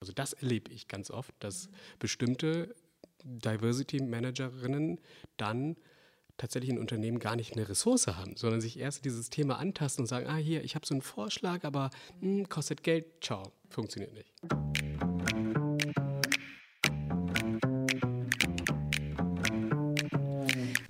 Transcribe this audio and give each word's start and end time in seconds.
Also 0.00 0.12
das 0.14 0.32
erlebe 0.32 0.72
ich 0.72 0.88
ganz 0.88 1.10
oft, 1.10 1.34
dass 1.40 1.68
bestimmte 1.98 2.74
Diversity 3.22 4.02
Managerinnen 4.02 4.98
dann 5.36 5.76
tatsächlich 6.38 6.70
in 6.70 6.78
Unternehmen 6.78 7.18
gar 7.18 7.36
nicht 7.36 7.52
eine 7.52 7.68
Ressource 7.68 8.06
haben, 8.06 8.34
sondern 8.36 8.62
sich 8.62 8.78
erst 8.78 9.04
dieses 9.04 9.28
Thema 9.28 9.58
antasten 9.58 10.04
und 10.04 10.06
sagen, 10.06 10.26
ah 10.26 10.36
hier, 10.36 10.64
ich 10.64 10.74
habe 10.74 10.86
so 10.86 10.94
einen 10.94 11.02
Vorschlag, 11.02 11.64
aber 11.64 11.90
mh, 12.20 12.38
hm, 12.38 12.48
kostet 12.48 12.82
Geld, 12.82 13.04
ciao, 13.20 13.52
funktioniert 13.68 14.14
nicht. 14.14 14.32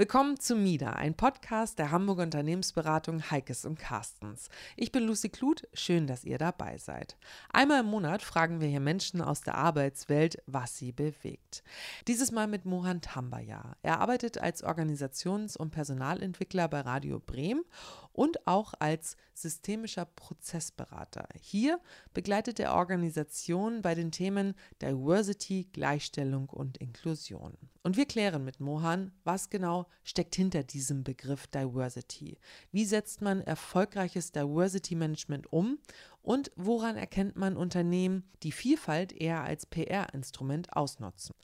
Willkommen 0.00 0.40
zu 0.40 0.56
MIDA, 0.56 0.92
ein 0.94 1.14
Podcast 1.14 1.78
der 1.78 1.90
Hamburger 1.90 2.22
Unternehmensberatung 2.22 3.30
Heikes 3.30 3.66
und 3.66 3.78
Carstens. 3.78 4.48
Ich 4.74 4.92
bin 4.92 5.02
Lucy 5.02 5.28
Kluth, 5.28 5.68
schön, 5.74 6.06
dass 6.06 6.24
ihr 6.24 6.38
dabei 6.38 6.78
seid. 6.78 7.18
Einmal 7.52 7.80
im 7.80 7.86
Monat 7.90 8.22
fragen 8.22 8.62
wir 8.62 8.68
hier 8.68 8.80
Menschen 8.80 9.20
aus 9.20 9.42
der 9.42 9.56
Arbeitswelt, 9.56 10.42
was 10.46 10.78
sie 10.78 10.92
bewegt. 10.92 11.62
Dieses 12.08 12.32
Mal 12.32 12.46
mit 12.46 12.64
Mohan 12.64 13.02
Tambaya. 13.02 13.77
Er 13.82 14.00
arbeitet 14.00 14.38
als 14.38 14.64
Organisations- 14.64 15.58
und 15.58 15.70
Personalentwickler 15.70 16.66
bei 16.69 16.80
Radio 16.80 17.20
Bremen 17.20 17.64
und 18.12 18.46
auch 18.46 18.74
als 18.78 19.16
systemischer 19.34 20.05
Prozessberater. 20.05 21.28
Hier 21.41 21.80
begleitet 22.12 22.60
er 22.60 22.74
Organisationen 22.74 23.83
bei 23.83 23.95
den 23.95 24.10
Themen 24.10 24.55
Diversity, 24.83 25.69
Gleichstellung 25.73 26.48
und 26.48 26.78
Inklusion. 26.78 27.56
Und 27.83 27.96
wir 27.96 28.06
klären 28.06 28.45
mit 28.45 28.60
Mohan, 28.60 29.12
was 29.24 29.48
genau 29.48 29.86
steckt 30.05 30.34
hinter 30.34 30.62
diesem 30.62 31.02
Begriff 31.02 31.46
Diversity. 31.46 32.38
Wie 32.73 32.84
setzt 32.84 33.23
man 33.23 33.41
erfolgreiches 33.41 34.33
Diversity 34.33 34.95
Management 34.95 35.52
um 35.52 35.78
und 36.22 36.50
woran 36.56 36.97
erkennt 36.97 37.36
man 37.36 37.56
Unternehmen, 37.56 38.28
die 38.42 38.52
Vielfalt 38.52 39.12
eher 39.12 39.42
als 39.42 39.66
PR-Instrument 39.66 40.74
ausnutzen? 40.74 41.34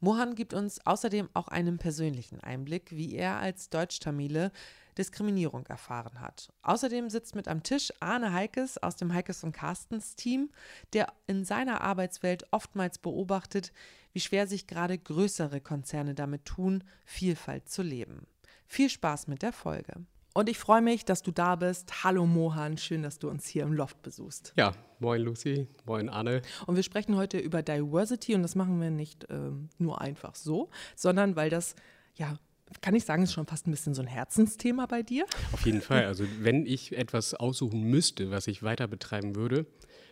Mohan 0.00 0.34
gibt 0.34 0.52
uns 0.52 0.84
außerdem 0.84 1.30
auch 1.32 1.48
einen 1.48 1.78
persönlichen 1.78 2.40
Einblick, 2.40 2.90
wie 2.90 3.14
er 3.14 3.38
als 3.38 3.70
Deutsch-Tamile 3.70 4.52
Diskriminierung 4.98 5.66
erfahren 5.66 6.20
hat. 6.20 6.52
Außerdem 6.62 7.10
sitzt 7.10 7.34
mit 7.34 7.48
am 7.48 7.62
Tisch 7.62 7.92
Arne 8.00 8.32
Heikes 8.32 8.78
aus 8.78 8.96
dem 8.96 9.12
Heikes 9.12 9.44
und 9.44 9.52
Carstens 9.52 10.16
Team, 10.16 10.50
der 10.92 11.12
in 11.26 11.44
seiner 11.44 11.80
Arbeitswelt 11.80 12.46
oftmals 12.50 12.98
beobachtet, 12.98 13.72
wie 14.12 14.20
schwer 14.20 14.46
sich 14.46 14.66
gerade 14.66 14.98
größere 14.98 15.60
Konzerne 15.60 16.14
damit 16.14 16.44
tun, 16.44 16.84
Vielfalt 17.04 17.68
zu 17.68 17.82
leben. 17.82 18.26
Viel 18.66 18.90
Spaß 18.90 19.28
mit 19.28 19.42
der 19.42 19.52
Folge. 19.52 20.06
Und 20.36 20.50
ich 20.50 20.58
freue 20.58 20.82
mich, 20.82 21.06
dass 21.06 21.22
du 21.22 21.30
da 21.30 21.56
bist. 21.56 22.04
Hallo 22.04 22.26
Mohan, 22.26 22.76
schön, 22.76 23.02
dass 23.02 23.18
du 23.18 23.30
uns 23.30 23.46
hier 23.46 23.62
im 23.62 23.72
Loft 23.72 24.02
besuchst. 24.02 24.52
Ja, 24.58 24.74
moin 24.98 25.22
Lucy, 25.22 25.66
moin 25.86 26.10
Anne. 26.10 26.42
Und 26.66 26.76
wir 26.76 26.82
sprechen 26.82 27.16
heute 27.16 27.38
über 27.38 27.62
Diversity 27.62 28.34
und 28.34 28.42
das 28.42 28.54
machen 28.54 28.78
wir 28.78 28.90
nicht 28.90 29.26
ähm, 29.30 29.70
nur 29.78 30.02
einfach 30.02 30.34
so, 30.34 30.68
sondern 30.94 31.36
weil 31.36 31.48
das 31.48 31.74
ja 32.16 32.36
kann 32.82 32.94
ich 32.94 33.06
sagen, 33.06 33.22
ist 33.22 33.32
schon 33.32 33.46
fast 33.46 33.66
ein 33.66 33.70
bisschen 33.70 33.94
so 33.94 34.02
ein 34.02 34.08
Herzensthema 34.08 34.84
bei 34.84 35.02
dir? 35.02 35.24
Auf 35.52 35.64
jeden 35.64 35.80
Fall. 35.80 36.04
Also 36.04 36.24
wenn 36.40 36.66
ich 36.66 36.94
etwas 36.98 37.32
aussuchen 37.32 37.84
müsste, 37.84 38.30
was 38.30 38.46
ich 38.46 38.62
weiter 38.62 38.88
betreiben 38.88 39.36
würde, 39.36 39.64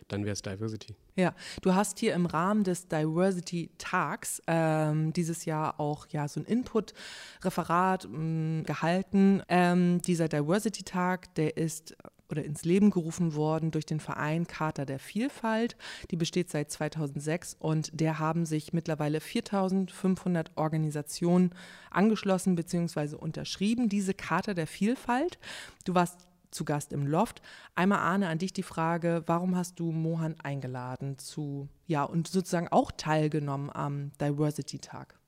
dann 0.07 0.23
wäre 0.23 0.33
es 0.33 0.41
Diversity. 0.41 0.95
Ja, 1.15 1.33
du 1.61 1.73
hast 1.73 1.99
hier 1.99 2.13
im 2.13 2.25
Rahmen 2.25 2.63
des 2.63 2.87
Diversity 2.87 3.71
Tags 3.77 4.41
ähm, 4.47 5.13
dieses 5.13 5.45
Jahr 5.45 5.79
auch 5.79 6.07
ja 6.09 6.27
so 6.27 6.39
ein 6.39 6.45
Input-Referat 6.45 8.05
ähm, 8.05 8.63
gehalten. 8.65 9.41
Ähm, 9.49 10.01
dieser 10.01 10.27
Diversity 10.27 10.83
Tag, 10.83 11.33
der 11.35 11.57
ist 11.57 11.95
oder 12.29 12.43
ins 12.43 12.65
Leben 12.65 12.89
gerufen 12.89 13.35
worden 13.35 13.71
durch 13.71 13.85
den 13.85 13.99
Verein 13.99 14.47
Charta 14.47 14.85
der 14.85 14.99
Vielfalt. 14.99 15.75
Die 16.11 16.15
besteht 16.15 16.49
seit 16.49 16.71
2006 16.71 17.55
und 17.59 17.89
der 17.99 18.19
haben 18.19 18.45
sich 18.45 18.73
mittlerweile 18.73 19.19
4500 19.19 20.51
Organisationen 20.55 21.51
angeschlossen 21.91 22.55
bzw. 22.55 23.15
unterschrieben, 23.15 23.89
diese 23.89 24.13
Charta 24.13 24.53
der 24.53 24.67
Vielfalt. 24.67 25.37
Du 25.83 25.93
warst 25.93 26.27
zu 26.55 26.65
Gast 26.65 26.93
im 26.93 27.05
Loft. 27.05 27.41
Einmal 27.75 27.99
Arne 27.99 28.27
an 28.27 28.39
dich 28.39 28.53
die 28.53 28.63
Frage, 28.63 29.23
warum 29.27 29.55
hast 29.55 29.79
du 29.79 29.91
Mohan 29.91 30.35
eingeladen 30.39 31.17
zu, 31.19 31.69
ja, 31.85 32.03
und 32.03 32.27
sozusagen 32.27 32.69
auch 32.69 32.91
teilgenommen 32.91 33.69
am 33.69 34.11
Diversity 34.19 34.79
Tag? 34.79 35.19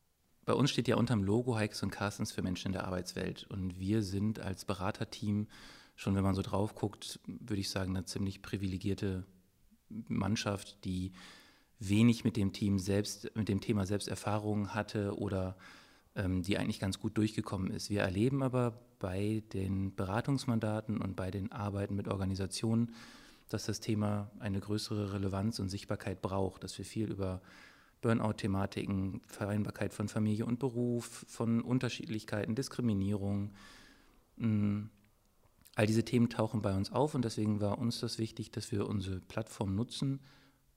Bei 0.46 0.54
uns 0.54 0.72
steht 0.72 0.88
ja 0.88 0.96
unterm 0.96 1.24
Logo 1.24 1.60
Hikes 1.60 1.84
und 1.84 1.92
Carstens 1.92 2.32
für 2.32 2.42
Menschen 2.42 2.68
in 2.68 2.74
der 2.74 2.86
Arbeitswelt 2.86 3.46
und 3.50 3.80
wir 3.80 4.02
sind 4.02 4.40
als 4.40 4.66
Beraterteam 4.66 5.48
schon 5.98 6.16
wenn 6.16 6.24
man 6.24 6.36
so 6.36 6.44
drauf 6.44 6.76
guckt, 6.76 7.20
würde 7.26 7.60
ich 7.60 7.70
sagen, 7.70 7.96
eine 7.96 8.06
ziemlich 8.06 8.42
privilegierte 8.42 9.26
Mannschaft, 9.90 10.86
die 10.86 11.12
wenig 11.80 12.24
mit 12.24 12.38
dem 12.38 12.54
Team 12.54 12.80
selbst, 12.80 13.36
mit 13.36 13.50
dem 13.50 13.62
Thema 13.62 13.86
Selbsterfahrung 13.86 14.74
hatte 14.74 15.18
oder 15.18 15.58
die 16.18 16.58
eigentlich 16.58 16.80
ganz 16.80 17.00
gut 17.00 17.18
durchgekommen 17.18 17.72
ist. 17.72 17.90
Wir 17.90 18.02
erleben 18.02 18.44
aber 18.44 18.80
bei 19.00 19.44
den 19.54 19.96
Beratungsmandaten 19.96 21.00
und 21.00 21.16
bei 21.16 21.32
den 21.32 21.52
Arbeiten 21.52 21.96
mit 21.96 22.08
Organisationen, 22.08 22.94
dass 23.50 23.66
das 23.66 23.80
Thema 23.80 24.32
eine 24.40 24.60
größere 24.60 25.14
Relevanz 25.14 25.60
und 25.60 25.70
Sichtbarkeit 25.70 26.22
braucht, 26.22 26.64
dass 26.64 26.78
wir 26.78 26.86
viel 26.86 27.12
über 27.12 27.42
Burnout-Thematiken, 28.02 29.22
Vereinbarkeit 29.28 29.94
von 29.94 30.08
Familie 30.08 30.46
und 30.46 30.60
Beruf, 30.60 31.26
von 31.28 31.62
Unterschiedlichkeiten, 31.62 32.56
Diskriminierung, 32.56 33.54
mm, 34.38 34.86
All 35.78 35.86
diese 35.86 36.04
Themen 36.04 36.28
tauchen 36.28 36.64
bei 36.64 36.76
uns 36.76 36.92
auf 36.92 37.14
und 37.14 37.24
deswegen 37.24 37.62
war 37.62 37.78
uns 37.78 38.00
das 38.00 38.18
wichtig, 38.18 38.50
dass 38.50 38.72
wir 38.72 38.88
unsere 38.88 39.20
Plattform 39.20 39.76
nutzen, 39.76 40.22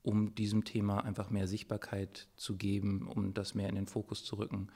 um 0.03 0.35
diesem 0.35 0.65
Thema 0.65 1.03
einfach 1.07 1.31
mehr 1.31 1.49
Sichtbarkeit 1.49 2.29
zu 2.37 2.59
geben, 2.59 3.09
um 3.09 3.33
das 3.33 3.55
mehr 3.55 3.71
in 3.71 3.77
den 3.77 3.87
Fokus 3.87 4.25
zu 4.25 4.37
rücken, 4.37 4.69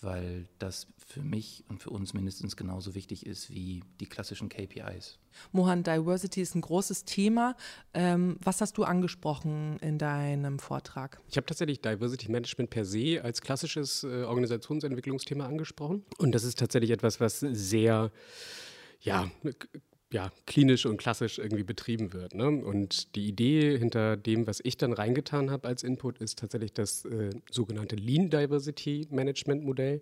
weil 0.00 0.46
das 0.58 0.86
für 1.06 1.22
mich 1.22 1.64
und 1.68 1.82
für 1.82 1.90
uns 1.90 2.14
mindestens 2.14 2.56
genauso 2.56 2.94
wichtig 2.94 3.26
ist 3.26 3.50
wie 3.50 3.82
die 4.00 4.06
klassischen 4.06 4.48
KPIs. 4.48 5.18
Mohan, 5.52 5.82
Diversity 5.82 6.40
ist 6.40 6.54
ein 6.54 6.60
großes 6.60 7.04
Thema. 7.04 7.56
Ähm, 7.92 8.36
was 8.42 8.60
hast 8.60 8.76
du 8.78 8.84
angesprochen 8.84 9.78
in 9.80 9.98
deinem 9.98 10.58
Vortrag? 10.58 11.20
Ich 11.28 11.36
habe 11.36 11.46
tatsächlich 11.46 11.80
Diversity 11.80 12.30
Management 12.30 12.70
per 12.70 12.84
se 12.84 13.20
als 13.22 13.40
klassisches 13.40 14.04
äh, 14.04 14.24
Organisationsentwicklungsthema 14.24 15.46
angesprochen. 15.46 16.04
Und 16.18 16.34
das 16.34 16.44
ist 16.44 16.58
tatsächlich 16.58 16.90
etwas, 16.90 17.20
was 17.20 17.40
sehr 17.40 18.10
ja, 19.00 19.30
ja, 20.14 20.30
klinisch 20.46 20.86
und 20.86 20.96
klassisch 20.96 21.38
irgendwie 21.38 21.64
betrieben 21.64 22.12
wird. 22.12 22.34
Ne? 22.34 22.46
Und 22.46 23.16
die 23.16 23.26
Idee 23.26 23.76
hinter 23.76 24.16
dem, 24.16 24.46
was 24.46 24.60
ich 24.62 24.76
dann 24.76 24.92
reingetan 24.92 25.50
habe 25.50 25.66
als 25.66 25.82
Input, 25.82 26.18
ist 26.18 26.38
tatsächlich 26.38 26.72
das 26.72 27.04
äh, 27.04 27.30
sogenannte 27.50 27.96
Lean 27.96 28.30
Diversity 28.30 29.08
Management 29.10 29.64
Modell. 29.64 30.00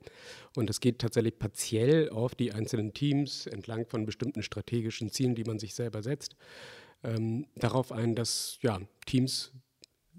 Und 0.55 0.69
das 0.69 0.81
geht 0.81 0.99
tatsächlich 0.99 1.39
partiell 1.39 2.11
auf 2.11 2.35
die 2.35 2.53
einzelnen 2.53 2.93
Teams 2.93 3.47
entlang 3.47 3.87
von 3.87 4.05
bestimmten 4.05 4.43
strategischen 4.43 5.09
Zielen, 5.09 5.35
die 5.35 5.45
man 5.45 5.59
sich 5.59 5.75
selber 5.75 6.03
setzt, 6.03 6.37
ähm, 7.03 7.47
darauf 7.57 7.91
ein, 7.91 8.15
dass 8.15 8.59
ja, 8.61 8.81
Teams 9.07 9.51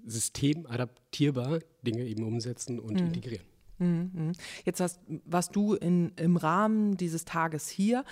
systemadaptierbar 0.07 1.59
Dinge 1.83 2.03
eben 2.05 2.23
umsetzen 2.23 2.79
und 2.79 2.99
mhm. 2.99 3.07
integrieren. 3.07 3.45
Mhm, 3.77 4.11
mhm. 4.11 4.31
Jetzt 4.65 4.79
hast, 4.79 4.99
warst 5.25 5.55
du 5.55 5.75
in, 5.75 6.13
im 6.15 6.35
Rahmen 6.35 6.97
dieses 6.97 7.25
Tages 7.25 7.69
hier. 7.69 8.03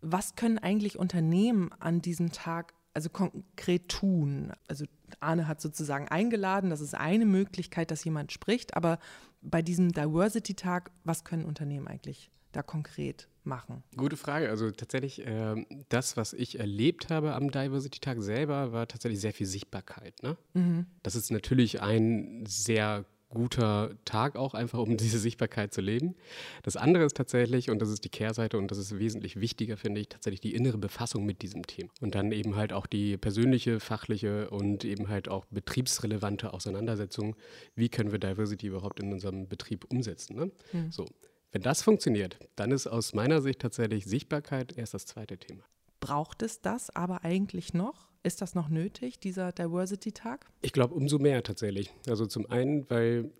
Was 0.00 0.36
können 0.36 0.58
eigentlich 0.58 0.98
Unternehmen 0.98 1.70
an 1.80 2.00
diesem 2.00 2.32
Tag 2.32 2.74
also 2.94 3.10
konkret 3.10 3.88
tun? 3.88 4.52
Also 4.68 4.84
Arne 5.20 5.48
hat 5.48 5.60
sozusagen 5.60 6.08
eingeladen, 6.08 6.70
das 6.70 6.80
ist 6.80 6.94
eine 6.94 7.26
Möglichkeit, 7.26 7.90
dass 7.90 8.04
jemand 8.04 8.32
spricht, 8.32 8.76
aber 8.76 8.98
bei 9.40 9.62
diesem 9.62 9.92
Diversity-Tag, 9.92 10.90
was 11.04 11.24
können 11.24 11.44
Unternehmen 11.44 11.86
eigentlich 11.86 12.30
da 12.52 12.62
konkret 12.62 13.28
machen? 13.44 13.82
Gute 13.96 14.16
Frage. 14.16 14.50
Also 14.50 14.70
tatsächlich, 14.70 15.26
äh, 15.26 15.64
das, 15.88 16.16
was 16.16 16.32
ich 16.32 16.58
erlebt 16.58 17.10
habe 17.10 17.34
am 17.34 17.50
Diversity-Tag 17.50 18.20
selber, 18.22 18.72
war 18.72 18.88
tatsächlich 18.88 19.20
sehr 19.20 19.32
viel 19.32 19.46
Sichtbarkeit. 19.46 20.22
Ne? 20.22 20.36
Mhm. 20.54 20.86
Das 21.02 21.14
ist 21.14 21.30
natürlich 21.30 21.82
ein 21.82 22.44
sehr 22.46 23.04
guter 23.28 23.94
Tag 24.04 24.36
auch 24.36 24.54
einfach, 24.54 24.78
um 24.78 24.96
diese 24.96 25.18
Sichtbarkeit 25.18 25.72
zu 25.72 25.80
leben. 25.80 26.14
Das 26.62 26.76
andere 26.76 27.04
ist 27.04 27.16
tatsächlich, 27.16 27.70
und 27.70 27.80
das 27.80 27.90
ist 27.90 28.04
die 28.04 28.08
Kehrseite 28.08 28.58
und 28.58 28.70
das 28.70 28.78
ist 28.78 28.98
wesentlich 28.98 29.40
wichtiger, 29.40 29.76
finde 29.76 30.00
ich, 30.00 30.08
tatsächlich 30.08 30.40
die 30.40 30.54
innere 30.54 30.78
Befassung 30.78 31.24
mit 31.24 31.42
diesem 31.42 31.66
Thema. 31.66 31.90
Und 32.00 32.14
dann 32.14 32.32
eben 32.32 32.56
halt 32.56 32.72
auch 32.72 32.86
die 32.86 33.16
persönliche, 33.16 33.80
fachliche 33.80 34.50
und 34.50 34.84
eben 34.84 35.08
halt 35.08 35.28
auch 35.28 35.44
betriebsrelevante 35.46 36.52
Auseinandersetzung. 36.52 37.36
Wie 37.74 37.88
können 37.88 38.12
wir 38.12 38.18
Diversity 38.18 38.66
überhaupt 38.68 39.00
in 39.00 39.12
unserem 39.12 39.48
Betrieb 39.48 39.84
umsetzen? 39.90 40.36
Ne? 40.36 40.50
Mhm. 40.72 40.90
So. 40.90 41.06
Wenn 41.50 41.62
das 41.62 41.82
funktioniert, 41.82 42.38
dann 42.56 42.72
ist 42.72 42.86
aus 42.86 43.14
meiner 43.14 43.40
Sicht 43.40 43.60
tatsächlich 43.60 44.04
Sichtbarkeit 44.04 44.76
erst 44.76 44.92
das 44.92 45.06
zweite 45.06 45.38
Thema. 45.38 45.64
Braucht 45.98 46.42
es 46.42 46.60
das 46.60 46.90
aber 46.94 47.24
eigentlich 47.24 47.72
noch? 47.72 48.07
Ist 48.22 48.42
das 48.42 48.54
noch 48.54 48.68
nötig, 48.68 49.20
dieser 49.20 49.52
Diversity-Tag? 49.52 50.46
Ich 50.62 50.72
glaube, 50.72 50.94
umso 50.94 51.18
mehr 51.18 51.42
tatsächlich. 51.42 51.90
Also 52.06 52.26
zum 52.26 52.50
einen, 52.50 52.88
weil 52.90 53.30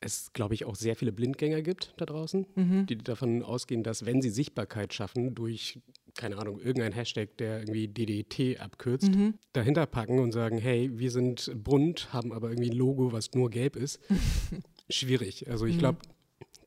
es, 0.00 0.32
glaube 0.32 0.54
ich, 0.54 0.64
auch 0.64 0.76
sehr 0.76 0.96
viele 0.96 1.12
Blindgänger 1.12 1.62
gibt 1.62 1.94
da 1.96 2.06
draußen, 2.06 2.46
mhm. 2.54 2.86
die 2.86 2.98
davon 2.98 3.42
ausgehen, 3.42 3.82
dass 3.82 4.06
wenn 4.06 4.22
sie 4.22 4.30
Sichtbarkeit 4.30 4.94
schaffen 4.94 5.34
durch 5.34 5.80
keine 6.18 6.36
Ahnung, 6.36 6.58
irgendein 6.58 6.92
Hashtag, 6.92 7.36
der 7.38 7.60
irgendwie 7.60 7.86
DDT 7.88 8.60
abkürzt, 8.60 9.08
mhm. 9.14 9.34
dahinter 9.52 9.86
packen 9.86 10.18
und 10.18 10.32
sagen, 10.32 10.58
hey, 10.58 10.90
wir 10.98 11.10
sind 11.10 11.50
bunt, 11.54 12.12
haben 12.12 12.32
aber 12.32 12.50
irgendwie 12.50 12.70
ein 12.70 12.76
Logo, 12.76 13.12
was 13.12 13.32
nur 13.32 13.48
gelb 13.50 13.76
ist. 13.76 14.00
Schwierig. 14.90 15.48
Also 15.48 15.64
ich 15.64 15.76
mhm. 15.76 15.78
glaube, 15.78 15.98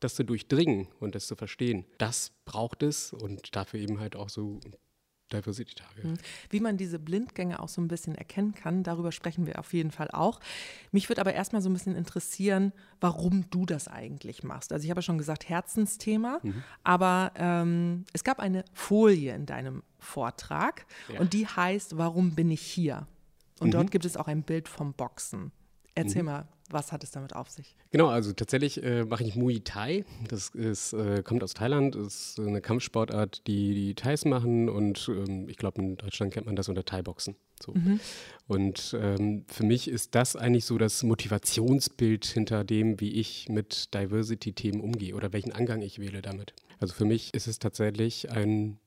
das 0.00 0.14
zu 0.14 0.24
durchdringen 0.24 0.88
und 1.00 1.14
das 1.14 1.26
zu 1.26 1.36
verstehen, 1.36 1.84
das 1.98 2.32
braucht 2.44 2.82
es 2.82 3.12
und 3.12 3.54
dafür 3.54 3.78
eben 3.78 4.00
halt 4.00 4.16
auch 4.16 4.30
so 4.30 4.58
Diversity-Tage. 5.32 6.08
Mhm. 6.08 6.14
Wie 6.50 6.60
man 6.60 6.76
diese 6.76 6.98
Blindgänge 6.98 7.60
auch 7.60 7.68
so 7.68 7.80
ein 7.80 7.88
bisschen 7.88 8.14
erkennen 8.14 8.54
kann, 8.54 8.82
darüber 8.82 9.12
sprechen 9.12 9.46
wir 9.46 9.58
auf 9.58 9.72
jeden 9.72 9.90
Fall 9.90 10.10
auch. 10.10 10.40
Mich 10.90 11.08
würde 11.08 11.20
aber 11.20 11.34
erstmal 11.34 11.62
so 11.62 11.70
ein 11.70 11.72
bisschen 11.72 11.96
interessieren, 11.96 12.72
warum 13.00 13.48
du 13.50 13.66
das 13.66 13.88
eigentlich 13.88 14.42
machst. 14.42 14.72
Also 14.72 14.84
ich 14.84 14.90
habe 14.90 14.98
ja 14.98 15.02
schon 15.02 15.18
gesagt, 15.18 15.48
Herzensthema, 15.48 16.40
mhm. 16.42 16.62
aber 16.84 17.32
ähm, 17.36 18.04
es 18.12 18.24
gab 18.24 18.38
eine 18.38 18.64
Folie 18.72 19.34
in 19.34 19.46
deinem 19.46 19.82
Vortrag 19.98 20.86
ja. 21.12 21.20
und 21.20 21.32
die 21.32 21.46
heißt, 21.46 21.96
warum 21.96 22.34
bin 22.34 22.50
ich 22.50 22.62
hier? 22.62 23.06
Und 23.60 23.68
mhm. 23.68 23.72
dort 23.72 23.90
gibt 23.90 24.04
es 24.04 24.16
auch 24.16 24.26
ein 24.26 24.42
Bild 24.42 24.68
vom 24.68 24.92
Boxen. 24.92 25.52
Erzähl 25.94 26.22
mhm. 26.22 26.26
mal, 26.26 26.48
was 26.72 26.92
hat 26.92 27.04
es 27.04 27.10
damit 27.10 27.34
auf 27.34 27.50
sich? 27.50 27.76
Genau, 27.90 28.08
also 28.08 28.32
tatsächlich 28.32 28.82
äh, 28.82 29.04
mache 29.04 29.24
ich 29.24 29.36
Muay 29.36 29.60
Thai. 29.60 30.04
Das 30.28 30.48
ist, 30.50 30.92
äh, 30.92 31.22
kommt 31.22 31.42
aus 31.42 31.54
Thailand, 31.54 31.96
ist 31.96 32.38
eine 32.40 32.60
Kampfsportart, 32.60 33.46
die 33.46 33.74
die 33.74 33.94
Thais 33.94 34.24
machen 34.24 34.68
und 34.68 35.08
ähm, 35.08 35.48
ich 35.48 35.56
glaube, 35.56 35.80
in 35.82 35.96
Deutschland 35.96 36.32
kennt 36.32 36.46
man 36.46 36.56
das 36.56 36.68
unter 36.68 36.84
Thai-Boxen. 36.84 37.36
So. 37.62 37.72
Mhm. 37.72 38.00
Und 38.46 38.96
ähm, 39.00 39.44
für 39.48 39.64
mich 39.64 39.88
ist 39.88 40.14
das 40.14 40.36
eigentlich 40.36 40.64
so 40.64 40.78
das 40.78 41.02
Motivationsbild 41.02 42.24
hinter 42.24 42.64
dem, 42.64 43.00
wie 43.00 43.12
ich 43.12 43.48
mit 43.48 43.94
Diversity-Themen 43.94 44.80
umgehe 44.80 45.14
oder 45.14 45.32
welchen 45.32 45.52
Angang 45.52 45.82
ich 45.82 45.98
wähle 45.98 46.22
damit. 46.22 46.54
Also 46.80 46.94
für 46.94 47.04
mich 47.04 47.32
ist 47.34 47.46
es 47.46 47.58
tatsächlich 47.58 48.30
ein 48.30 48.78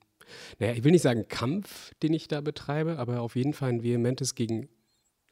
naja, 0.60 0.74
ich 0.74 0.84
will 0.84 0.92
nicht 0.92 1.02
sagen 1.02 1.28
Kampf, 1.28 1.94
den 2.02 2.14
ich 2.14 2.28
da 2.28 2.42
betreibe, 2.42 2.98
aber 2.98 3.22
auf 3.22 3.36
jeden 3.36 3.54
Fall 3.54 3.70
ein 3.70 3.84
vehementes 3.84 4.36
gegen 4.36 4.70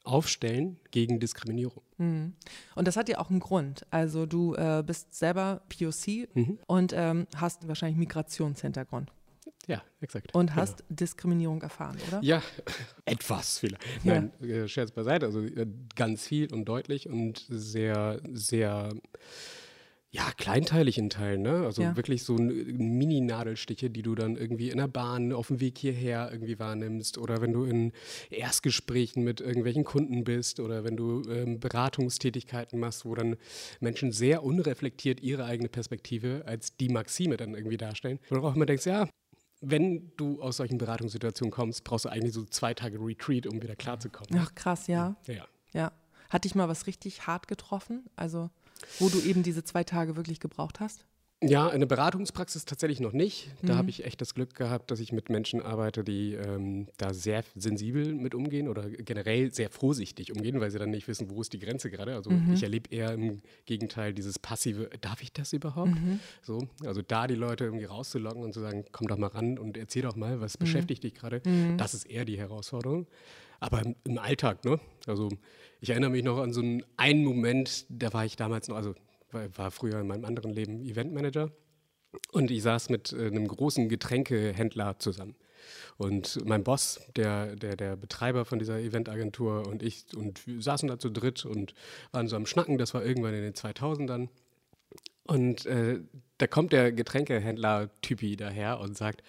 aufstellen 0.04 0.78
gegen 0.92 1.20
Diskriminierung. 1.20 1.84
Mhm. 1.98 2.34
Und 2.76 2.88
das 2.88 2.98
hat 2.98 3.10
ja 3.10 3.20
auch 3.20 3.30
einen 3.30 3.40
Grund. 3.40 3.86
Also 3.90 4.26
du 4.26 4.56
äh, 4.56 4.84
bist 4.86 5.14
selber 5.14 5.62
POC 5.70 6.28
mhm. 6.34 6.60
und 6.68 6.94
ähm, 6.96 7.28
hast 7.36 7.68
wahrscheinlich 7.68 7.98
Migrationshintergrund. 7.98 9.12
Ja, 9.68 9.82
exakt. 10.02 10.36
Und 10.36 10.56
hast 10.56 10.80
genau. 10.80 10.90
Diskriminierung 10.90 11.62
erfahren, 11.62 11.98
oder? 12.10 12.20
Ja, 12.22 12.42
etwas 13.06 13.60
vielleicht. 13.60 13.84
Ja. 14.04 14.16
Nein, 14.22 14.42
äh, 14.42 14.68
Scherz 14.68 14.92
beiseite. 14.92 15.26
Also 15.26 15.42
äh, 15.42 15.68
ganz 15.96 16.28
viel 16.28 16.52
und 16.54 16.66
deutlich 16.66 17.08
und 17.08 17.46
sehr, 17.50 18.20
sehr 18.34 18.90
ja, 20.16 20.32
kleinteilig 20.38 21.00
in 21.00 21.10
Teilen, 21.10 21.42
ne? 21.42 21.66
Also 21.66 21.82
ja. 21.82 21.96
wirklich 21.96 22.24
so 22.24 22.36
Mini-Nadelstiche, 22.36 23.90
die 23.90 24.04
du 24.04 24.14
dann 24.14 24.36
irgendwie 24.36 24.70
in 24.70 24.78
der 24.78 24.88
Bahn 24.88 25.34
auf 25.34 25.48
dem 25.48 25.60
Weg 25.60 25.80
hierher 25.80 26.30
irgendwie 26.32 26.60
wahrnimmst 26.60 27.18
oder 27.18 27.42
wenn 27.42 27.52
du 27.52 27.64
in 27.64 27.94
Erstgesprächen 28.30 29.24
mit 29.24 29.42
irgendwelchen 29.42 29.84
Kunden 29.84 30.24
bist 30.24 30.60
oder 30.60 30.84
wenn 30.84 30.96
du 30.96 31.24
ähm, 31.32 31.60
Beratungstätigkeiten 31.60 32.80
machst, 32.80 33.06
wo 33.06 33.16
dann 33.16 33.38
Menschen 33.80 34.12
sehr 34.12 34.44
unreflektiert 34.44 35.20
ihre 35.20 35.46
eigene 35.46 35.68
Perspektive 35.68 36.44
als 36.46 36.78
die 36.78 36.90
Maxime 36.90 37.36
dann 37.36 37.56
irgendwie 37.56 37.78
darstellen. 37.78 38.20
Du 38.30 38.36
auch 38.36 38.56
immer 38.56 38.68
denkst, 38.68 38.86
ja, 38.86 39.10
wenn 39.62 40.12
du 40.16 40.40
aus 40.44 40.58
solchen 40.58 40.78
Beratungssituationen 40.78 41.52
kommst, 41.52 41.84
brauchst 41.84 42.06
du 42.06 42.10
eigentlich 42.10 42.34
so 42.34 42.46
zwei 42.46 42.76
Tage 42.76 43.00
Retreat, 43.00 43.48
um 43.48 43.64
wieder 43.64 43.76
klarzukommen. 43.76 44.40
Ach 44.40 44.54
krass, 44.54 44.86
ja. 44.86 45.16
Ja. 45.26 45.48
Ja. 45.74 45.92
Hat 46.30 46.44
dich 46.44 46.54
mal 46.54 46.70
was 46.70 46.86
richtig 46.86 47.26
hart 47.26 47.48
getroffen? 47.48 48.04
Also 48.16 48.52
wo 49.00 49.10
du 49.10 49.20
eben 49.22 49.44
diese 49.44 49.64
zwei 49.64 49.84
Tage 49.84 50.16
wirklich 50.16 50.40
gebraucht 50.40 50.80
hast? 50.80 51.06
Ja, 51.46 51.68
in 51.70 51.82
der 51.82 51.88
Beratungspraxis 51.88 52.64
tatsächlich 52.64 53.02
noch 53.02 53.12
nicht. 53.12 53.50
Da 53.62 53.74
mhm. 53.74 53.78
habe 53.78 53.90
ich 53.90 54.06
echt 54.06 54.22
das 54.22 54.34
Glück 54.34 54.56
gehabt, 54.56 54.92
dass 54.92 55.00
ich 55.02 55.12
mit 55.12 55.30
Menschen 55.30 55.62
arbeite, 55.62 56.04
die 56.04 56.36
ähm, 56.36 56.88
da 56.98 57.14
sehr 57.14 57.44
sensibel 57.56 58.14
mit 58.14 58.34
umgehen 58.34 58.70
oder 58.70 58.90
generell 58.90 59.54
sehr 59.54 59.70
vorsichtig 59.70 60.32
umgehen, 60.32 60.62
weil 60.62 60.72
sie 60.72 60.80
dann 60.80 60.92
nicht 60.92 61.08
wissen, 61.08 61.30
wo 61.30 61.42
ist 61.42 61.52
die 61.52 61.60
Grenze 61.60 61.90
gerade. 61.92 62.16
Also 62.16 62.30
mhm. 62.30 62.54
ich 62.54 62.64
erlebe 62.64 62.90
eher 62.96 63.14
im 63.14 63.42
Gegenteil 63.66 64.14
dieses 64.14 64.40
passive, 64.40 64.90
darf 65.02 65.22
ich 65.22 65.34
das 65.34 65.52
überhaupt? 65.52 65.92
Mhm. 65.92 66.20
So, 66.42 66.68
also 66.86 67.02
da 67.02 67.28
die 67.28 67.36
Leute 67.36 67.66
irgendwie 67.66 67.86
rauszulocken 67.86 68.42
und 68.42 68.54
zu 68.54 68.62
sagen, 68.62 68.86
komm 68.92 69.08
doch 69.08 69.18
mal 69.18 69.28
ran 69.28 69.60
und 69.60 69.78
erzähl 69.78 70.04
doch 70.04 70.16
mal, 70.16 70.40
was 70.40 70.58
mhm. 70.58 70.64
beschäftigt 70.64 71.04
dich 71.04 71.14
gerade. 71.14 71.42
Mhm. 71.46 71.78
Das 71.78 71.94
ist 71.94 72.06
eher 72.06 72.24
die 72.24 72.38
Herausforderung. 72.38 73.08
Aber 73.60 73.82
im, 73.82 73.96
im 74.04 74.18
Alltag, 74.18 74.66
ne? 74.66 74.80
Also 75.08 75.30
ich 75.84 75.90
erinnere 75.90 76.12
mich 76.12 76.24
noch 76.24 76.38
an 76.38 76.54
so 76.54 76.62
einen, 76.62 76.82
einen 76.96 77.26
Moment, 77.26 77.86
da 77.90 78.14
war 78.14 78.24
ich 78.24 78.38
damals 78.38 78.70
noch, 78.70 78.78
also 78.78 78.96
war 79.32 79.70
früher 79.70 80.00
in 80.00 80.08
meinem 80.08 80.24
anderen 80.24 80.52
Leben 80.54 80.82
Eventmanager 80.82 81.52
und 82.32 82.52
ich 82.52 82.64
saß 82.64 82.88
mit 82.88 83.12
äh, 83.12 83.28
einem 83.28 83.46
großen 83.46 83.90
Getränkehändler 83.90 84.98
zusammen. 85.00 85.36
Und 85.98 86.40
mein 86.46 86.64
Boss, 86.64 87.02
der, 87.18 87.58
der, 87.58 87.76
der 87.76 87.98
Betreiber 87.98 88.46
von 88.46 88.60
dieser 88.60 88.80
Eventagentur 88.80 89.68
und 89.68 89.84
ich 89.84 90.06
und 90.16 90.48
wir 90.48 90.62
saßen 90.62 90.88
da 90.88 90.98
zu 90.98 91.10
dritt 91.10 91.44
und 91.44 91.74
waren 92.14 92.30
so 92.30 92.38
am 92.38 92.46
Schnacken, 92.46 92.78
das 92.78 92.94
war 92.94 93.04
irgendwann 93.04 93.34
in 93.34 93.42
den 93.42 93.54
2000ern. 93.54 94.30
Und 95.26 95.66
äh, 95.66 96.00
da 96.38 96.48
kommt 96.48 96.72
der 96.72 96.94
Getränkehändler-Typi 96.94 98.38
daher 98.38 98.80
und 98.80 98.96
sagt, 98.96 99.22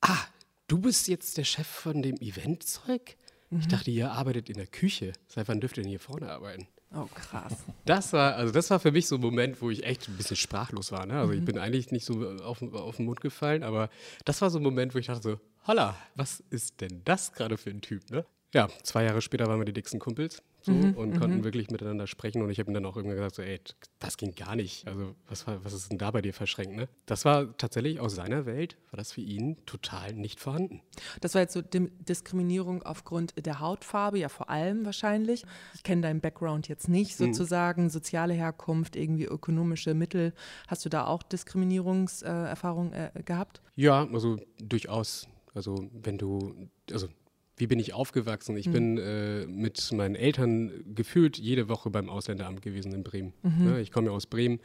ah, 0.00 0.24
du 0.66 0.78
bist 0.78 1.06
jetzt 1.06 1.38
der 1.38 1.44
Chef 1.44 1.68
von 1.68 2.02
dem 2.02 2.16
Eventzeug? 2.16 3.16
Mhm. 3.54 3.60
Ich 3.60 3.68
dachte, 3.68 3.90
ihr 3.90 4.10
arbeitet 4.10 4.50
in 4.50 4.56
der 4.56 4.66
Küche. 4.66 5.12
Seit 5.28 5.48
wann 5.48 5.60
dürft 5.60 5.76
ihr 5.76 5.82
denn 5.82 5.90
hier 5.90 6.00
vorne 6.00 6.28
arbeiten? 6.30 6.66
Oh, 6.92 7.06
krass. 7.14 7.64
Das 7.84 8.12
war, 8.12 8.34
also 8.34 8.52
das 8.52 8.70
war 8.70 8.80
für 8.80 8.92
mich 8.92 9.06
so 9.06 9.16
ein 9.16 9.20
Moment, 9.20 9.60
wo 9.62 9.70
ich 9.70 9.84
echt 9.84 10.08
ein 10.08 10.16
bisschen 10.16 10.36
sprachlos 10.36 10.92
war. 10.92 11.06
Ne? 11.06 11.14
Also 11.14 11.32
mhm. 11.32 11.38
ich 11.38 11.44
bin 11.44 11.58
eigentlich 11.58 11.90
nicht 11.90 12.04
so 12.04 12.28
auf, 12.42 12.62
auf 12.62 12.96
den 12.96 13.06
Mund 13.06 13.20
gefallen, 13.20 13.62
aber 13.62 13.90
das 14.24 14.42
war 14.42 14.50
so 14.50 14.58
ein 14.58 14.62
Moment, 14.62 14.94
wo 14.94 14.98
ich 14.98 15.06
dachte 15.06 15.22
so, 15.22 15.40
holla, 15.66 15.96
was 16.14 16.40
ist 16.50 16.80
denn 16.80 17.02
das 17.04 17.32
gerade 17.32 17.56
für 17.56 17.70
ein 17.70 17.80
Typ? 17.80 18.10
Ne? 18.10 18.24
Ja, 18.52 18.68
zwei 18.82 19.04
Jahre 19.04 19.22
später 19.22 19.46
waren 19.46 19.60
wir 19.60 19.64
die 19.64 19.72
dicksten 19.72 20.00
Kumpels 20.00 20.42
so, 20.64 20.72
mhm, 20.72 20.94
und 20.94 21.18
konnten 21.18 21.38
mhm. 21.38 21.44
wirklich 21.44 21.70
miteinander 21.70 22.06
sprechen. 22.06 22.40
Und 22.40 22.48
ich 22.48 22.58
habe 22.58 22.70
ihm 22.70 22.74
dann 22.74 22.86
auch 22.86 22.96
irgendwann 22.96 23.16
gesagt, 23.16 23.34
so, 23.34 23.42
ey, 23.42 23.60
das 23.98 24.16
ging 24.16 24.34
gar 24.34 24.56
nicht. 24.56 24.86
Also 24.86 25.14
was, 25.28 25.46
war, 25.46 25.62
was 25.62 25.74
ist 25.74 25.90
denn 25.90 25.98
da 25.98 26.10
bei 26.10 26.22
dir 26.22 26.32
verschränkt? 26.32 26.74
Ne? 26.74 26.88
Das 27.04 27.26
war 27.26 27.54
tatsächlich 27.58 28.00
aus 28.00 28.14
seiner 28.14 28.46
Welt, 28.46 28.78
war 28.90 28.96
das 28.96 29.12
für 29.12 29.20
ihn 29.20 29.58
total 29.66 30.14
nicht 30.14 30.40
vorhanden. 30.40 30.80
Das 31.20 31.34
war 31.34 31.42
jetzt 31.42 31.52
so 31.52 31.60
Diskriminierung 31.60 32.82
aufgrund 32.82 33.34
der 33.44 33.60
Hautfarbe, 33.60 34.18
ja 34.18 34.30
vor 34.30 34.48
allem 34.48 34.86
wahrscheinlich. 34.86 35.44
Ich 35.74 35.82
kenne 35.82 36.00
deinen 36.00 36.20
Background 36.20 36.68
jetzt 36.68 36.88
nicht 36.88 37.20
mhm. 37.20 37.26
sozusagen, 37.26 37.84
mhm. 37.84 37.90
soziale 37.90 38.32
Herkunft, 38.32 38.96
irgendwie 38.96 39.24
ökonomische 39.24 39.92
Mittel. 39.92 40.32
Hast 40.66 40.86
du 40.86 40.88
da 40.88 41.06
auch 41.06 41.22
Diskriminierungserfahrungen 41.22 42.92
äh, 42.94 43.10
äh, 43.14 43.22
gehabt? 43.22 43.60
Ja, 43.76 44.08
also 44.10 44.38
durchaus. 44.58 45.28
Also 45.54 45.90
wenn 45.92 46.16
du, 46.16 46.68
also 46.90 47.08
wie 47.56 47.66
bin 47.66 47.78
ich 47.78 47.94
aufgewachsen? 47.94 48.56
Ich 48.56 48.66
mhm. 48.66 48.72
bin 48.72 48.98
äh, 48.98 49.46
mit 49.46 49.92
meinen 49.92 50.16
Eltern 50.16 50.72
gefühlt 50.94 51.38
jede 51.38 51.68
Woche 51.68 51.90
beim 51.90 52.08
Ausländeramt 52.08 52.62
gewesen 52.62 52.92
in 52.92 53.04
Bremen. 53.04 53.32
Mhm. 53.42 53.68
Ja, 53.68 53.78
ich 53.78 53.92
komme 53.92 54.08
ja 54.08 54.12
aus 54.12 54.26
Bremen 54.26 54.60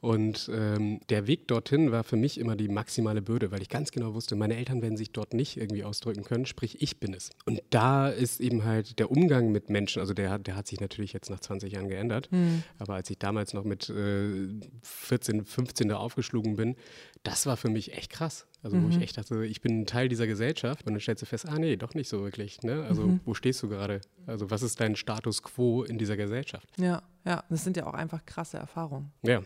und 0.00 0.50
ähm, 0.52 1.00
der 1.08 1.26
Weg 1.26 1.48
dorthin 1.48 1.92
war 1.92 2.04
für 2.04 2.16
mich 2.16 2.38
immer 2.38 2.56
die 2.56 2.68
maximale 2.68 3.22
Bürde, 3.22 3.50
weil 3.52 3.62
ich 3.62 3.68
ganz 3.68 3.90
genau 3.90 4.14
wusste, 4.14 4.36
meine 4.36 4.56
Eltern 4.56 4.82
werden 4.82 4.96
sich 4.96 5.12
dort 5.12 5.32
nicht 5.32 5.56
irgendwie 5.56 5.84
ausdrücken 5.84 6.24
können, 6.24 6.44
sprich 6.44 6.82
ich 6.82 6.98
bin 6.98 7.14
es. 7.14 7.30
Und 7.46 7.62
da 7.70 8.08
ist 8.08 8.40
eben 8.40 8.64
halt 8.64 8.98
der 8.98 9.10
Umgang 9.10 9.52
mit 9.52 9.70
Menschen, 9.70 10.00
also 10.00 10.12
der, 10.12 10.38
der 10.38 10.56
hat 10.56 10.66
sich 10.66 10.80
natürlich 10.80 11.12
jetzt 11.12 11.30
nach 11.30 11.40
20 11.40 11.72
Jahren 11.72 11.88
geändert, 11.88 12.30
mhm. 12.32 12.64
aber 12.78 12.94
als 12.94 13.08
ich 13.10 13.18
damals 13.18 13.54
noch 13.54 13.64
mit 13.64 13.88
äh, 13.90 14.48
14, 14.82 15.44
15 15.44 15.88
da 15.88 15.96
aufgeschlagen 15.96 16.56
bin, 16.56 16.76
das 17.22 17.46
war 17.46 17.56
für 17.56 17.70
mich 17.70 17.96
echt 17.96 18.10
krass. 18.10 18.46
Also 18.64 18.76
mhm. 18.76 18.84
wo 18.84 18.88
ich 18.88 18.96
mhm. 18.96 19.02
echt 19.02 19.18
dachte, 19.18 19.44
ich 19.44 19.60
bin 19.60 19.82
ein 19.82 19.86
Teil 19.86 20.08
dieser 20.08 20.26
Gesellschaft 20.26 20.86
und 20.86 20.94
dann 20.94 21.00
stellst 21.00 21.22
du 21.22 21.26
fest, 21.26 21.46
ah 21.46 21.58
nee, 21.58 21.76
doch 21.76 21.94
nicht 21.94 22.08
so 22.08 22.22
wirklich. 22.22 22.62
Ne? 22.62 22.82
Also 22.88 23.06
mhm. 23.06 23.20
wo 23.26 23.34
stehst 23.34 23.62
du 23.62 23.68
gerade? 23.68 24.00
Also 24.26 24.50
was 24.50 24.62
ist 24.62 24.80
dein 24.80 24.96
Status 24.96 25.42
quo 25.42 25.84
in 25.84 25.98
dieser 25.98 26.16
Gesellschaft? 26.16 26.66
Ja, 26.78 27.02
ja, 27.26 27.44
das 27.50 27.62
sind 27.62 27.76
ja 27.76 27.86
auch 27.86 27.92
einfach 27.92 28.24
krasse 28.24 28.56
Erfahrungen. 28.56 29.12
Ja. 29.22 29.42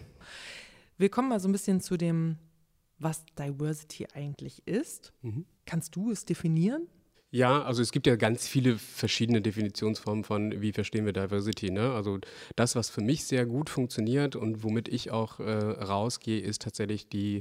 Wir 0.97 1.09
kommen 1.09 1.29
mal 1.29 1.41
so 1.41 1.49
ein 1.49 1.53
bisschen 1.53 1.81
zu 1.81 1.97
dem, 1.97 2.39
was 3.01 3.25
Diversity 3.37 4.07
eigentlich 4.15 4.67
ist. 4.67 5.13
Mhm. 5.23 5.45
Kannst 5.67 5.97
du 5.97 6.13
es 6.13 6.25
definieren? 6.25 6.87
Ja, 7.31 7.63
also 7.63 7.83
es 7.83 7.93
gibt 7.93 8.07
ja 8.07 8.17
ganz 8.17 8.49
viele 8.49 8.79
verschiedene 8.79 9.43
Definitionsformen 9.43 10.25
von, 10.25 10.63
wie 10.63 10.73
verstehen 10.73 11.05
wir 11.05 11.13
Diversity. 11.13 11.71
Ne? 11.71 11.93
Also 11.93 12.19
das, 12.57 12.75
was 12.75 12.89
für 12.89 13.03
mich 13.03 13.25
sehr 13.25 13.45
gut 13.45 13.69
funktioniert 13.69 14.35
und 14.35 14.63
womit 14.63 14.89
ich 14.89 15.11
auch 15.11 15.39
äh, 15.39 15.53
rausgehe, 15.53 16.41
ist 16.41 16.63
tatsächlich 16.63 17.09
die 17.09 17.41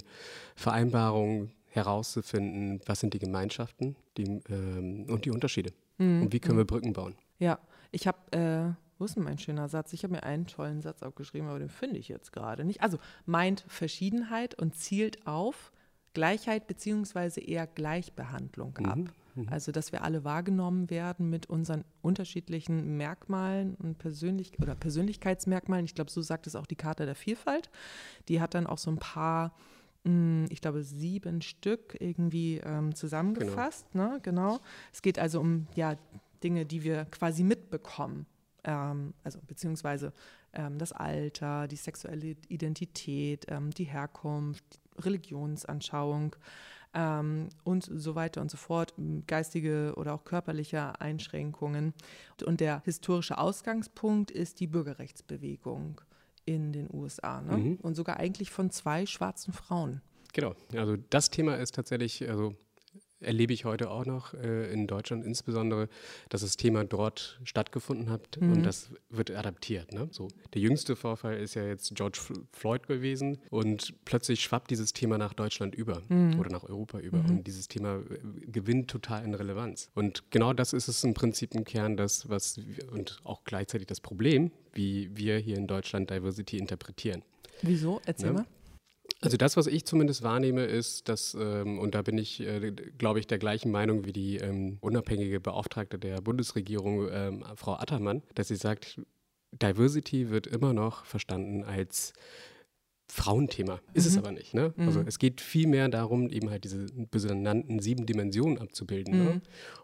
Vereinbarung 0.56 1.52
herauszufinden, 1.78 2.82
was 2.86 3.00
sind 3.00 3.14
die 3.14 3.20
Gemeinschaften 3.20 3.96
die, 4.18 4.42
ähm, 4.50 5.06
und 5.10 5.26
die 5.26 5.32
Unterschiede 5.32 5.72
mhm. 5.98 6.24
und 6.24 6.34
wie 6.34 6.40
können 6.40 6.58
wir 6.58 6.64
mhm. 6.64 6.68
Brücken 6.68 6.94
bauen. 6.94 7.16
Ja, 7.40 7.60
ich 7.92 8.08
habe, 8.08 8.18
äh, 8.32 8.74
wo 8.98 9.06
ist 9.06 9.16
denn 9.16 9.24
mein 9.24 9.38
schöner 9.38 9.70
Satz? 9.70 9.94
Ich 9.94 10.04
habe 10.04 10.14
mir 10.14 10.24
einen 10.24 10.48
tollen 10.48 10.82
Satz 10.82 11.04
aufgeschrieben, 11.04 11.48
aber 11.48 11.60
den 11.60 11.70
finde 11.70 11.98
ich 11.98 12.08
jetzt 12.08 12.34
gerade 12.34 12.66
nicht. 12.66 12.82
Also 12.82 12.98
meint 13.26 13.64
Verschiedenheit 13.68 14.56
und 14.56 14.76
zielt 14.76 15.26
auf 15.28 15.72
Gleichheit 16.14 16.68
beziehungsweise 16.68 17.42
eher 17.42 17.68
Gleichbehandlung 17.68 18.74
mhm. 18.80 18.86
ab. 18.86 19.00
Mhm. 19.36 19.48
Also, 19.50 19.72
dass 19.72 19.92
wir 19.92 20.04
alle 20.04 20.24
wahrgenommen 20.24 20.90
werden 20.90 21.30
mit 21.30 21.48
unseren 21.48 21.84
unterschiedlichen 22.02 22.98
Merkmalen 22.98 23.76
und 23.76 24.00
Persönlich 24.00 24.60
oder 24.60 24.74
Persönlichkeitsmerkmalen. 24.74 25.86
Ich 25.86 25.94
glaube, 25.94 26.10
so 26.10 26.24
sagt 26.24 26.48
es 26.48 26.56
auch 26.56 26.66
die 26.66 26.76
Karte 26.76 27.06
der 27.06 27.14
Vielfalt. 27.14 27.70
Die 28.30 28.42
hat 28.42 28.56
dann 28.56 28.66
auch 28.66 28.80
so 28.80 28.90
ein 28.90 28.98
paar 28.98 29.54
ich 30.50 30.62
glaube, 30.62 30.84
sieben 30.84 31.42
Stück 31.42 31.98
irgendwie 32.00 32.62
ähm, 32.64 32.96
zusammengefasst. 32.96 33.86
Genau. 33.92 34.14
Ne? 34.14 34.20
genau. 34.22 34.60
Es 34.94 35.02
geht 35.02 35.20
also 35.20 35.42
um 35.42 35.68
ja, 35.76 35.96
Dinge, 36.44 36.66
die 36.66 36.84
wir 36.84 37.06
quasi 37.06 37.44
mitbekommen. 37.44 38.26
Ähm, 38.64 39.14
also 39.24 39.40
beziehungsweise 39.46 40.14
ähm, 40.54 40.78
das 40.78 40.94
Alter, 40.94 41.68
die 41.68 41.76
sexuelle 41.76 42.36
Identität, 42.48 43.46
ähm, 43.50 43.72
die 43.72 43.86
Herkunft, 43.86 44.64
die 44.76 45.02
Religionsanschauung 45.02 46.36
ähm, 46.94 47.50
und 47.64 47.90
so 47.94 48.16
weiter 48.16 48.42
und 48.42 48.50
so 48.50 48.58
fort, 48.58 48.94
geistige 49.28 49.94
oder 49.98 50.14
auch 50.14 50.24
körperliche 50.24 51.00
Einschränkungen. 51.00 51.94
Und 52.46 52.60
der 52.60 52.82
historische 52.86 53.38
Ausgangspunkt 53.38 54.32
ist 54.32 54.60
die 54.60 54.68
Bürgerrechtsbewegung 54.68 56.02
in 56.48 56.72
den 56.72 56.90
USA 56.92 57.42
ne? 57.42 57.58
mhm. 57.58 57.76
und 57.82 57.96
sogar 57.96 58.18
eigentlich 58.18 58.50
von 58.50 58.72
zwei 58.72 59.06
schwarzen 59.06 59.54
Frauen. 59.54 60.02
Genau, 60.34 60.56
also 60.74 60.96
das 61.10 61.30
Thema 61.30 61.56
ist 61.56 61.76
tatsächlich, 61.76 62.28
also 62.28 62.56
erlebe 63.20 63.54
ich 63.54 63.66
heute 63.66 63.90
auch 63.90 64.06
noch 64.06 64.34
äh, 64.34 64.72
in 64.72 64.88
Deutschland 64.88 65.26
insbesondere, 65.26 65.90
dass 66.30 66.42
das 66.42 66.58
Thema 66.58 66.84
dort 66.84 67.40
stattgefunden 67.44 68.10
hat 68.10 68.40
mhm. 68.40 68.54
und 68.54 68.64
das 68.64 68.92
wird 69.10 69.32
adaptiert. 69.32 69.94
Ne? 69.94 70.08
So, 70.12 70.28
der 70.54 70.62
jüngste 70.62 70.96
Vorfall 70.96 71.38
ist 71.38 71.56
ja 71.56 71.66
jetzt 71.66 71.96
George 71.96 72.20
Floyd 72.52 72.88
gewesen 72.88 73.40
und 73.50 73.94
plötzlich 74.06 74.42
schwappt 74.42 74.72
dieses 74.72 74.94
Thema 74.94 75.18
nach 75.18 75.34
Deutschland 75.34 75.76
über 75.76 76.02
mhm. 76.10 76.40
oder 76.40 76.50
nach 76.52 76.64
Europa 76.64 77.00
über 77.00 77.20
mhm. 77.20 77.30
und 77.30 77.48
dieses 77.48 77.68
Thema 77.68 77.98
äh, 77.98 78.20
gewinnt 78.48 78.90
total 78.90 79.24
in 79.24 79.34
Relevanz. 79.34 79.90
Und 79.96 80.30
genau 80.32 80.54
das 80.54 80.74
ist 80.74 80.88
es 80.88 81.04
im 81.04 81.14
Prinzip 81.14 81.56
im 81.56 81.64
Kern, 81.64 81.98
das 81.98 82.30
was 82.30 82.60
und 82.92 83.20
auch 83.24 83.44
gleichzeitig 83.44 83.88
das 83.88 84.02
Problem, 84.02 84.52
wie 84.74 85.16
wir 85.16 85.38
hier 85.38 85.58
in 85.58 85.68
Deutschland 85.68 86.10
Diversity 86.10 86.58
interpretieren. 86.58 87.24
Wieso? 87.62 88.02
Erzähl 88.06 88.34
ne? 88.34 88.34
mal. 88.34 88.46
Also 89.22 89.36
das, 89.36 89.58
was 89.58 89.66
ich 89.66 89.86
zumindest 89.86 90.22
wahrnehme, 90.22 90.66
ist, 90.66 91.10
dass, 91.10 91.36
ähm, 91.40 91.80
und 91.80 91.96
da 91.96 92.04
bin 92.04 92.18
ich, 92.18 92.40
äh, 92.40 92.72
glaube 92.98 93.20
ich, 93.20 93.26
der 93.26 93.40
gleichen 93.40 93.72
Meinung 93.72 94.06
wie 94.06 94.14
die 94.14 94.38
ähm, 94.38 94.78
unabhängige 94.82 95.40
Beauftragte 95.40 95.98
der 95.98 96.22
Bundesregierung, 96.22 97.10
ähm, 97.12 97.44
Frau 97.56 97.74
Attermann, 97.74 98.22
dass 98.36 98.50
sie 98.50 98.56
sagt, 98.56 99.02
Diversity 99.52 100.30
wird 100.30 100.46
immer 100.46 100.74
noch 100.74 101.06
verstanden 101.06 101.64
als 101.64 102.14
Frauenthema. 103.10 103.80
Ist 103.94 104.06
mhm. 104.06 104.12
es 104.12 104.18
aber 104.18 104.32
nicht. 104.32 104.54
Ne? 104.54 104.74
Also 104.78 105.02
mhm. 105.02 105.08
es 105.08 105.18
geht 105.18 105.40
vielmehr 105.40 105.88
darum, 105.88 106.30
eben 106.30 106.50
halt 106.50 106.66
diese 106.66 106.88
benannten 107.10 107.80
sieben 107.80 108.06
Dimensionen 108.06 108.58
abzubilden. 108.58 109.18
Ne? 109.18 109.24
Mhm. 109.24 109.30
Ne? 109.30 109.42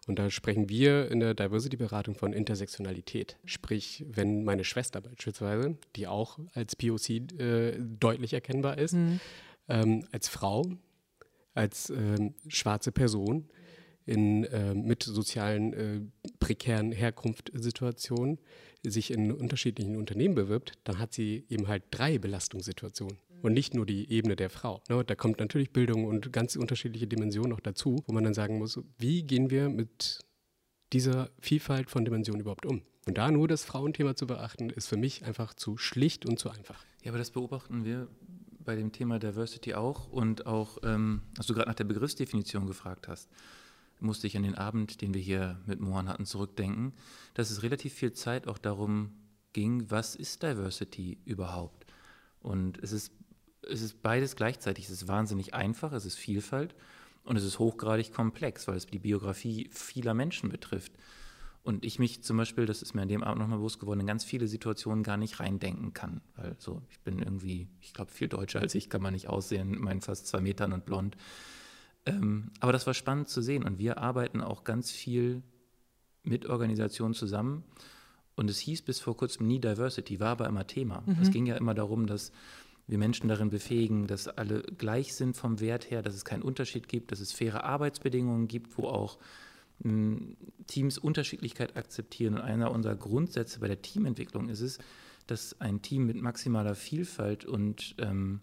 Und 0.08 0.20
da 0.20 0.30
sprechen 0.30 0.70
wir 0.70 1.10
in 1.10 1.22
der 1.22 1.34
Diversity-Beratung 1.34 2.16
von 2.16 2.34
Intersektionalität. 2.34 3.38
Sprich, 3.46 4.06
wenn 4.10 4.44
meine 4.44 4.66
Schwester 4.66 5.00
beispielsweise, 5.00 5.78
die 5.96 6.08
auch 6.08 6.40
als 6.54 6.76
POC 6.76 7.10
äh, 7.40 7.80
deutlich 7.80 8.34
erkennbar 8.34 8.78
ist, 8.78 8.94
mhm. 8.94 9.20
ähm, 9.70 10.06
als 10.12 10.28
Frau, 10.28 10.66
als 11.54 11.90
ähm, 11.90 12.34
schwarze 12.48 12.92
Person, 12.92 13.48
in, 14.06 14.44
äh, 14.46 14.74
mit 14.74 15.04
sozialen 15.04 15.74
äh, 15.74 16.02
prekären 16.40 16.92
Herkunftssituationen 16.92 18.40
sich 18.84 19.12
in 19.12 19.32
unterschiedlichen 19.32 19.96
Unternehmen 19.96 20.36
bewirbt, 20.36 20.74
dann 20.84 21.00
hat 21.00 21.14
sie 21.14 21.46
eben 21.50 21.68
halt 21.68 21.84
drei 21.92 22.18
Belastungssituationen 22.18 23.18
und 23.42 23.54
nicht 23.54 23.74
nur 23.74 23.86
die 23.86 24.10
Ebene 24.12 24.36
der 24.36 24.50
Frau. 24.50 24.82
Ne? 24.90 25.04
Da 25.06 25.16
kommt 25.16 25.40
natürlich 25.40 25.72
Bildung 25.72 26.06
und 26.06 26.34
ganz 26.34 26.56
unterschiedliche 26.56 27.08
Dimensionen 27.08 27.52
noch 27.52 27.60
dazu, 27.62 28.04
wo 28.08 28.14
man 28.14 28.24
dann 28.24 28.34
sagen 28.34 28.58
muss, 28.58 28.80
wie 28.98 29.24
gehen 29.24 29.50
wir 29.50 29.70
mit 29.70 30.20
dieser 30.92 31.30
Vielfalt 31.40 31.90
von 31.90 32.06
Dimensionen 32.06 32.42
überhaupt 32.42 32.66
um? 32.66 32.82
Und 33.06 33.18
da 33.18 33.32
nur 33.32 33.48
das 33.48 33.66
Frauenthema 33.66 34.16
zu 34.16 34.28
beachten, 34.28 34.70
ist 34.70 34.88
für 34.88 34.98
mich 34.98 35.26
einfach 35.26 35.54
zu 35.54 35.78
schlicht 35.78 36.26
und 36.26 36.40
zu 36.40 36.50
einfach. 36.50 36.86
Ja, 37.04 37.12
aber 37.12 37.18
das 37.18 37.32
beobachten 37.32 37.84
wir 37.84 38.08
bei 38.60 38.76
dem 38.78 38.94
Thema 38.94 39.20
Diversity 39.20 39.74
auch 39.74 40.08
und 40.10 40.46
auch, 40.46 40.78
ähm, 40.84 41.24
als 41.38 41.48
du 41.48 41.54
gerade 41.54 41.70
nach 41.70 41.76
der 41.76 41.84
Begriffsdefinition 41.84 42.66
gefragt 42.66 43.10
hast 43.10 43.30
musste 44.04 44.28
ich 44.28 44.38
an 44.38 44.44
den 44.44 44.56
Abend, 44.56 45.02
den 45.02 45.14
wir 45.14 45.22
hier 45.22 45.60
mit 45.66 45.80
Mohan 45.80 46.10
hatten, 46.10 46.26
zurückdenken, 46.26 46.94
dass 47.34 47.50
es 47.50 47.64
relativ 47.64 47.94
viel 47.94 48.14
Zeit 48.14 48.48
auch 48.48 48.58
darum 48.58 49.12
ging, 49.54 49.90
was 49.90 50.16
ist 50.16 50.44
Diversity 50.44 51.20
überhaupt? 51.26 51.86
Und 52.40 52.78
es 52.80 52.92
ist, 52.92 53.12
es 53.62 53.82
ist 53.82 54.02
beides 54.02 54.36
gleichzeitig. 54.36 54.86
Es 54.86 54.92
ist 54.92 55.08
wahnsinnig 55.08 55.54
einfach, 55.54 55.94
es 55.94 56.06
ist 56.06 56.18
Vielfalt 56.18 56.76
und 57.24 57.38
es 57.38 57.44
ist 57.44 57.60
hochgradig 57.60 58.14
komplex, 58.14 58.68
weil 58.68 58.76
es 58.76 58.86
die 58.86 59.00
Biografie 59.00 59.70
vieler 59.72 60.14
Menschen 60.14 60.50
betrifft. 60.50 60.92
Und 61.64 61.86
ich 61.86 61.98
mich 61.98 62.22
zum 62.24 62.36
Beispiel, 62.36 62.66
das 62.66 62.82
ist 62.82 62.94
mir 62.94 63.04
an 63.04 63.08
dem 63.08 63.24
Abend 63.24 63.40
nochmal 63.40 63.60
bewusst 63.60 63.80
geworden, 63.80 64.02
in 64.02 64.08
ganz 64.08 64.26
viele 64.26 64.48
Situationen 64.48 65.02
gar 65.02 65.16
nicht 65.16 65.40
reindenken 65.40 65.94
kann. 65.94 66.20
Weil 66.36 66.58
so, 66.60 66.82
ich 66.90 67.00
bin 67.00 67.20
irgendwie, 67.20 67.70
ich 67.80 67.94
glaube, 67.94 68.12
viel 68.12 68.28
deutscher 68.28 68.60
als 68.60 68.76
ich, 68.76 68.90
kann 68.90 69.02
man 69.02 69.14
nicht 69.14 69.30
aussehen, 69.30 69.80
meinen 69.80 70.02
fast 70.02 70.28
zwei 70.28 70.42
Metern 70.42 70.74
und 70.74 70.86
blond. 70.86 71.16
Ähm, 72.06 72.52
aber 72.60 72.72
das 72.74 72.86
war 72.86 72.94
spannend 72.94 73.30
zu 73.30 73.42
sehen 73.42 73.64
und 73.64 73.80
wir 73.80 73.98
arbeiten 73.98 74.42
auch 74.42 74.64
ganz 74.64 74.92
viel 74.92 75.42
mit 76.24 76.46
Organisationen 76.48 77.14
zusammen. 77.14 77.64
Und 78.36 78.50
es 78.50 78.60
hieß 78.60 78.82
bis 78.82 79.00
vor 79.00 79.16
kurzem 79.16 79.48
nie 79.48 79.60
Diversity, 79.60 80.20
war 80.20 80.30
aber 80.30 80.48
immer 80.48 80.66
Thema. 80.66 81.04
Mhm. 81.06 81.18
Es 81.22 81.32
ging 81.32 81.46
ja 81.46 81.56
immer 81.56 81.74
darum, 81.74 82.08
dass 82.08 82.32
wir 82.88 82.98
Menschen 82.98 83.30
darin 83.30 83.50
befähigen, 83.50 84.08
dass 84.08 84.28
alle 84.28 84.62
gleich 84.62 85.14
sind 85.14 85.38
vom 85.38 85.60
Wert 85.60 85.90
her, 85.90 86.02
dass 86.02 86.16
es 86.16 86.26
keinen 86.26 86.42
Unterschied 86.42 86.88
gibt, 86.88 87.12
dass 87.12 87.20
es 87.20 87.32
faire 87.32 87.64
Arbeitsbedingungen 87.64 88.48
gibt, 88.48 88.78
wo 88.78 88.88
auch 88.88 89.20
mh, 89.80 89.92
hm, 89.92 90.38
Teams 90.68 90.98
Unterschiedlichkeit 90.98 91.78
akzeptieren. 91.78 92.36
Und 92.36 92.42
einer 92.42 92.72
unserer 92.72 92.96
Grundsätze 92.96 93.60
bei 93.60 93.68
der 93.68 93.82
Teamentwicklung 93.82 94.50
ist 94.50 94.62
es, 94.62 94.80
dass 95.28 95.62
ein 95.62 95.82
Team 95.82 96.06
mit 96.06 96.22
maximaler 96.22 96.76
Vielfalt 96.76 97.46
und 97.46 97.96
ähm, 98.00 98.42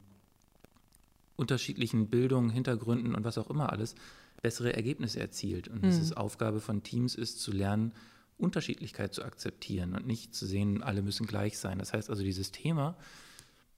unterschiedlichen 1.40 2.08
Bildungen, 2.08 2.50
Hintergründen 2.50 3.14
und 3.14 3.24
was 3.24 3.38
auch 3.38 3.50
immer 3.50 3.72
alles 3.72 3.94
bessere 4.42 4.74
Ergebnisse 4.74 5.20
erzielt. 5.20 5.68
Und 5.68 5.82
mhm. 5.82 5.88
es 5.88 5.98
ist 5.98 6.16
Aufgabe 6.16 6.60
von 6.60 6.82
Teams 6.82 7.14
ist 7.14 7.40
zu 7.40 7.50
lernen, 7.50 7.92
Unterschiedlichkeit 8.36 9.12
zu 9.12 9.24
akzeptieren 9.24 9.94
und 9.94 10.06
nicht 10.06 10.34
zu 10.34 10.46
sehen, 10.46 10.82
alle 10.82 11.02
müssen 11.02 11.26
gleich 11.26 11.58
sein. 11.58 11.78
Das 11.78 11.92
heißt 11.92 12.10
also, 12.10 12.22
dieses 12.22 12.52
Thema 12.52 12.96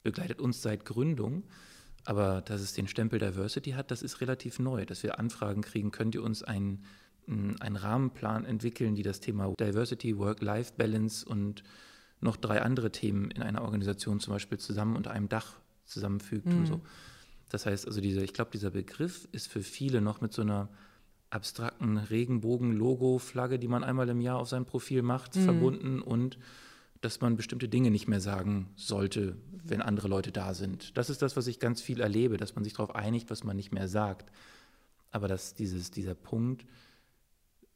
begleitet 0.02 0.40
uns 0.40 0.62
seit 0.62 0.84
Gründung, 0.84 1.44
aber 2.04 2.42
dass 2.42 2.60
es 2.60 2.72
den 2.72 2.88
Stempel 2.88 3.18
Diversity 3.18 3.72
hat, 3.72 3.90
das 3.90 4.02
ist 4.02 4.20
relativ 4.20 4.58
neu, 4.58 4.84
dass 4.84 5.02
wir 5.02 5.18
Anfragen 5.18 5.62
kriegen, 5.62 5.90
könnt 5.90 6.14
ihr 6.14 6.22
uns 6.22 6.42
einen, 6.42 6.84
einen 7.28 7.76
Rahmenplan 7.76 8.44
entwickeln, 8.44 8.94
die 8.94 9.02
das 9.02 9.20
Thema 9.20 9.52
Diversity, 9.58 10.18
Work-Life-Balance 10.18 11.26
und 11.26 11.62
noch 12.20 12.36
drei 12.36 12.62
andere 12.62 12.90
Themen 12.92 13.30
in 13.30 13.42
einer 13.42 13.62
Organisation 13.62 14.20
zum 14.20 14.32
Beispiel 14.32 14.58
zusammen 14.58 14.96
unter 14.96 15.10
einem 15.10 15.28
Dach 15.28 15.54
zusammenfügt 15.84 16.46
mhm. 16.46 16.58
und 16.58 16.66
so. 16.66 16.80
Das 17.52 17.66
heißt 17.66 17.86
also, 17.86 18.00
diese, 18.00 18.24
ich 18.24 18.32
glaube, 18.32 18.50
dieser 18.50 18.70
Begriff 18.70 19.28
ist 19.30 19.46
für 19.46 19.62
viele 19.62 20.00
noch 20.00 20.22
mit 20.22 20.32
so 20.32 20.40
einer 20.40 20.70
abstrakten 21.28 21.98
Regenbogen-Logo-Flagge, 21.98 23.58
die 23.58 23.68
man 23.68 23.84
einmal 23.84 24.08
im 24.08 24.22
Jahr 24.22 24.38
auf 24.38 24.48
sein 24.48 24.64
Profil 24.64 25.02
macht, 25.02 25.36
mhm. 25.36 25.44
verbunden 25.44 26.00
und 26.00 26.38
dass 27.02 27.20
man 27.20 27.36
bestimmte 27.36 27.68
Dinge 27.68 27.90
nicht 27.90 28.08
mehr 28.08 28.22
sagen 28.22 28.70
sollte, 28.76 29.36
wenn 29.64 29.82
andere 29.82 30.08
Leute 30.08 30.32
da 30.32 30.54
sind. 30.54 30.96
Das 30.96 31.10
ist 31.10 31.20
das, 31.20 31.36
was 31.36 31.46
ich 31.46 31.60
ganz 31.60 31.82
viel 31.82 32.00
erlebe, 32.00 32.38
dass 32.38 32.54
man 32.54 32.64
sich 32.64 32.72
darauf 32.72 32.94
einigt, 32.94 33.28
was 33.28 33.44
man 33.44 33.56
nicht 33.56 33.70
mehr 33.70 33.88
sagt. 33.88 34.32
Aber 35.10 35.28
dass 35.28 35.52
dieses, 35.52 35.90
dieser 35.90 36.14
Punkt, 36.14 36.64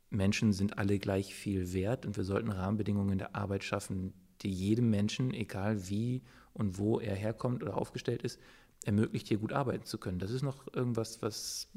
Menschen 0.09 0.55
sind 0.55 0.79
alle 0.79 0.99
gleich 0.99 1.35
viel 1.35 1.75
wert 1.75 2.07
und 2.07 2.17
wir 2.17 2.25
sollten 2.25 2.51
Rahmenbedingungen 2.51 3.13
in 3.13 3.19
der 3.19 3.37
Arbeit 3.37 3.63
schaffen, 3.63 4.15
die 4.41 4.51
jedem 4.51 4.89
Menschen, 4.89 5.35
egal 5.35 5.87
wie 5.91 6.23
und 6.55 6.79
wo 6.79 6.99
er 6.99 7.15
herkommt 7.15 7.63
oder 7.63 7.77
aufgestellt 7.77 8.23
ist, 8.23 8.41
ermöglicht, 8.85 9.29
hier 9.29 9.39
gut 9.39 9.53
arbeiten 9.53 9.85
zu 9.85 9.99
können. 9.99 10.19
Das 10.19 10.31
ist 10.31 10.43
noch 10.43 10.73
irgendwas, 10.75 11.23
was, 11.23 11.69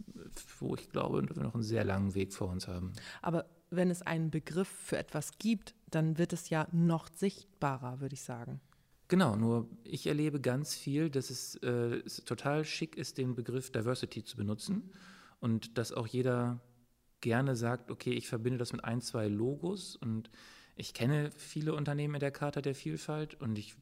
wo 0.60 0.75
ich 0.75 0.89
glaube, 0.89 1.27
wir 1.27 1.44
noch 1.44 1.56
einen 1.56 1.63
sehr 1.63 1.84
langen 1.84 2.13
Weg 2.13 2.34
vor 2.34 2.50
uns 2.50 2.68
haben. 2.68 2.94
Aber 3.22 3.46
wenn 3.70 3.89
es 3.89 4.01
einen 4.01 4.32
Begriff 4.32 4.68
für 4.68 4.98
etwas 4.98 5.38
gibt, 5.38 5.75
dann 5.89 6.18
wird 6.18 6.34
es 6.34 6.50
ja 6.50 6.68
noch 6.72 7.10
sichtbarer, 7.13 8.00
würde 8.00 8.13
ich 8.13 8.22
sagen. 8.22 8.62
Genau, 9.08 9.36
nur 9.36 9.68
ich 9.84 10.06
erlebe 10.06 10.39
ganz 10.39 10.75
viel, 10.75 11.10
dass 11.10 11.32
es, 11.32 11.56
äh, 11.56 12.01
es 12.06 12.24
total 12.25 12.63
schick 12.63 12.96
ist, 12.96 13.18
den 13.18 13.34
Begriff 13.34 13.72
Diversity 13.72 14.24
zu 14.24 14.38
benutzen 14.38 14.91
und 15.39 15.79
dass 15.79 15.91
auch 15.91 16.06
jeder 16.06 16.62
gerne 17.22 17.56
sagt, 17.56 17.89
okay, 17.89 18.12
ich 18.12 18.27
verbinde 18.27 18.60
das 18.60 18.72
mit 18.72 18.84
ein, 18.84 19.01
zwei 19.01 19.27
Logos 19.27 19.96
und 19.96 20.29
ich 20.75 20.94
kenne 20.94 21.32
viele 21.36 21.74
Unternehmen 21.74 22.15
in 22.15 22.20
der 22.20 22.32
Charta 22.32 22.62
der 22.62 22.75
Vielfalt 22.75 23.34
und 23.41 23.58
ich 23.58 23.75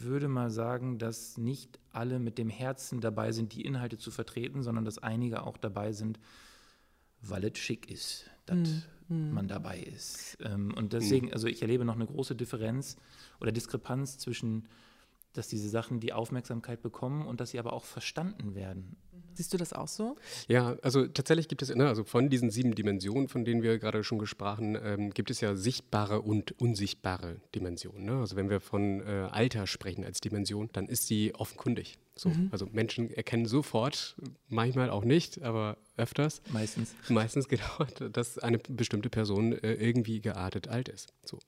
würde 0.00 0.28
mal 0.28 0.50
sagen, 0.50 0.98
dass 0.98 1.36
nicht 1.36 1.78
alle 1.90 2.18
mit 2.18 2.38
dem 2.38 2.48
Herzen 2.48 3.00
dabei 3.00 3.32
sind, 3.32 3.54
die 3.54 3.62
Inhalte 3.62 3.98
zu 3.98 4.10
vertreten, 4.10 4.62
sondern 4.62 4.84
dass 4.84 4.98
einige 4.98 5.42
auch 5.42 5.56
dabei 5.56 5.92
sind, 5.92 6.18
weil 7.20 7.44
es 7.44 7.58
schick 7.58 7.90
ist, 7.90 8.30
dass 8.46 8.86
mm, 9.08 9.30
man 9.30 9.48
dabei 9.48 9.80
ist. 9.80 10.38
Ähm, 10.40 10.74
und 10.74 10.92
deswegen, 10.92 11.32
also 11.32 11.46
ich 11.46 11.62
erlebe 11.62 11.84
noch 11.84 11.94
eine 11.94 12.06
große 12.06 12.34
Differenz 12.34 12.96
oder 13.40 13.52
Diskrepanz 13.52 14.18
zwischen, 14.18 14.68
dass 15.32 15.48
diese 15.48 15.68
Sachen 15.68 16.00
die 16.00 16.12
Aufmerksamkeit 16.12 16.82
bekommen 16.82 17.26
und 17.26 17.40
dass 17.40 17.50
sie 17.50 17.58
aber 17.58 17.72
auch 17.72 17.84
verstanden 17.84 18.54
werden. 18.54 18.96
Siehst 19.34 19.52
du 19.52 19.56
das 19.56 19.72
auch 19.72 19.88
so? 19.88 20.16
Ja, 20.48 20.76
also 20.82 21.06
tatsächlich 21.06 21.48
gibt 21.48 21.62
es, 21.62 21.74
ne, 21.74 21.88
also 21.88 22.04
von 22.04 22.28
diesen 22.28 22.50
sieben 22.50 22.74
Dimensionen, 22.74 23.28
von 23.28 23.44
denen 23.44 23.62
wir 23.62 23.78
gerade 23.78 24.04
schon 24.04 24.18
gesprochen, 24.18 24.78
ähm, 24.82 25.10
gibt 25.10 25.30
es 25.30 25.40
ja 25.40 25.54
sichtbare 25.54 26.20
und 26.22 26.52
unsichtbare 26.60 27.36
Dimensionen. 27.54 28.04
Ne? 28.04 28.12
Also 28.20 28.36
wenn 28.36 28.50
wir 28.50 28.60
von 28.60 29.00
äh, 29.00 29.28
Alter 29.30 29.66
sprechen 29.66 30.04
als 30.04 30.20
Dimension, 30.20 30.68
dann 30.72 30.86
ist 30.86 31.06
sie 31.06 31.34
offenkundig. 31.34 31.98
So, 32.14 32.28
mhm. 32.28 32.48
Also 32.52 32.66
Menschen 32.70 33.10
erkennen 33.10 33.46
sofort, 33.46 34.16
manchmal 34.48 34.90
auch 34.90 35.04
nicht, 35.04 35.42
aber 35.42 35.78
öfters. 35.96 36.42
Meistens. 36.52 36.94
Meistens 37.08 37.48
genau, 37.48 38.08
dass 38.10 38.38
eine 38.38 38.58
bestimmte 38.58 39.08
Person 39.08 39.52
äh, 39.52 39.74
irgendwie 39.74 40.20
geartet 40.20 40.68
alt 40.68 40.88
ist. 40.88 41.14
So. 41.24 41.38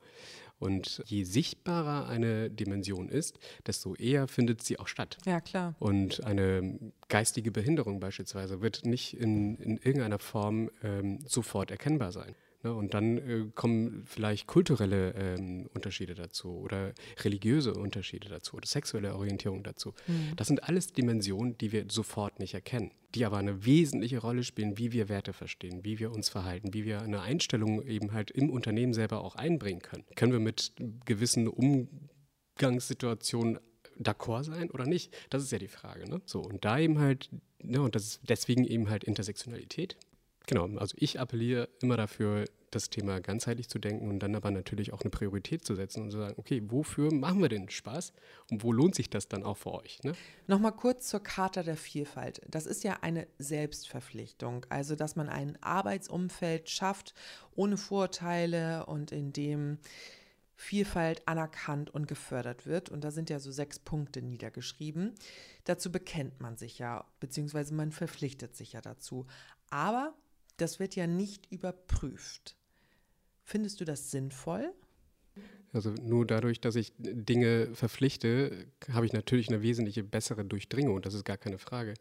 Und 0.65 1.03
je 1.05 1.25
sichtbarer 1.25 2.09
eine 2.09 2.49
Dimension 2.49 3.11
ist, 3.11 3.39
desto 3.67 3.95
eher 3.97 4.29
findet 4.29 4.63
sie 4.63 4.79
auch 4.79 4.89
statt. 4.89 5.19
Ja, 5.27 5.43
klar. 5.43 5.75
Und 5.79 6.25
eine 6.25 6.79
geistige 7.09 7.51
Behinderung 7.51 8.01
beispielsweise 8.01 8.63
wird 8.63 8.87
nicht 8.87 9.13
in, 9.13 9.57
in 9.57 9.77
irgendeiner 9.77 10.19
Form 10.19 10.71
ähm, 10.83 11.19
sofort 11.27 11.71
erkennbar 11.71 12.13
sein. 12.13 12.35
Ne? 12.65 12.75
Und 12.75 12.95
dann 12.95 13.19
äh, 13.19 13.45
kommen 13.55 14.03
vielleicht 14.07 14.47
kulturelle 14.47 15.13
ähm, 15.13 15.69
Unterschiede 15.75 16.15
dazu 16.15 16.59
oder 16.59 16.95
religiöse 17.23 17.75
Unterschiede 17.75 18.29
dazu 18.29 18.57
oder 18.57 18.67
sexuelle 18.67 19.15
Orientierung 19.15 19.63
dazu. 19.63 19.93
Mhm. 20.07 20.33
Das 20.37 20.49
sind 20.49 20.65
alles 20.65 20.93
Dimensionen, 20.93 21.59
die 21.59 21.73
wir 21.73 21.85
sofort 21.89 22.41
nicht 22.41 22.55
erkennen, 22.55 22.91
die 23.15 23.25
aber 23.25 23.37
eine 23.37 23.65
wesentliche 23.67 24.19
Rolle 24.19 24.43
spielen, 24.43 24.79
wie 24.79 24.93
wir 24.93 25.09
Werte 25.09 25.35
verstehen, 25.35 25.85
wie 25.85 25.99
wir 25.99 26.11
uns 26.11 26.31
verhalten, 26.31 26.75
wie 26.75 26.85
wir 26.85 27.03
eine 27.03 27.21
Einstellung 27.21 27.87
eben 27.87 28.13
halt 28.13 28.31
im 28.31 28.51
Unternehmen 28.51 28.95
selber 28.95 29.23
auch 29.23 29.37
einbringen 29.37 29.83
können. 29.83 30.05
Können 30.17 30.33
wir 30.33 30.41
mit 30.41 30.73
gewissen 31.05 31.49
Umgangssituationen 31.49 33.59
d'accord 34.01 34.45
sein 34.45 34.71
oder 34.71 34.87
nicht? 34.87 35.15
Das 35.31 35.43
ist 35.43 35.53
ja 35.53 35.59
die 35.59 35.69
Frage. 35.69 36.09
Ne? 36.09 36.23
So, 36.25 36.41
und 36.41 36.65
da 36.65 36.79
eben 36.79 36.99
halt, 36.99 37.29
ne, 37.63 37.83
und 37.83 37.95
das 37.95 38.05
ist 38.05 38.21
deswegen 38.29 38.65
eben 38.65 38.89
halt 38.89 39.05
Intersektionalität, 39.05 39.97
Genau, 40.47 40.69
also 40.77 40.95
ich 40.99 41.21
appelliere 41.21 41.69
immer 41.81 41.97
dafür, 41.97 42.45
das 42.75 42.91
Thema 42.91 43.21
ganzheitlich 43.21 43.69
zu 43.69 43.79
denken 43.79 44.09
und 44.09 44.19
dann 44.19 44.35
aber 44.35 44.51
natürlich 44.51 44.93
auch 44.93 45.01
eine 45.01 45.11
Priorität 45.11 45.65
zu 45.65 45.75
setzen 45.75 46.03
und 46.03 46.11
zu 46.11 46.19
sagen, 46.19 46.35
okay, 46.37 46.63
wofür 46.67 47.13
machen 47.13 47.41
wir 47.41 47.49
denn 47.49 47.69
Spaß 47.69 48.13
und 48.51 48.63
wo 48.63 48.73
lohnt 48.73 48.95
sich 48.95 49.09
das 49.09 49.29
dann 49.29 49.45
auch 49.45 49.57
für 49.57 49.73
euch? 49.73 50.03
Ne? 50.03 50.15
Nochmal 50.47 50.73
kurz 50.73 51.09
zur 51.09 51.21
Charta 51.21 51.63
der 51.63 51.77
Vielfalt. 51.77 52.43
Das 52.49 52.67
ist 52.67 52.85
ja 52.85 52.99
eine 53.01 53.27
Selbstverpflichtung, 53.39 54.67
also 54.69 54.97
dass 54.97 55.17
man 55.17 55.29
ein 55.29 55.57
Arbeitsumfeld 55.63 56.69
schafft 56.69 57.15
ohne 57.55 57.77
Vorurteile 57.77 58.87
und 58.87 59.13
in 59.13 59.33
dem 59.33 59.79
Vielfalt 60.57 61.27
anerkannt 61.27 61.91
und 61.91 62.07
gefördert 62.07 62.67
wird. 62.67 62.89
Und 62.89 63.03
da 63.03 63.11
sind 63.11 63.29
ja 63.29 63.39
so 63.39 63.51
sechs 63.51 63.79
Punkte 63.79 64.23
niedergeschrieben. 64.23 65.15
Dazu 65.65 65.91
bekennt 65.91 66.41
man 66.41 66.57
sich 66.57 66.79
ja, 66.79 67.05
beziehungsweise 67.19 67.75
man 67.75 67.91
verpflichtet 67.91 68.55
sich 68.55 68.73
ja 68.73 68.81
dazu. 68.81 69.27
Aber 69.71 70.15
das 70.57 70.79
wird 70.79 70.97
ja 70.97 71.07
nicht 71.07 71.51
überprüft. 71.51 72.57
Findest 73.43 73.81
du 73.81 73.85
das 73.85 74.11
sinnvoll? 74.11 74.73
Also 75.75 75.91
nur 75.91 76.25
dadurch, 76.25 76.61
dass 76.61 76.77
ich 76.77 76.93
Dinge 76.99 77.69
verpflichte, 77.75 78.67
habe 78.93 79.07
ich 79.07 79.13
natürlich 79.13 79.49
eine 79.49 79.61
wesentliche 79.61 80.05
bessere 80.05 80.45
Durchdringung, 80.45 81.03
das 81.03 81.15
ist 81.15 81.25
gar 81.25 81.37
keine 81.37 81.59
Frage. 81.59 81.95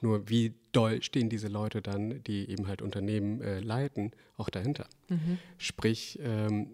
Nur 0.00 0.28
wie 0.28 0.54
doll 0.70 1.02
stehen 1.02 1.28
diese 1.28 1.48
Leute 1.48 1.82
dann, 1.82 2.22
die 2.22 2.48
eben 2.48 2.68
halt 2.68 2.82
Unternehmen 2.82 3.40
äh, 3.42 3.58
leiten, 3.58 4.12
auch 4.36 4.48
dahinter. 4.48 4.86
Mhm. 5.08 5.38
Sprich, 5.58 6.20
ähm, 6.22 6.70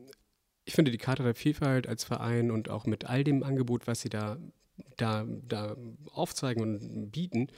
ich 0.66 0.74
finde 0.74 0.90
die 0.90 0.98
Karte 0.98 1.22
der 1.22 1.34
Vielfalt 1.34 1.86
als 1.86 2.04
Verein 2.04 2.50
und 2.50 2.68
auch 2.68 2.84
mit 2.84 3.06
all 3.06 3.24
dem 3.24 3.42
Angebot, 3.42 3.86
was 3.86 4.02
sie 4.02 4.10
da, 4.10 4.36
da, 4.98 5.26
da 5.48 5.76
aufzeigen 6.12 6.62
und 6.62 7.10
bieten, 7.10 7.48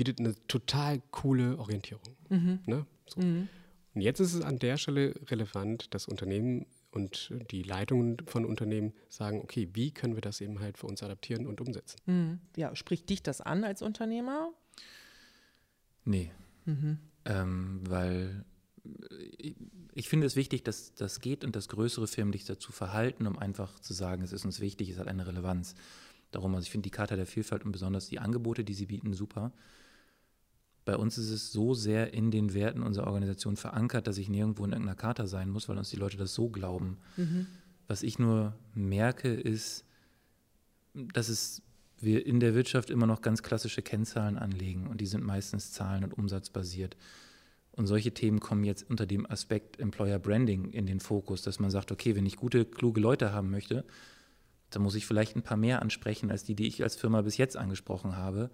bietet 0.00 0.18
eine 0.18 0.34
total 0.46 1.02
coole 1.10 1.58
Orientierung. 1.58 2.16
Mhm. 2.30 2.60
Ne? 2.64 2.86
So. 3.06 3.20
Mhm. 3.20 3.50
Und 3.92 4.00
jetzt 4.00 4.18
ist 4.18 4.32
es 4.32 4.40
an 4.40 4.58
der 4.58 4.78
Stelle 4.78 5.14
relevant, 5.26 5.92
dass 5.92 6.08
Unternehmen 6.08 6.64
und 6.90 7.30
die 7.50 7.62
Leitungen 7.62 8.16
von 8.24 8.46
Unternehmen 8.46 8.94
sagen, 9.10 9.42
okay, 9.42 9.68
wie 9.74 9.90
können 9.90 10.14
wir 10.14 10.22
das 10.22 10.40
eben 10.40 10.58
halt 10.60 10.78
für 10.78 10.86
uns 10.86 11.02
adaptieren 11.02 11.46
und 11.46 11.60
umsetzen? 11.60 11.98
Mhm. 12.06 12.40
Ja, 12.56 12.74
spricht 12.76 13.10
dich 13.10 13.22
das 13.22 13.42
an 13.42 13.62
als 13.62 13.82
Unternehmer? 13.82 14.50
Nee. 16.06 16.30
Mhm. 16.64 16.96
Ähm, 17.26 17.80
weil 17.86 18.46
ich, 19.36 19.54
ich, 19.92 20.08
finde 20.08 20.26
es 20.26 20.34
wichtig, 20.34 20.64
dass 20.64 20.94
das 20.94 21.20
geht 21.20 21.44
und 21.44 21.54
dass 21.54 21.68
größere 21.68 22.06
Firmen 22.06 22.32
dich 22.32 22.46
dazu 22.46 22.72
verhalten, 22.72 23.26
um 23.26 23.38
einfach 23.38 23.78
zu 23.80 23.92
sagen, 23.92 24.22
es 24.22 24.32
ist 24.32 24.46
uns 24.46 24.60
wichtig, 24.60 24.88
es 24.88 24.98
hat 24.98 25.08
eine 25.08 25.26
Relevanz. 25.26 25.74
Darum, 26.30 26.54
also 26.54 26.64
ich 26.64 26.70
finde 26.70 26.84
die 26.84 26.90
Charta 26.90 27.16
der 27.16 27.26
Vielfalt 27.26 27.66
und 27.66 27.72
besonders 27.72 28.08
die 28.08 28.18
Angebote, 28.18 28.64
die 28.64 28.72
sie 28.72 28.86
bieten, 28.86 29.12
super. 29.12 29.52
Bei 30.84 30.96
uns 30.96 31.18
ist 31.18 31.30
es 31.30 31.52
so 31.52 31.74
sehr 31.74 32.14
in 32.14 32.30
den 32.30 32.54
Werten 32.54 32.82
unserer 32.82 33.06
Organisation 33.06 33.56
verankert, 33.56 34.06
dass 34.06 34.18
ich 34.18 34.28
nirgendwo 34.28 34.64
in 34.64 34.72
irgendeiner 34.72 34.96
Charta 34.96 35.26
sein 35.26 35.50
muss, 35.50 35.68
weil 35.68 35.78
uns 35.78 35.90
die 35.90 35.96
Leute 35.96 36.16
das 36.16 36.34
so 36.34 36.48
glauben. 36.48 36.98
Mhm. 37.16 37.46
Was 37.86 38.02
ich 38.02 38.18
nur 38.18 38.54
merke, 38.74 39.32
ist, 39.32 39.84
dass 40.94 41.28
es 41.28 41.62
wir 41.98 42.24
in 42.24 42.40
der 42.40 42.54
Wirtschaft 42.54 42.90
immer 42.90 43.06
noch 43.06 43.20
ganz 43.20 43.42
klassische 43.42 43.82
Kennzahlen 43.82 44.38
anlegen 44.38 44.86
und 44.86 45.00
die 45.00 45.06
sind 45.06 45.24
meistens 45.24 45.72
zahlen- 45.72 46.04
und 46.04 46.16
umsatzbasiert. 46.16 46.96
Und 47.72 47.86
solche 47.86 48.12
Themen 48.12 48.40
kommen 48.40 48.64
jetzt 48.64 48.88
unter 48.88 49.06
dem 49.06 49.30
Aspekt 49.30 49.78
Employer 49.78 50.18
Branding 50.18 50.70
in 50.70 50.86
den 50.86 51.00
Fokus, 51.00 51.42
dass 51.42 51.60
man 51.60 51.70
sagt, 51.70 51.92
okay, 51.92 52.16
wenn 52.16 52.26
ich 52.26 52.36
gute, 52.36 52.64
kluge 52.64 53.00
Leute 53.00 53.32
haben 53.32 53.50
möchte, 53.50 53.84
dann 54.70 54.82
muss 54.82 54.94
ich 54.94 55.06
vielleicht 55.06 55.36
ein 55.36 55.42
paar 55.42 55.56
mehr 55.56 55.82
ansprechen 55.82 56.30
als 56.30 56.44
die, 56.44 56.54
die 56.54 56.66
ich 56.66 56.82
als 56.82 56.96
Firma 56.96 57.22
bis 57.22 57.36
jetzt 57.36 57.56
angesprochen 57.56 58.16
habe. 58.16 58.50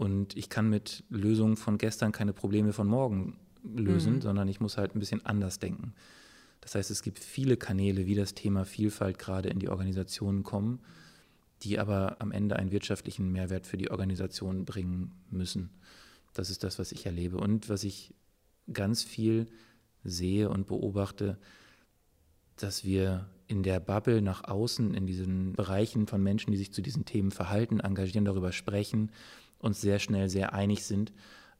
Und 0.00 0.34
ich 0.34 0.48
kann 0.48 0.70
mit 0.70 1.04
Lösungen 1.10 1.58
von 1.58 1.76
gestern 1.76 2.10
keine 2.10 2.32
Probleme 2.32 2.72
von 2.72 2.86
morgen 2.86 3.36
lösen, 3.62 4.14
mhm. 4.14 4.20
sondern 4.22 4.48
ich 4.48 4.58
muss 4.58 4.78
halt 4.78 4.96
ein 4.96 4.98
bisschen 4.98 5.26
anders 5.26 5.58
denken. 5.58 5.92
Das 6.62 6.74
heißt, 6.74 6.90
es 6.90 7.02
gibt 7.02 7.18
viele 7.18 7.58
Kanäle, 7.58 8.06
wie 8.06 8.14
das 8.14 8.32
Thema 8.32 8.64
Vielfalt 8.64 9.18
gerade 9.18 9.50
in 9.50 9.58
die 9.58 9.68
Organisationen 9.68 10.42
kommen, 10.42 10.80
die 11.62 11.78
aber 11.78 12.16
am 12.18 12.32
Ende 12.32 12.56
einen 12.56 12.70
wirtschaftlichen 12.70 13.30
Mehrwert 13.30 13.66
für 13.66 13.76
die 13.76 13.90
Organisation 13.90 14.64
bringen 14.64 15.12
müssen. 15.28 15.68
Das 16.32 16.48
ist 16.48 16.64
das, 16.64 16.78
was 16.78 16.92
ich 16.92 17.04
erlebe. 17.04 17.36
Und 17.36 17.68
was 17.68 17.84
ich 17.84 18.14
ganz 18.72 19.02
viel 19.02 19.48
sehe 20.02 20.48
und 20.48 20.66
beobachte, 20.66 21.36
dass 22.56 22.86
wir 22.86 23.28
in 23.48 23.62
der 23.62 23.80
Bubble 23.80 24.22
nach 24.22 24.44
außen, 24.44 24.94
in 24.94 25.06
diesen 25.06 25.52
Bereichen 25.52 26.06
von 26.06 26.22
Menschen, 26.22 26.52
die 26.52 26.56
sich 26.56 26.72
zu 26.72 26.80
diesen 26.80 27.04
Themen 27.04 27.32
verhalten, 27.32 27.80
engagieren, 27.80 28.24
darüber 28.24 28.52
sprechen, 28.52 29.10
uns 29.60 29.80
sehr 29.80 29.98
schnell 29.98 30.28
sehr 30.28 30.52
einig 30.52 30.84
sind, 30.84 31.12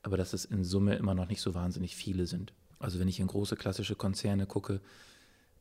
aber 0.03 0.17
dass 0.17 0.33
es 0.33 0.45
in 0.45 0.65
Summe 0.65 0.97
immer 0.97 1.15
noch 1.15 1.29
nicht 1.29 1.41
so 1.41 1.55
wahnsinnig 1.55 1.95
viele 1.95 2.27
sind. 2.27 2.53
Also 2.79 2.99
wenn 2.99 3.09
ich 3.09 3.21
in 3.21 3.27
große 3.27 3.57
klassische 3.57 3.95
Konzerne 3.95 4.47
gucke, 4.47 4.81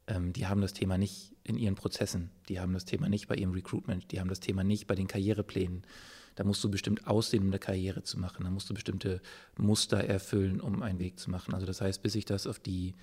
ähm, 0.08 0.34
die 0.34 0.47
haben 0.47 0.62
das 0.62 0.73
Thema 0.73 0.97
nicht 0.97 1.36
in 1.43 1.58
ihren 1.58 1.75
Prozessen, 1.75 2.32
die 2.47 2.60
haben 2.60 2.73
das 2.73 2.86
Thema 2.86 3.10
nicht 3.10 3.28
bei 3.28 3.36
ihrem 3.36 3.52
Recruitment, 3.52 4.12
die 4.12 4.19
haben 4.19 4.30
das 4.30 4.39
Thema 4.39 4.63
nicht 4.63 4.88
bei 4.88 4.95
den 4.95 5.08
Karriereplänen. 5.08 5.84
Da 6.36 6.45
musst 6.45 6.63
du 6.63 6.71
bestimmt 6.71 7.06
aussehen, 7.06 7.43
um 7.43 7.49
eine 7.49 7.60
Karriere 7.60 8.04
zu 8.04 8.17
machen. 8.17 8.45
Da 8.45 8.49
musst 8.49 8.69
du 8.69 8.73
bestimmte 8.73 9.21
Muster 9.58 9.97
erfüllen, 9.97 10.62
um 10.62 10.82
einen 10.82 10.99
Weg 10.99 11.19
zu 11.19 11.30
machen. 11.30 11.54
Also 11.54 11.65
das 11.65 11.82
heißt, 11.82 12.02
bis 12.02 12.13
sich 12.13 12.23
das 12.23 12.47
auf 12.47 12.60
die 12.60 12.95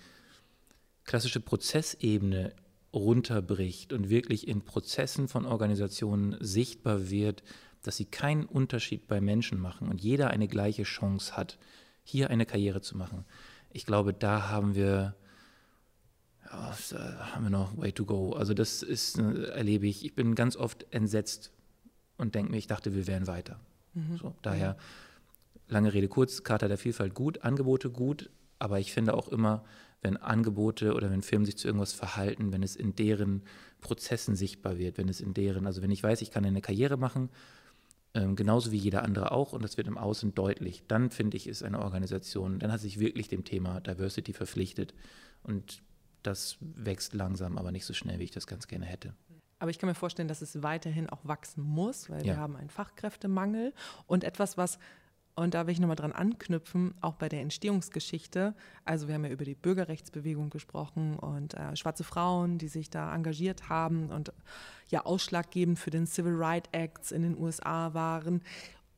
klassische 1.04 1.40
Prozessebene 1.40 2.54
runterbricht 2.94 3.92
und 3.92 4.08
wirklich 4.08 4.48
in 4.48 4.62
Prozessen 4.62 5.28
von 5.28 5.44
Organisationen 5.44 6.36
sichtbar 6.40 7.10
wird, 7.10 7.42
dass 7.86 7.96
sie 7.96 8.04
keinen 8.04 8.44
Unterschied 8.44 9.06
bei 9.06 9.20
Menschen 9.20 9.60
machen 9.60 9.88
und 9.88 10.00
jeder 10.00 10.30
eine 10.30 10.48
gleiche 10.48 10.82
Chance 10.82 11.36
hat, 11.36 11.58
hier 12.02 12.30
eine 12.30 12.46
Karriere 12.46 12.80
zu 12.80 12.96
machen. 12.96 13.24
Ich 13.72 13.86
glaube, 13.86 14.12
da 14.12 14.48
haben 14.48 14.74
wir, 14.74 15.14
ja, 16.44 16.76
da 16.90 17.34
haben 17.34 17.44
wir 17.44 17.50
noch 17.50 17.76
way 17.76 17.92
to 17.92 18.04
go. 18.04 18.32
Also 18.32 18.54
das 18.54 18.82
ist, 18.82 19.18
äh, 19.18 19.44
erlebe 19.50 19.86
ich, 19.86 20.04
ich 20.04 20.14
bin 20.14 20.34
ganz 20.34 20.56
oft 20.56 20.86
entsetzt 20.90 21.52
und 22.16 22.34
denke 22.34 22.50
mir, 22.50 22.58
ich 22.58 22.66
dachte, 22.66 22.94
wir 22.94 23.06
wären 23.06 23.26
weiter. 23.26 23.60
Mhm. 23.94 24.16
So, 24.16 24.34
daher, 24.42 24.76
lange 25.68 25.92
Rede 25.92 26.08
kurz, 26.08 26.42
Charta 26.42 26.68
der 26.68 26.78
Vielfalt 26.78 27.14
gut, 27.14 27.42
Angebote 27.42 27.90
gut, 27.90 28.30
aber 28.58 28.80
ich 28.80 28.92
finde 28.92 29.14
auch 29.14 29.28
immer, 29.28 29.64
wenn 30.02 30.16
Angebote 30.16 30.94
oder 30.94 31.10
wenn 31.10 31.22
Firmen 31.22 31.46
sich 31.46 31.56
zu 31.56 31.68
irgendwas 31.68 31.92
verhalten, 31.92 32.52
wenn 32.52 32.62
es 32.62 32.76
in 32.76 32.94
deren 32.94 33.42
Prozessen 33.80 34.36
sichtbar 34.36 34.78
wird, 34.78 34.98
wenn 34.98 35.08
es 35.08 35.20
in 35.20 35.34
deren, 35.34 35.66
also 35.66 35.82
wenn 35.82 35.90
ich 35.90 36.02
weiß, 36.02 36.22
ich 36.22 36.30
kann 36.30 36.44
eine 36.44 36.60
Karriere 36.60 36.96
machen 36.96 37.30
ähm, 38.16 38.34
genauso 38.34 38.72
wie 38.72 38.78
jeder 38.78 39.02
andere 39.02 39.30
auch, 39.30 39.52
und 39.52 39.62
das 39.62 39.76
wird 39.76 39.86
im 39.86 39.98
Außen 39.98 40.34
deutlich. 40.34 40.84
Dann 40.88 41.10
finde 41.10 41.36
ich, 41.36 41.46
ist 41.46 41.62
eine 41.62 41.80
Organisation, 41.80 42.58
dann 42.58 42.72
hat 42.72 42.80
sich 42.80 42.98
wirklich 42.98 43.28
dem 43.28 43.44
Thema 43.44 43.80
Diversity 43.80 44.32
verpflichtet. 44.32 44.94
Und 45.42 45.82
das 46.22 46.56
wächst 46.60 47.12
langsam, 47.12 47.58
aber 47.58 47.70
nicht 47.70 47.84
so 47.84 47.92
schnell, 47.92 48.18
wie 48.18 48.24
ich 48.24 48.30
das 48.30 48.46
ganz 48.46 48.66
gerne 48.66 48.86
hätte. 48.86 49.14
Aber 49.58 49.70
ich 49.70 49.78
kann 49.78 49.88
mir 49.88 49.94
vorstellen, 49.94 50.28
dass 50.28 50.42
es 50.42 50.62
weiterhin 50.62 51.08
auch 51.08 51.20
wachsen 51.24 51.62
muss, 51.62 52.10
weil 52.10 52.20
ja. 52.20 52.34
wir 52.34 52.36
haben 52.38 52.56
einen 52.56 52.70
Fachkräftemangel 52.70 53.74
und 54.06 54.24
etwas, 54.24 54.56
was 54.56 54.78
und 55.36 55.52
da 55.52 55.66
will 55.66 55.72
ich 55.72 55.80
nochmal 55.80 55.96
dran 55.96 56.12
anknüpfen, 56.12 56.94
auch 57.02 57.14
bei 57.14 57.28
der 57.28 57.42
Entstehungsgeschichte. 57.42 58.54
Also 58.86 59.06
wir 59.06 59.14
haben 59.14 59.24
ja 59.24 59.30
über 59.30 59.44
die 59.44 59.54
Bürgerrechtsbewegung 59.54 60.48
gesprochen 60.48 61.18
und 61.18 61.52
äh, 61.52 61.76
schwarze 61.76 62.04
Frauen, 62.04 62.56
die 62.56 62.68
sich 62.68 62.88
da 62.88 63.14
engagiert 63.14 63.68
haben 63.68 64.10
und 64.10 64.32
ja 64.88 65.04
ausschlaggebend 65.04 65.78
für 65.78 65.90
den 65.90 66.06
Civil 66.06 66.34
Rights 66.34 66.70
Acts 66.72 67.12
in 67.12 67.20
den 67.20 67.38
USA 67.38 67.92
waren. 67.92 68.42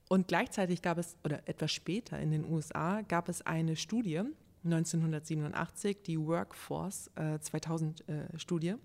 Und 0.09 0.29
gleichzeitig 0.29 0.81
gab 0.81 0.96
es, 0.98 1.16
oder 1.24 1.46
etwas 1.48 1.72
später 1.72 2.20
in 2.20 2.31
den 2.31 2.48
USA, 2.48 3.03
gab 3.03 3.29
es 3.29 3.42
eine 3.42 3.74
Studie, 3.74 4.22
1987, 4.64 6.03
die 6.03 6.20
Workforce 6.20 7.11
äh, 7.16 7.40
2000 7.40 8.09
äh, 8.09 8.38
Studie. 8.38 8.77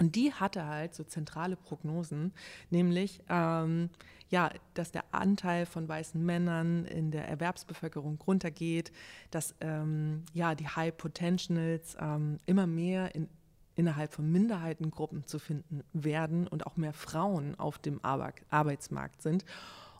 Und 0.00 0.14
die 0.14 0.32
hatte 0.32 0.64
halt 0.64 0.94
so 0.94 1.04
zentrale 1.04 1.56
Prognosen, 1.56 2.32
nämlich 2.70 3.20
ähm, 3.28 3.90
ja, 4.30 4.50
dass 4.74 4.92
der 4.92 5.04
Anteil 5.12 5.66
von 5.66 5.88
weißen 5.88 6.24
Männern 6.24 6.84
in 6.84 7.10
der 7.10 7.28
Erwerbsbevölkerung 7.28 8.18
runtergeht, 8.26 8.92
dass 9.30 9.54
ähm, 9.60 10.24
ja, 10.34 10.54
die 10.54 10.68
High 10.68 10.96
Potentials 10.96 11.96
ähm, 12.00 12.38
immer 12.46 12.66
mehr 12.66 13.14
in, 13.14 13.28
innerhalb 13.74 14.12
von 14.12 14.30
Minderheitengruppen 14.30 15.26
zu 15.26 15.38
finden 15.38 15.82
werden 15.92 16.46
und 16.46 16.66
auch 16.66 16.76
mehr 16.76 16.92
Frauen 16.92 17.58
auf 17.58 17.78
dem 17.78 18.00
Ar 18.04 18.32
Arbeitsmarkt 18.50 19.22
sind. 19.22 19.44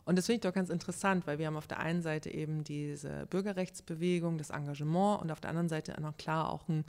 Und 0.05 0.17
das 0.17 0.25
finde 0.25 0.37
ich 0.37 0.41
doch 0.41 0.55
ganz 0.55 0.69
interessant, 0.69 1.27
weil 1.27 1.37
wir 1.37 1.47
haben 1.47 1.55
auf 1.55 1.67
der 1.67 1.79
einen 1.79 2.01
Seite 2.01 2.33
eben 2.33 2.63
diese 2.63 3.27
Bürgerrechtsbewegung, 3.27 4.37
das 4.37 4.49
Engagement 4.49 5.21
und 5.21 5.31
auf 5.31 5.39
der 5.39 5.51
anderen 5.51 5.69
Seite 5.69 5.99
noch 6.01 6.17
klar 6.17 6.51
auch 6.51 6.67
ein 6.67 6.83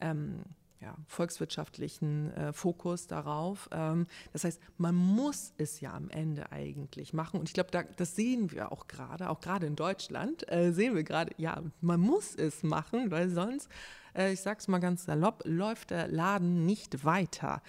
ähm, 0.00 0.40
ja, 0.84 0.94
volkswirtschaftlichen 1.06 2.30
äh, 2.34 2.52
Fokus 2.52 3.06
darauf. 3.06 3.70
Ähm, 3.72 4.06
das 4.34 4.44
heißt, 4.44 4.60
man 4.76 4.94
muss 4.94 5.54
es 5.56 5.80
ja 5.80 5.94
am 5.94 6.10
Ende 6.10 6.52
eigentlich 6.52 7.14
machen. 7.14 7.40
Und 7.40 7.48
ich 7.48 7.54
glaube, 7.54 7.70
da, 7.70 7.84
das 7.84 8.14
sehen 8.14 8.52
wir 8.52 8.70
auch 8.70 8.86
gerade, 8.86 9.30
auch 9.30 9.40
gerade 9.40 9.66
in 9.66 9.76
Deutschland, 9.76 10.50
äh, 10.52 10.72
sehen 10.72 10.94
wir 10.94 11.02
gerade, 11.02 11.32
ja, 11.38 11.62
man 11.80 12.00
muss 12.00 12.34
es 12.34 12.62
machen, 12.62 13.10
weil 13.10 13.30
sonst, 13.30 13.70
äh, 14.14 14.34
ich 14.34 14.42
sage 14.42 14.58
es 14.58 14.68
mal 14.68 14.78
ganz 14.78 15.06
salopp, 15.06 15.42
läuft 15.46 15.90
der 15.90 16.08
Laden 16.08 16.66
nicht 16.66 17.02
weiter. 17.02 17.62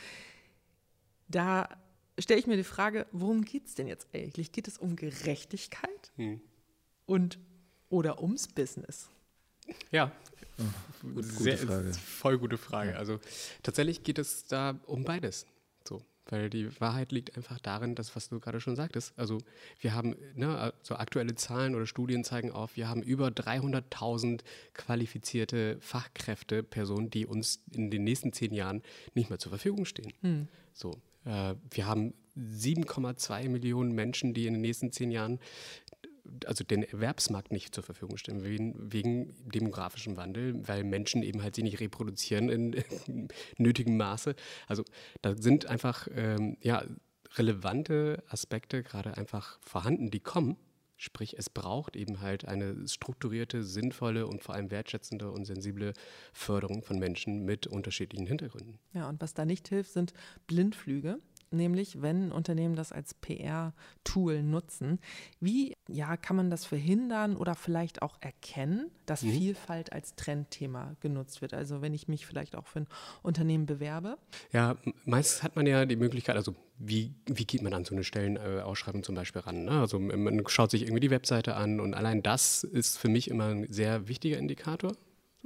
Da 1.30 1.70
stelle 2.20 2.42
ich 2.42 2.48
mir 2.48 2.58
die 2.58 2.64
Frage, 2.64 3.08
worum 3.14 3.46
geht 3.46 3.68
es 3.68 3.76
denn 3.76 3.88
jetzt 3.88 4.08
eigentlich? 4.14 4.52
Geht 4.52 4.68
es 4.68 4.78
um 4.78 4.98
Gerechtigkeit 4.98 6.12
hm. 6.18 6.42
und 7.06 7.40
oder 7.88 8.22
ums 8.22 8.50
Business? 8.50 9.10
Ja, 9.92 10.12
Gut, 11.02 11.26
Sehr, 11.26 11.58
gute 11.58 11.68
Frage. 11.68 11.94
Voll 11.94 12.38
gute 12.38 12.58
Frage. 12.58 12.98
Also 12.98 13.20
tatsächlich 13.64 14.04
geht 14.04 14.20
es 14.20 14.46
da 14.46 14.80
um 14.86 15.04
beides. 15.04 15.46
So, 15.88 16.02
weil 16.28 16.50
die 16.50 16.80
Wahrheit 16.80 17.12
liegt 17.12 17.36
einfach 17.38 17.60
darin, 17.60 17.96
dass 17.96 18.16
was 18.16 18.30
du 18.30 18.40
gerade 18.40 18.60
schon 18.60 18.76
sagtest. 18.76 19.14
Also 19.18 19.38
wir 19.80 19.94
haben 19.94 20.16
ne, 20.34 20.74
so 20.82 20.96
aktuelle 20.96 21.36
Zahlen 21.36 21.76
oder 21.76 21.86
Studien 21.86 22.24
zeigen 22.24 22.52
auf, 22.52 22.76
wir 22.76 22.88
haben 22.88 23.04
über 23.04 23.28
300.000 23.28 24.42
qualifizierte 24.74 25.78
Fachkräfte, 25.80 26.64
Personen, 26.64 27.10
die 27.10 27.26
uns 27.26 27.62
in 27.72 27.92
den 27.92 28.04
nächsten 28.04 28.34
zehn 28.34 28.54
Jahren 28.54 28.82
nicht 29.14 29.30
mehr 29.30 29.40
zur 29.40 29.52
Verfügung 29.52 29.86
stehen. 29.86 30.14
Hm. 30.22 30.48
So, 30.74 30.92
äh, 31.26 31.56
wir 31.70 31.86
haben 31.86 32.14
7,2 32.38 33.48
Millionen 33.50 33.94
Menschen, 33.94 34.34
die 34.34 34.48
in 34.48 34.54
den 34.54 34.62
nächsten 34.62 34.92
zehn 34.92 35.12
Jahren 35.12 35.40
also 36.46 36.64
den 36.64 36.84
Erwerbsmarkt 36.84 37.52
nicht 37.52 37.74
zur 37.74 37.84
Verfügung 37.84 38.18
stellen, 38.18 38.44
wegen, 38.44 38.76
wegen 38.92 39.34
demografischem 39.50 40.18
Wandel, 40.18 40.68
weil 40.68 40.84
Menschen 40.84 41.24
eben 41.24 41.42
halt 41.42 41.56
sich 41.56 41.64
nicht 41.64 41.80
reproduzieren 41.80 42.50
in, 42.50 42.84
nötigem 43.58 43.98
Maße. 43.98 44.36
Also 44.68 44.84
da 45.22 45.36
sind 45.36 45.68
einfach 45.68 46.08
ähm, 46.16 46.58
ja, 46.62 46.84
relevante 47.36 48.24
Aspekte 48.28 48.84
gerade 48.84 49.18
einfach 49.18 49.60
vorhanden, 49.62 50.12
die 50.12 50.20
kommen. 50.20 50.58
Sprich, 50.98 51.38
es 51.38 51.50
braucht 51.50 51.98
eben 51.98 52.22
halt 52.22 52.48
eine 52.48 52.88
strukturierte, 52.88 53.64
sinnvolle 53.64 54.28
und 54.28 54.42
vor 54.42 54.56
allem 54.56 54.72
wertschätzende 54.72 55.30
und 55.30 55.44
sensible 55.44 55.92
Förderung 56.32 56.84
von 56.84 57.00
Menschen 57.00 57.44
mit 57.44 57.68
unterschiedlichen 57.68 58.28
Hintergründen. 58.28 58.80
Ja, 58.94 59.10
und 59.10 59.22
was 59.22 59.34
da 59.34 59.44
nicht 59.44 59.68
hilft, 59.68 59.92
sind 59.92 60.14
Blindflüge 60.48 61.20
nämlich 61.56 62.02
wenn 62.02 62.32
Unternehmen 62.32 62.76
das 62.76 62.92
als 62.92 63.14
PR-Tool 63.14 64.44
nutzen. 64.44 65.00
Wie 65.40 65.74
ja, 65.88 66.18
kann 66.18 66.36
man 66.36 66.50
das 66.50 66.66
verhindern 66.66 67.36
oder 67.36 67.56
vielleicht 67.56 68.02
auch 68.02 68.18
erkennen, 68.22 68.92
dass 69.06 69.24
mhm. 69.24 69.32
Vielfalt 69.32 69.94
als 69.94 70.16
Trendthema 70.16 70.96
genutzt 71.00 71.42
wird? 71.42 71.54
Also 71.54 71.82
wenn 71.82 71.94
ich 71.94 72.08
mich 72.08 72.26
vielleicht 72.26 72.56
auch 72.56 72.68
für 72.68 72.82
ein 72.82 72.88
Unternehmen 73.22 73.66
bewerbe? 73.66 74.18
Ja, 74.52 74.78
meistens 75.06 75.44
hat 75.44 75.56
man 75.56 75.68
ja 75.68 75.86
die 75.86 75.96
Möglichkeit, 75.96 76.36
also 76.36 76.56
wie, 76.78 77.14
wie 77.26 77.46
geht 77.46 77.62
man 77.62 77.74
an 77.74 77.86
so 77.86 77.96
eine 77.96 78.04
Stellenausschreibung 78.04 79.04
zum 79.04 79.16
Beispiel 79.16 79.42
ran? 79.42 79.66
Ne? 79.66 79.80
Also 79.80 80.00
man 80.00 80.44
schaut 80.48 80.72
sich 80.72 80.84
irgendwie 80.84 81.00
die 81.00 81.12
Webseite 81.12 81.56
an 81.56 81.80
und 81.80 81.94
allein 81.94 82.22
das 82.22 82.64
ist 82.64 82.98
für 82.98 83.10
mich 83.10 83.30
immer 83.30 83.48
ein 83.48 83.72
sehr 83.72 84.08
wichtiger 84.08 84.38
Indikator 84.38 84.94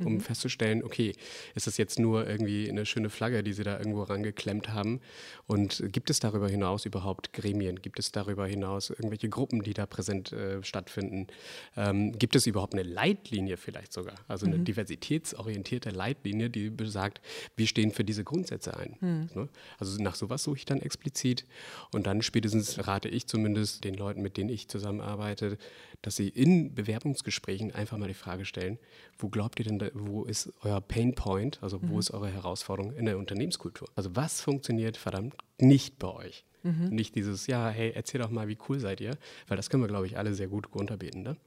um 0.05 0.13
mhm. 0.13 0.19
festzustellen, 0.21 0.83
okay, 0.83 1.13
ist 1.55 1.67
das 1.67 1.77
jetzt 1.77 1.99
nur 1.99 2.27
irgendwie 2.27 2.69
eine 2.69 2.85
schöne 2.85 3.09
Flagge, 3.09 3.43
die 3.43 3.53
sie 3.53 3.63
da 3.63 3.77
irgendwo 3.77 4.03
rangeklemmt 4.03 4.69
haben? 4.69 5.01
Und 5.47 5.83
gibt 5.91 6.09
es 6.09 6.19
darüber 6.19 6.49
hinaus 6.49 6.85
überhaupt 6.85 7.33
Gremien? 7.33 7.81
Gibt 7.81 7.99
es 7.99 8.11
darüber 8.11 8.47
hinaus 8.47 8.89
irgendwelche 8.89 9.29
Gruppen, 9.29 9.63
die 9.63 9.73
da 9.73 9.85
präsent 9.85 10.31
äh, 10.31 10.63
stattfinden? 10.63 11.27
Ähm, 11.75 12.17
gibt 12.17 12.35
es 12.35 12.47
überhaupt 12.47 12.73
eine 12.73 12.83
Leitlinie 12.83 13.57
vielleicht 13.57 13.93
sogar? 13.93 14.15
Also 14.27 14.45
eine 14.45 14.57
mhm. 14.57 14.65
diversitätsorientierte 14.65 15.89
Leitlinie, 15.89 16.49
die 16.49 16.69
besagt, 16.69 17.21
wir 17.55 17.67
stehen 17.67 17.91
für 17.91 18.03
diese 18.03 18.23
Grundsätze 18.23 18.77
ein. 18.77 18.95
Mhm. 18.99 19.29
Ne? 19.33 19.49
Also 19.77 20.01
nach 20.01 20.15
sowas 20.15 20.43
suche 20.43 20.57
ich 20.57 20.65
dann 20.65 20.81
explizit. 20.81 21.45
Und 21.91 22.07
dann 22.07 22.21
spätestens 22.21 22.87
rate 22.87 23.09
ich 23.09 23.27
zumindest 23.27 23.83
den 23.83 23.95
Leuten, 23.95 24.21
mit 24.21 24.37
denen 24.37 24.49
ich 24.49 24.67
zusammenarbeite, 24.67 25.57
dass 26.01 26.15
sie 26.15 26.29
in 26.29 26.73
Bewerbungsgesprächen 26.73 27.73
einfach 27.73 27.97
mal 27.97 28.07
die 28.07 28.13
Frage 28.13 28.45
stellen, 28.45 28.79
wo 29.17 29.29
glaubt 29.29 29.59
ihr 29.59 29.65
denn, 29.65 29.88
wo 29.93 30.25
ist 30.25 30.53
euer 30.61 30.81
Pain 30.81 31.15
Point, 31.15 31.61
also 31.61 31.81
wo 31.81 31.93
mhm. 31.93 31.99
ist 31.99 32.11
eure 32.11 32.29
Herausforderung 32.29 32.93
in 32.93 33.05
der 33.05 33.17
Unternehmenskultur? 33.17 33.87
Also 33.95 34.15
was 34.15 34.41
funktioniert 34.41 34.97
verdammt 34.97 35.35
nicht 35.59 35.99
bei 35.99 36.09
euch? 36.09 36.45
Mhm. 36.63 36.89
Nicht 36.89 37.15
dieses, 37.15 37.47
ja, 37.47 37.69
hey, 37.69 37.91
erzähl 37.95 38.21
doch 38.21 38.29
mal, 38.29 38.47
wie 38.47 38.57
cool 38.67 38.79
seid 38.79 39.01
ihr, 39.01 39.17
weil 39.47 39.57
das 39.57 39.69
können 39.69 39.83
wir, 39.83 39.87
glaube 39.87 40.07
ich, 40.07 40.17
alle 40.17 40.33
sehr 40.33 40.47
gut 40.47 40.73
runterbeten. 40.73 41.23
Ne? 41.23 41.37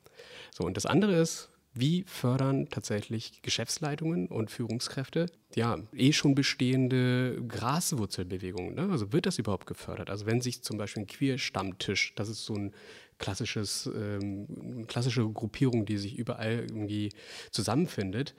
So, 0.51 0.65
und 0.65 0.77
das 0.77 0.87
andere 0.87 1.15
ist, 1.15 1.51
wie 1.75 2.05
fördern 2.07 2.69
tatsächlich 2.69 3.41
Geschäftsleitungen 3.41 4.27
und 4.29 4.51
Führungskräfte 4.51 5.27
ja 5.55 5.79
eh 5.95 6.13
schon 6.13 6.35
bestehende 6.35 7.43
Graswurzelbewegungen? 7.47 8.75
Ne? 8.75 8.89
Also 8.91 9.13
wird 9.13 9.25
das 9.25 9.39
überhaupt 9.39 9.67
gefördert? 9.67 10.11
Also 10.11 10.27
wenn 10.27 10.43
sich 10.43 10.63
zum 10.63 10.77
Beispiel 10.77 11.05
ein 11.05 11.07
Queer-Stammtisch, 11.07 12.15
das 12.15 12.29
ist 12.29 12.45
so 12.45 12.55
ein 12.55 12.75
klassisches, 13.19 13.91
ähm, 13.95 14.87
klassische 14.87 15.29
Gruppierung, 15.29 15.87
die 15.87 15.99
sich 15.99 16.19
überall 16.19 16.67
irgendwie 16.69 17.11
zusammenfindet. 17.51 18.35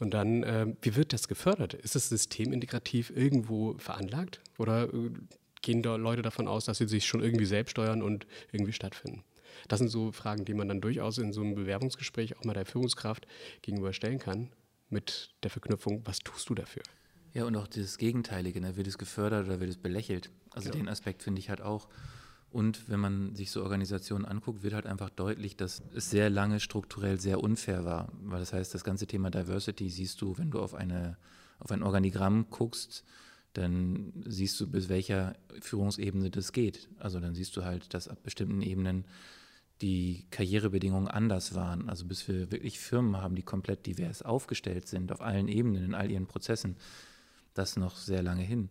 Und 0.00 0.14
dann, 0.14 0.42
äh, 0.44 0.66
wie 0.80 0.96
wird 0.96 1.12
das 1.12 1.28
gefördert? 1.28 1.74
Ist 1.74 1.94
das 1.94 2.08
System 2.08 2.52
integrativ 2.52 3.10
irgendwo 3.10 3.76
veranlagt? 3.78 4.40
Oder 4.58 4.92
äh, 4.92 5.10
gehen 5.62 5.82
da 5.82 5.96
Leute 5.96 6.22
davon 6.22 6.46
aus, 6.46 6.66
dass 6.66 6.78
sie 6.78 6.88
sich 6.88 7.06
schon 7.06 7.22
irgendwie 7.22 7.46
selbst 7.46 7.72
steuern 7.72 8.02
und 8.02 8.26
irgendwie 8.52 8.72
stattfinden? 8.72 9.24
Das 9.66 9.80
sind 9.80 9.88
so 9.88 10.12
Fragen, 10.12 10.44
die 10.44 10.54
man 10.54 10.68
dann 10.68 10.80
durchaus 10.80 11.18
in 11.18 11.32
so 11.32 11.40
einem 11.40 11.54
Bewerbungsgespräch 11.56 12.38
auch 12.38 12.44
mal 12.44 12.54
der 12.54 12.66
Führungskraft 12.66 13.26
gegenüber 13.62 13.92
stellen 13.92 14.18
kann, 14.20 14.50
mit 14.88 15.30
der 15.42 15.50
Verknüpfung, 15.50 16.02
was 16.06 16.20
tust 16.20 16.48
du 16.48 16.54
dafür? 16.54 16.82
Ja, 17.34 17.44
und 17.44 17.56
auch 17.56 17.66
das 17.66 17.98
Gegenteilige, 17.98 18.60
ne? 18.60 18.76
wird 18.76 18.86
es 18.86 18.98
gefördert 18.98 19.46
oder 19.46 19.60
wird 19.60 19.70
es 19.70 19.76
belächelt? 19.76 20.30
Also 20.52 20.70
genau. 20.70 20.84
den 20.84 20.88
Aspekt 20.88 21.22
finde 21.22 21.40
ich 21.40 21.50
halt 21.50 21.60
auch 21.60 21.88
und 22.50 22.88
wenn 22.88 23.00
man 23.00 23.34
sich 23.34 23.50
so 23.50 23.62
Organisationen 23.62 24.24
anguckt, 24.24 24.62
wird 24.62 24.72
halt 24.72 24.86
einfach 24.86 25.10
deutlich, 25.10 25.56
dass 25.56 25.82
es 25.94 26.10
sehr 26.10 26.30
lange 26.30 26.60
strukturell 26.60 27.20
sehr 27.20 27.42
unfair 27.42 27.84
war. 27.84 28.10
Weil 28.22 28.40
das 28.40 28.52
heißt, 28.52 28.72
das 28.72 28.84
ganze 28.84 29.06
Thema 29.06 29.30
Diversity 29.30 29.90
siehst 29.90 30.20
du, 30.22 30.38
wenn 30.38 30.50
du 30.50 30.60
auf, 30.60 30.74
eine, 30.74 31.18
auf 31.58 31.70
ein 31.70 31.82
Organigramm 31.82 32.46
guckst, 32.48 33.04
dann 33.52 34.12
siehst 34.24 34.58
du, 34.60 34.70
bis 34.70 34.88
welcher 34.88 35.36
Führungsebene 35.60 36.30
das 36.30 36.52
geht. 36.52 36.88
Also 36.98 37.20
dann 37.20 37.34
siehst 37.34 37.54
du 37.56 37.64
halt, 37.64 37.92
dass 37.92 38.08
ab 38.08 38.22
bestimmten 38.22 38.62
Ebenen 38.62 39.04
die 39.82 40.26
Karrierebedingungen 40.30 41.08
anders 41.08 41.54
waren. 41.54 41.90
Also 41.90 42.06
bis 42.06 42.26
wir 42.28 42.50
wirklich 42.50 42.78
Firmen 42.80 43.18
haben, 43.18 43.34
die 43.34 43.42
komplett 43.42 43.84
divers 43.84 44.22
aufgestellt 44.22 44.88
sind, 44.88 45.12
auf 45.12 45.20
allen 45.20 45.48
Ebenen, 45.48 45.84
in 45.84 45.94
all 45.94 46.10
ihren 46.10 46.26
Prozessen, 46.26 46.76
das 47.52 47.76
noch 47.76 47.96
sehr 47.96 48.22
lange 48.22 48.42
hin. 48.42 48.70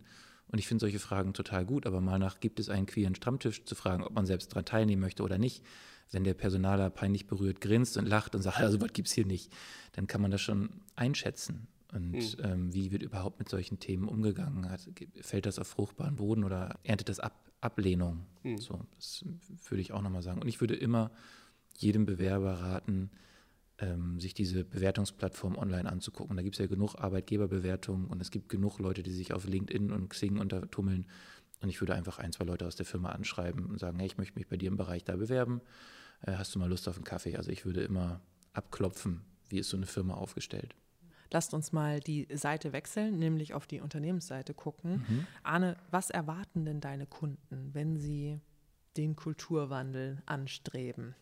Und 0.50 0.58
ich 0.58 0.66
finde 0.66 0.80
solche 0.80 0.98
Fragen 0.98 1.34
total 1.34 1.64
gut, 1.64 1.86
aber 1.86 2.00
mal 2.00 2.18
nach, 2.18 2.40
gibt 2.40 2.58
es 2.58 2.68
einen 2.68 2.86
queeren 2.86 3.14
Stammtisch 3.14 3.64
zu 3.64 3.74
fragen, 3.74 4.02
ob 4.02 4.12
man 4.12 4.26
selbst 4.26 4.52
daran 4.52 4.64
teilnehmen 4.64 5.02
möchte 5.02 5.22
oder 5.22 5.38
nicht. 5.38 5.64
Wenn 6.10 6.24
der 6.24 6.34
Personaler 6.34 6.88
peinlich 6.88 7.26
berührt 7.26 7.60
grinst 7.60 7.98
und 7.98 8.06
lacht 8.06 8.34
und 8.34 8.42
sagt, 8.42 8.58
also 8.60 8.80
was 8.80 8.92
gibt 8.92 9.08
es 9.08 9.14
hier 9.14 9.26
nicht, 9.26 9.52
dann 9.92 10.06
kann 10.06 10.22
man 10.22 10.30
das 10.30 10.40
schon 10.40 10.70
einschätzen. 10.96 11.68
Und 11.92 12.12
mhm. 12.12 12.44
ähm, 12.44 12.74
wie 12.74 12.90
wird 12.92 13.02
überhaupt 13.02 13.38
mit 13.38 13.48
solchen 13.48 13.78
Themen 13.78 14.08
umgegangen? 14.08 14.70
Hat, 14.70 14.88
fällt 15.20 15.46
das 15.46 15.58
auf 15.58 15.68
fruchtbaren 15.68 16.16
Boden 16.16 16.44
oder 16.44 16.78
erntet 16.82 17.08
das 17.08 17.20
Ab 17.20 17.44
Ablehnung? 17.60 18.24
Mhm. 18.44 18.58
So, 18.58 18.80
das 18.96 19.24
würde 19.68 19.80
ich 19.80 19.92
auch 19.92 20.02
nochmal 20.02 20.22
sagen. 20.22 20.40
Und 20.40 20.48
ich 20.48 20.60
würde 20.60 20.76
immer 20.76 21.10
jedem 21.76 22.06
Bewerber 22.06 22.60
raten, 22.60 23.10
ähm, 23.78 24.18
sich 24.18 24.34
diese 24.34 24.64
Bewertungsplattform 24.64 25.56
online 25.56 25.90
anzugucken. 25.90 26.36
Da 26.36 26.42
gibt 26.42 26.56
es 26.56 26.60
ja 26.60 26.66
genug 26.66 26.96
Arbeitgeberbewertungen 26.96 28.06
und 28.06 28.20
es 28.20 28.30
gibt 28.30 28.48
genug 28.48 28.78
Leute, 28.78 29.02
die 29.02 29.12
sich 29.12 29.32
auf 29.32 29.46
LinkedIn 29.46 29.92
und 29.92 30.10
Xing 30.10 30.38
untertummeln. 30.38 31.06
Und 31.60 31.68
ich 31.68 31.80
würde 31.80 31.94
einfach 31.94 32.18
ein, 32.18 32.32
zwei 32.32 32.44
Leute 32.44 32.66
aus 32.66 32.76
der 32.76 32.86
Firma 32.86 33.10
anschreiben 33.10 33.66
und 33.66 33.78
sagen, 33.78 33.98
hey, 33.98 34.06
ich 34.06 34.18
möchte 34.18 34.38
mich 34.38 34.48
bei 34.48 34.56
dir 34.56 34.68
im 34.68 34.76
Bereich 34.76 35.04
da 35.04 35.16
bewerben. 35.16 35.60
Äh, 36.22 36.32
hast 36.32 36.54
du 36.54 36.58
mal 36.58 36.68
Lust 36.68 36.88
auf 36.88 36.96
einen 36.96 37.04
Kaffee? 37.04 37.36
Also 37.36 37.50
ich 37.50 37.64
würde 37.64 37.82
immer 37.82 38.20
abklopfen, 38.52 39.22
wie 39.48 39.58
ist 39.58 39.70
so 39.70 39.76
eine 39.76 39.86
Firma 39.86 40.14
aufgestellt. 40.14 40.74
Lasst 41.30 41.52
uns 41.52 41.72
mal 41.72 42.00
die 42.00 42.26
Seite 42.32 42.72
wechseln, 42.72 43.18
nämlich 43.18 43.52
auf 43.54 43.66
die 43.66 43.80
Unternehmensseite 43.80 44.54
gucken. 44.54 45.04
Mhm. 45.08 45.26
Arne, 45.42 45.76
was 45.90 46.10
erwarten 46.10 46.64
denn 46.64 46.80
deine 46.80 47.06
Kunden, 47.06 47.74
wenn 47.74 47.98
sie 47.98 48.40
den 48.96 49.14
Kulturwandel 49.14 50.22
anstreben? 50.26 51.14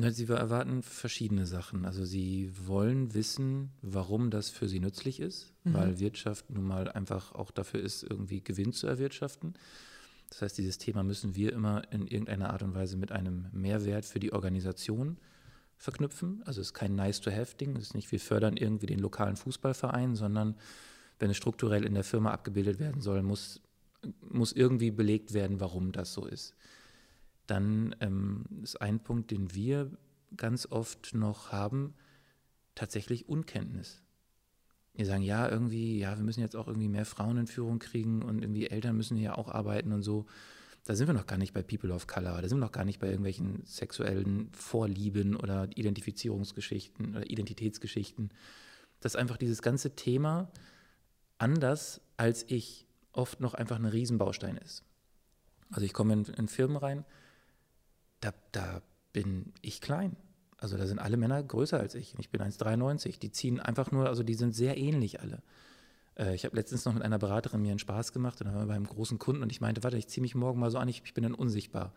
Na, 0.00 0.10
sie 0.10 0.26
erwarten 0.26 0.82
verschiedene 0.82 1.46
Sachen. 1.46 1.84
Also 1.84 2.04
sie 2.04 2.50
wollen 2.66 3.12
wissen, 3.12 3.70
warum 3.82 4.30
das 4.30 4.48
für 4.48 4.68
sie 4.68 4.80
nützlich 4.80 5.20
ist, 5.20 5.52
mhm. 5.64 5.74
weil 5.74 5.98
Wirtschaft 5.98 6.48
nun 6.50 6.64
mal 6.64 6.90
einfach 6.90 7.32
auch 7.34 7.50
dafür 7.50 7.80
ist, 7.80 8.02
irgendwie 8.02 8.42
Gewinn 8.42 8.72
zu 8.72 8.86
erwirtschaften. 8.86 9.54
Das 10.30 10.42
heißt, 10.42 10.58
dieses 10.58 10.78
Thema 10.78 11.02
müssen 11.02 11.34
wir 11.34 11.52
immer 11.52 11.82
in 11.92 12.06
irgendeiner 12.06 12.50
Art 12.50 12.62
und 12.62 12.74
Weise 12.74 12.96
mit 12.96 13.12
einem 13.12 13.46
Mehrwert 13.52 14.06
für 14.06 14.20
die 14.20 14.32
Organisation 14.32 15.18
verknüpfen. 15.76 16.42
Also 16.46 16.60
es 16.60 16.68
ist 16.68 16.74
kein 16.74 16.94
Nice-to-have-Ding. 16.94 17.76
Es 17.76 17.88
ist 17.88 17.94
nicht, 17.94 18.10
wir 18.10 18.20
fördern 18.20 18.56
irgendwie 18.56 18.86
den 18.86 19.00
lokalen 19.00 19.36
Fußballverein, 19.36 20.14
sondern 20.14 20.56
wenn 21.18 21.30
es 21.30 21.36
strukturell 21.36 21.84
in 21.84 21.94
der 21.94 22.04
Firma 22.04 22.30
abgebildet 22.30 22.78
werden 22.78 23.02
soll, 23.02 23.22
muss, 23.22 23.60
muss 24.20 24.52
irgendwie 24.52 24.90
belegt 24.90 25.34
werden, 25.34 25.60
warum 25.60 25.92
das 25.92 26.14
so 26.14 26.24
ist. 26.24 26.54
Dann 27.50 27.96
ähm, 27.98 28.44
ist 28.62 28.80
ein 28.80 29.00
Punkt, 29.00 29.32
den 29.32 29.52
wir 29.54 29.90
ganz 30.36 30.68
oft 30.70 31.14
noch 31.14 31.50
haben, 31.50 31.94
tatsächlich 32.76 33.28
Unkenntnis. 33.28 34.02
Wir 34.94 35.04
sagen, 35.04 35.22
ja, 35.22 35.48
irgendwie, 35.48 35.98
ja, 35.98 36.16
wir 36.16 36.22
müssen 36.22 36.42
jetzt 36.42 36.54
auch 36.54 36.68
irgendwie 36.68 36.88
mehr 36.88 37.04
Frauen 37.04 37.38
in 37.38 37.46
Führung 37.48 37.80
kriegen 37.80 38.22
und 38.22 38.42
irgendwie 38.42 38.68
Eltern 38.68 38.96
müssen 38.96 39.16
ja 39.16 39.34
auch 39.34 39.48
arbeiten 39.48 39.92
und 39.92 40.02
so. 40.02 40.26
Da 40.84 40.94
sind 40.94 41.08
wir 41.08 41.14
noch 41.14 41.26
gar 41.26 41.38
nicht 41.38 41.52
bei 41.52 41.62
People 41.62 41.92
of 41.92 42.06
Color, 42.06 42.40
da 42.40 42.48
sind 42.48 42.58
wir 42.58 42.64
noch 42.64 42.72
gar 42.72 42.84
nicht 42.84 43.00
bei 43.00 43.08
irgendwelchen 43.08 43.64
sexuellen 43.64 44.48
Vorlieben 44.52 45.34
oder 45.34 45.68
Identifizierungsgeschichten 45.74 47.16
oder 47.16 47.28
Identitätsgeschichten. 47.28 48.30
Dass 49.00 49.16
einfach 49.16 49.38
dieses 49.38 49.60
ganze 49.60 49.96
Thema 49.96 50.52
anders 51.38 52.00
als 52.16 52.44
ich 52.48 52.86
oft 53.10 53.40
noch 53.40 53.54
einfach 53.54 53.76
ein 53.76 53.86
Riesenbaustein 53.86 54.56
ist. 54.56 54.84
Also 55.70 55.84
ich 55.84 55.92
komme 55.92 56.12
in, 56.12 56.24
in 56.24 56.46
Firmen 56.46 56.76
rein, 56.76 57.04
da, 58.20 58.32
da 58.52 58.82
bin 59.12 59.52
ich 59.62 59.80
klein. 59.80 60.16
Also 60.58 60.76
da 60.76 60.86
sind 60.86 60.98
alle 60.98 61.16
Männer 61.16 61.42
größer 61.42 61.80
als 61.80 61.94
ich. 61.94 62.14
Ich 62.18 62.30
bin 62.30 62.42
1,93. 62.42 63.18
Die 63.18 63.32
ziehen 63.32 63.60
einfach 63.60 63.90
nur, 63.92 64.08
also 64.08 64.22
die 64.22 64.34
sind 64.34 64.54
sehr 64.54 64.76
ähnlich 64.76 65.20
alle. 65.20 65.42
Äh, 66.16 66.34
ich 66.34 66.44
habe 66.44 66.56
letztens 66.56 66.84
noch 66.84 66.92
mit 66.92 67.02
einer 67.02 67.18
Beraterin 67.18 67.62
mir 67.62 67.70
einen 67.70 67.78
Spaß 67.78 68.12
gemacht 68.12 68.40
und 68.40 68.46
dann 68.46 68.54
waren 68.54 68.68
wir 68.68 68.74
beim 68.74 68.86
großen 68.86 69.18
Kunden 69.18 69.42
und 69.42 69.50
ich 69.50 69.60
meinte, 69.60 69.82
warte, 69.82 69.96
ich 69.96 70.08
ziehe 70.08 70.22
mich 70.22 70.34
morgen 70.34 70.60
mal 70.60 70.70
so 70.70 70.78
an, 70.78 70.88
ich, 70.88 71.02
ich 71.04 71.14
bin 71.14 71.24
dann 71.24 71.34
unsichtbar. 71.34 71.92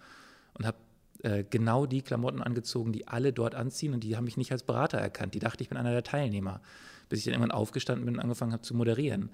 Und 0.53 0.65
habe 0.65 0.77
äh, 1.23 1.43
genau 1.43 1.85
die 1.85 2.01
Klamotten 2.01 2.41
angezogen, 2.41 2.93
die 2.93 3.07
alle 3.07 3.33
dort 3.33 3.55
anziehen 3.55 3.93
und 3.93 4.03
die 4.03 4.15
haben 4.15 4.23
mich 4.25 4.37
nicht 4.37 4.51
als 4.51 4.63
Berater 4.63 4.97
erkannt. 4.97 5.33
Die 5.35 5.39
dachte, 5.39 5.61
ich 5.61 5.69
bin 5.69 5.77
einer 5.77 5.91
der 5.91 6.03
Teilnehmer. 6.03 6.61
Bis 7.09 7.19
ich 7.19 7.25
dann 7.25 7.33
irgendwann 7.33 7.51
aufgestanden 7.51 8.05
bin 8.05 8.15
und 8.15 8.21
angefangen 8.21 8.53
habe 8.53 8.63
zu 8.63 8.75
moderieren. 8.75 9.29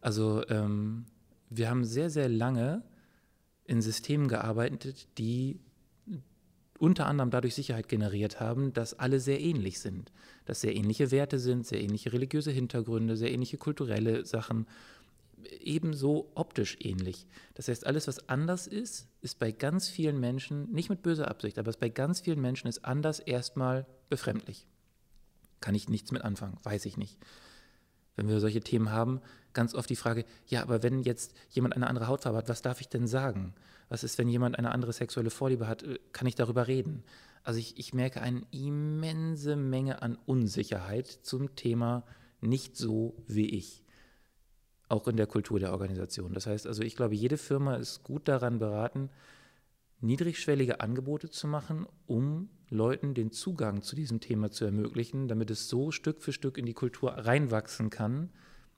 Also 0.00 0.46
ähm, 0.48 1.06
wir 1.50 1.70
haben 1.70 1.84
sehr, 1.84 2.10
sehr 2.10 2.28
lange 2.28 2.82
in 3.64 3.80
Systemen 3.80 4.28
gearbeitet, 4.28 5.06
die 5.18 5.60
unter 6.82 7.06
anderem 7.06 7.30
dadurch 7.30 7.54
Sicherheit 7.54 7.88
generiert 7.88 8.40
haben, 8.40 8.72
dass 8.72 8.98
alle 8.98 9.20
sehr 9.20 9.40
ähnlich 9.40 9.78
sind, 9.78 10.10
dass 10.46 10.62
sehr 10.62 10.74
ähnliche 10.74 11.12
Werte 11.12 11.38
sind, 11.38 11.64
sehr 11.64 11.80
ähnliche 11.80 12.12
religiöse 12.12 12.50
Hintergründe, 12.50 13.16
sehr 13.16 13.30
ähnliche 13.30 13.56
kulturelle 13.56 14.26
Sachen, 14.26 14.66
ebenso 15.60 16.32
optisch 16.34 16.76
ähnlich. 16.80 17.28
Das 17.54 17.68
heißt, 17.68 17.86
alles, 17.86 18.08
was 18.08 18.28
anders 18.28 18.66
ist, 18.66 19.06
ist 19.20 19.38
bei 19.38 19.52
ganz 19.52 19.88
vielen 19.88 20.18
Menschen, 20.18 20.72
nicht 20.72 20.90
mit 20.90 21.02
böser 21.02 21.28
Absicht, 21.28 21.56
aber 21.56 21.70
bei 21.70 21.88
ganz 21.88 22.18
vielen 22.18 22.40
Menschen 22.40 22.66
ist 22.66 22.84
anders 22.84 23.20
erstmal 23.20 23.86
befremdlich. 24.08 24.66
Kann 25.60 25.76
ich 25.76 25.88
nichts 25.88 26.10
mit 26.10 26.22
anfangen, 26.22 26.58
weiß 26.64 26.86
ich 26.86 26.96
nicht. 26.96 27.16
Wenn 28.16 28.26
wir 28.28 28.40
solche 28.40 28.60
Themen 28.60 28.90
haben, 28.90 29.20
ganz 29.52 29.76
oft 29.76 29.88
die 29.88 29.94
Frage, 29.94 30.24
ja, 30.48 30.62
aber 30.62 30.82
wenn 30.82 31.04
jetzt 31.04 31.32
jemand 31.50 31.76
eine 31.76 31.86
andere 31.86 32.08
Hautfarbe 32.08 32.38
hat, 32.38 32.48
was 32.48 32.60
darf 32.60 32.80
ich 32.80 32.88
denn 32.88 33.06
sagen? 33.06 33.54
Was 33.92 34.04
ist, 34.04 34.16
wenn 34.16 34.28
jemand 34.28 34.56
eine 34.56 34.72
andere 34.72 34.94
sexuelle 34.94 35.28
Vorliebe 35.28 35.68
hat? 35.68 35.82
Äh, 35.82 35.98
kann 36.12 36.26
ich 36.26 36.34
darüber 36.34 36.66
reden? 36.66 37.04
Also 37.42 37.58
ich, 37.58 37.78
ich 37.78 37.92
merke 37.92 38.22
eine 38.22 38.40
immense 38.50 39.54
Menge 39.54 40.00
an 40.00 40.16
Unsicherheit 40.24 41.06
zum 41.06 41.56
Thema 41.56 42.02
nicht 42.40 42.74
so 42.74 43.14
wie 43.26 43.50
ich. 43.50 43.84
Auch 44.88 45.06
in 45.08 45.18
der 45.18 45.26
Kultur 45.26 45.60
der 45.60 45.72
Organisation. 45.72 46.32
Das 46.32 46.46
heißt 46.46 46.66
also, 46.66 46.82
ich 46.82 46.96
glaube, 46.96 47.14
jede 47.14 47.36
Firma 47.36 47.76
ist 47.76 48.02
gut 48.02 48.28
daran 48.28 48.58
beraten, 48.58 49.10
niedrigschwellige 50.00 50.80
Angebote 50.80 51.28
zu 51.28 51.46
machen, 51.46 51.86
um 52.06 52.48
Leuten 52.70 53.12
den 53.12 53.30
Zugang 53.30 53.82
zu 53.82 53.94
diesem 53.94 54.20
Thema 54.20 54.50
zu 54.50 54.64
ermöglichen, 54.64 55.28
damit 55.28 55.50
es 55.50 55.68
so 55.68 55.90
Stück 55.90 56.22
für 56.22 56.32
Stück 56.32 56.56
in 56.56 56.64
die 56.64 56.72
Kultur 56.72 57.10
reinwachsen 57.10 57.90
kann, 57.90 58.30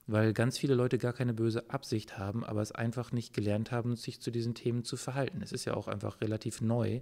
weil 0.07 0.33
ganz 0.33 0.57
viele 0.57 0.75
Leute 0.75 0.97
gar 0.97 1.13
keine 1.13 1.33
böse 1.33 1.69
Absicht 1.69 2.17
haben, 2.17 2.43
aber 2.43 2.61
es 2.61 2.71
einfach 2.71 3.11
nicht 3.11 3.33
gelernt 3.33 3.71
haben, 3.71 3.95
sich 3.95 4.21
zu 4.21 4.31
diesen 4.31 4.53
Themen 4.53 4.83
zu 4.83 4.97
verhalten. 4.97 5.41
Es 5.41 5.51
ist 5.51 5.65
ja 5.65 5.73
auch 5.73 5.87
einfach 5.87 6.21
relativ 6.21 6.61
neu, 6.61 7.01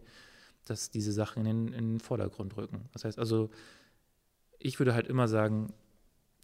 dass 0.65 0.89
diese 0.89 1.11
Sachen 1.11 1.45
in 1.45 1.67
den, 1.67 1.73
in 1.73 1.91
den 1.93 1.99
Vordergrund 1.99 2.55
rücken. 2.55 2.85
Das 2.93 3.03
heißt 3.03 3.19
also, 3.19 3.49
ich 4.59 4.79
würde 4.79 4.93
halt 4.93 5.07
immer 5.07 5.27
sagen, 5.27 5.73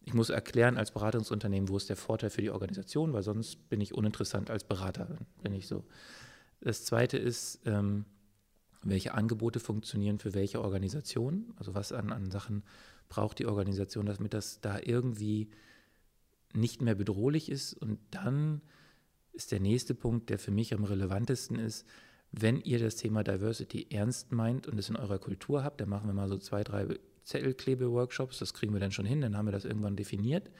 ich 0.03 0.13
muss 0.13 0.29
erklären 0.29 0.77
als 0.77 0.91
Beratungsunternehmen, 0.91 1.69
wo 1.69 1.77
ist 1.77 1.89
der 1.89 1.95
Vorteil 1.95 2.29
für 2.29 2.41
die 2.41 2.49
Organisation, 2.49 3.13
weil 3.13 3.23
sonst 3.23 3.69
bin 3.69 3.79
ich 3.79 3.93
uninteressant 3.93 4.49
als 4.49 4.63
Berater, 4.63 5.17
wenn 5.41 5.53
ich 5.53 5.67
so. 5.67 5.85
Das 6.61 6.83
zweite 6.83 7.17
ist, 7.17 7.61
ähm, 7.65 8.05
welche 8.83 9.13
Angebote 9.13 9.59
funktionieren 9.59 10.19
für 10.19 10.33
welche 10.33 10.61
Organisation, 10.61 11.53
also 11.57 11.75
was 11.75 11.91
an, 11.91 12.11
an 12.11 12.31
Sachen 12.31 12.63
braucht 13.07 13.39
die 13.39 13.45
Organisation, 13.45 14.05
damit 14.05 14.33
das 14.33 14.61
da 14.61 14.79
irgendwie 14.81 15.49
nicht 16.53 16.81
mehr 16.81 16.95
bedrohlich 16.95 17.49
ist. 17.49 17.73
Und 17.73 17.99
dann 18.11 18.61
ist 19.33 19.51
der 19.51 19.59
nächste 19.59 19.95
Punkt, 19.95 20.29
der 20.29 20.39
für 20.39 20.51
mich 20.51 20.73
am 20.73 20.83
relevantesten 20.83 21.57
ist, 21.57 21.85
wenn 22.31 22.61
ihr 22.61 22.79
das 22.79 22.95
Thema 22.95 23.23
Diversity 23.23 23.87
ernst 23.89 24.31
meint 24.31 24.67
und 24.67 24.77
es 24.77 24.89
in 24.89 24.95
eurer 24.95 25.19
Kultur 25.19 25.63
habt, 25.63 25.81
dann 25.81 25.89
machen 25.89 26.07
wir 26.07 26.13
mal 26.13 26.29
so 26.29 26.37
zwei, 26.37 26.63
drei 26.63 26.87
Zettelklebe-Workshops, 27.23 28.39
das 28.39 28.53
kriegen 28.53 28.73
wir 28.73 28.79
dann 28.79 28.91
schon 28.91 29.05
hin, 29.05 29.21
dann 29.21 29.35
haben 29.35 29.47
wir 29.47 29.51
das 29.51 29.65
irgendwann 29.65 29.95
definiert. 29.95 30.51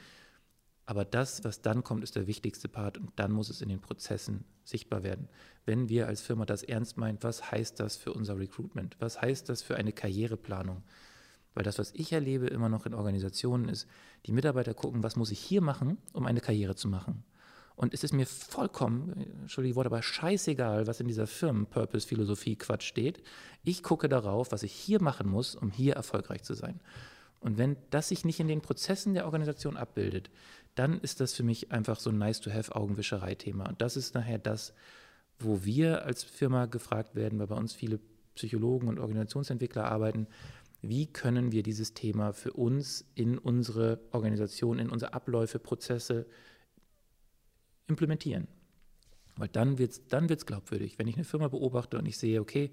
Aber 0.86 1.06
das, 1.06 1.43
was 1.43 1.62
dann 1.62 1.84
kommt, 1.84 2.04
ist 2.04 2.15
der 2.15 2.25
wichtigste 2.25 2.67
Part 2.67 2.97
und 2.97 3.12
dann 3.17 3.32
muss 3.32 3.49
es 3.49 3.62
in 3.62 3.69
den 3.69 3.80
Prozessen 3.80 4.45
sichtbar 4.63 5.04
werden. 5.04 5.30
Wenn 5.65 5.88
wir 5.88 6.08
als 6.08 6.21
Firma 6.21 6.45
das 6.45 6.63
ernst 6.63 6.97
meinen, 6.97 7.19
was 7.21 7.52
heißt 7.52 7.80
das 7.80 7.95
für 7.95 8.13
unser 8.13 8.39
Recruitment? 8.39 8.95
Was 8.99 9.21
heißt 9.21 9.49
das 9.49 9.62
für 9.62 9.75
eine 9.75 9.91
Karriereplanung? 9.93 10.84
Weil 11.60 11.65
das, 11.65 11.78
was 11.78 11.91
ich 11.93 12.13
erlebe 12.13 12.48
immer 12.48 12.69
noch 12.69 12.86
in 12.86 12.93
Organisationen 12.93 13.67
ist, 13.67 13.86
die 14.26 14.32
Mitarbeiter 14.32 14.74
gucken, 14.74 15.04
was 15.04 15.17
muss 15.17 15.30
ich 15.30 15.41
hier 15.41 15.60
machen, 15.60 15.98
um 16.13 16.26
eine 16.26 16.39
Karriere 16.39 16.74
zu 16.76 16.88
machen. 16.88 17.26
Und 17.76 17.93
es 17.93 18.06
ist 18.06 18.13
mir 18.13 18.26
vollkommen, 18.26 19.26
Entschuldigung, 19.41 19.76
Wort, 19.76 19.88
aber 19.88 20.02
scheißegal, 20.02 20.88
was 20.88 21.02
in 21.02 21.10
dieser 21.10 21.28
Firmen-Purpose-Philosophie-Quatsch 21.28 22.84
steht. 22.84 23.22
Ich 23.65 23.84
gucke 23.84 24.08
darauf, 24.08 24.54
was 24.54 24.63
ich 24.63 24.72
hier 24.72 25.02
machen 25.02 25.30
muss, 25.30 25.54
um 25.54 25.69
hier 25.69 25.95
erfolgreich 25.95 26.43
zu 26.43 26.54
sein. 26.54 26.80
Und 27.41 27.58
wenn 27.58 27.76
das 27.89 28.08
sich 28.08 28.24
nicht 28.24 28.39
in 28.39 28.48
den 28.48 28.62
Prozessen 28.62 29.13
der 29.13 29.26
Organisation 29.26 29.76
abbildet, 29.76 30.30
dann 30.76 31.02
ist 31.02 31.19
das 31.19 31.34
für 31.34 31.43
mich 31.43 31.74
einfach 31.74 32.00
so 32.00 32.10
ein 32.10 32.17
nice-to-have-Augenwischerei-Thema. 32.19 33.67
Und 33.67 33.82
das 33.82 33.98
ist 33.98 34.15
nachher 34.15 34.38
das, 34.38 34.74
wo 35.39 35.65
wir 35.65 36.06
als 36.06 36.24
Firma 36.24 36.67
gefragt 36.67 37.15
werden, 37.15 37.38
weil 37.38 37.48
bei 37.48 37.58
uns 37.58 37.74
viele 37.74 38.00
Psychologen 38.36 38.88
und 38.88 39.00
Organisationsentwickler 39.00 39.84
arbeiten, 39.84 40.26
wie 40.82 41.08
können 41.08 41.52
wir 41.52 41.63
dieses 41.63 41.94
Thema 41.94 42.34
für 42.34 42.54
uns 42.54 43.06
in 43.15 43.38
unsere 43.38 44.00
Organisation, 44.12 44.80
in 44.80 44.89
unsere 44.89 45.13
Abläufe, 45.13 45.60
Prozesse 45.60 46.26
implementieren. 47.88 48.48
Weil 49.36 49.50
dann 49.50 49.78
wird 49.78 49.92
es 49.92 50.08
dann 50.08 50.30
wird's 50.30 50.46
glaubwürdig. 50.46 51.00
Wenn 51.00 51.08
ich 51.08 51.15
eine 51.15 51.24
Firma 51.24 51.48
beobachte 51.48 51.98
und 51.98 52.06
ich 52.06 52.18
sehe, 52.18 52.39
okay, 52.42 52.72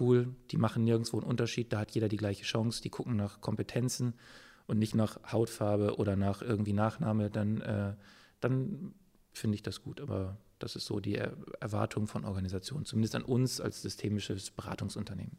cool, 0.00 0.34
die 0.50 0.56
machen 0.56 0.84
nirgendwo 0.84 1.18
einen 1.18 1.26
Unterschied, 1.26 1.72
da 1.72 1.80
hat 1.80 1.92
jeder 1.92 2.08
die 2.08 2.16
gleiche 2.16 2.44
Chance, 2.44 2.82
die 2.82 2.90
gucken 2.90 3.16
nach 3.16 3.40
Kompetenzen 3.40 4.14
und 4.66 4.78
nicht 4.78 4.94
nach 4.94 5.32
Hautfarbe 5.32 5.96
oder 5.96 6.16
nach 6.16 6.42
irgendwie 6.42 6.72
Nachname, 6.72 7.30
dann, 7.30 7.60
äh, 7.60 7.94
dann 8.40 8.94
finde 9.32 9.56
ich 9.56 9.62
das 9.62 9.82
gut. 9.82 10.00
Aber 10.00 10.38
das 10.58 10.76
ist 10.76 10.86
so 10.86 11.00
die 11.00 11.16
Erwartung 11.60 12.06
von 12.06 12.24
Organisationen, 12.24 12.84
zumindest 12.84 13.14
an 13.14 13.22
uns 13.22 13.60
als 13.60 13.82
systemisches 13.82 14.50
Beratungsunternehmen. 14.50 15.36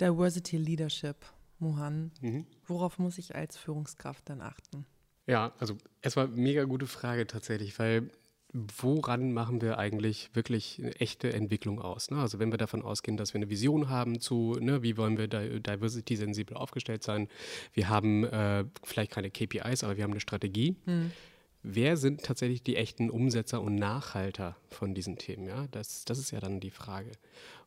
Diversity 0.00 0.56
Leadership, 0.56 1.16
Mohan. 1.58 2.10
Mhm. 2.20 2.46
Worauf 2.66 2.98
muss 2.98 3.18
ich 3.18 3.34
als 3.34 3.56
Führungskraft 3.56 4.28
dann 4.28 4.40
achten? 4.40 4.86
Ja, 5.26 5.52
also 5.58 5.76
erstmal 6.00 6.28
mega 6.28 6.64
gute 6.64 6.86
Frage 6.86 7.26
tatsächlich, 7.26 7.78
weil 7.78 8.10
woran 8.52 9.32
machen 9.32 9.62
wir 9.62 9.78
eigentlich 9.78 10.30
wirklich 10.34 10.78
eine 10.78 10.94
echte 10.96 11.32
Entwicklung 11.32 11.80
aus? 11.80 12.10
Ne? 12.10 12.18
Also 12.18 12.38
wenn 12.38 12.52
wir 12.52 12.58
davon 12.58 12.82
ausgehen, 12.82 13.16
dass 13.16 13.32
wir 13.32 13.38
eine 13.38 13.48
Vision 13.48 13.88
haben 13.88 14.20
zu, 14.20 14.58
ne, 14.60 14.82
wie 14.82 14.96
wollen 14.96 15.16
wir 15.16 15.26
diversity-sensibel 15.28 16.56
aufgestellt 16.56 17.02
sein, 17.02 17.28
wir 17.72 17.88
haben 17.88 18.24
äh, 18.24 18.64
vielleicht 18.82 19.12
keine 19.12 19.30
KPIs, 19.30 19.84
aber 19.84 19.96
wir 19.96 20.04
haben 20.04 20.10
eine 20.10 20.20
Strategie. 20.20 20.76
Hm. 20.84 21.12
Wer 21.62 21.96
sind 21.96 22.24
tatsächlich 22.24 22.62
die 22.62 22.76
echten 22.76 23.08
Umsetzer 23.08 23.62
und 23.62 23.76
Nachhalter 23.76 24.56
von 24.68 24.94
diesen 24.94 25.16
Themen? 25.16 25.46
Ja? 25.46 25.68
Das, 25.70 26.04
das 26.04 26.18
ist 26.18 26.32
ja 26.32 26.40
dann 26.40 26.58
die 26.58 26.70
Frage. 26.70 27.12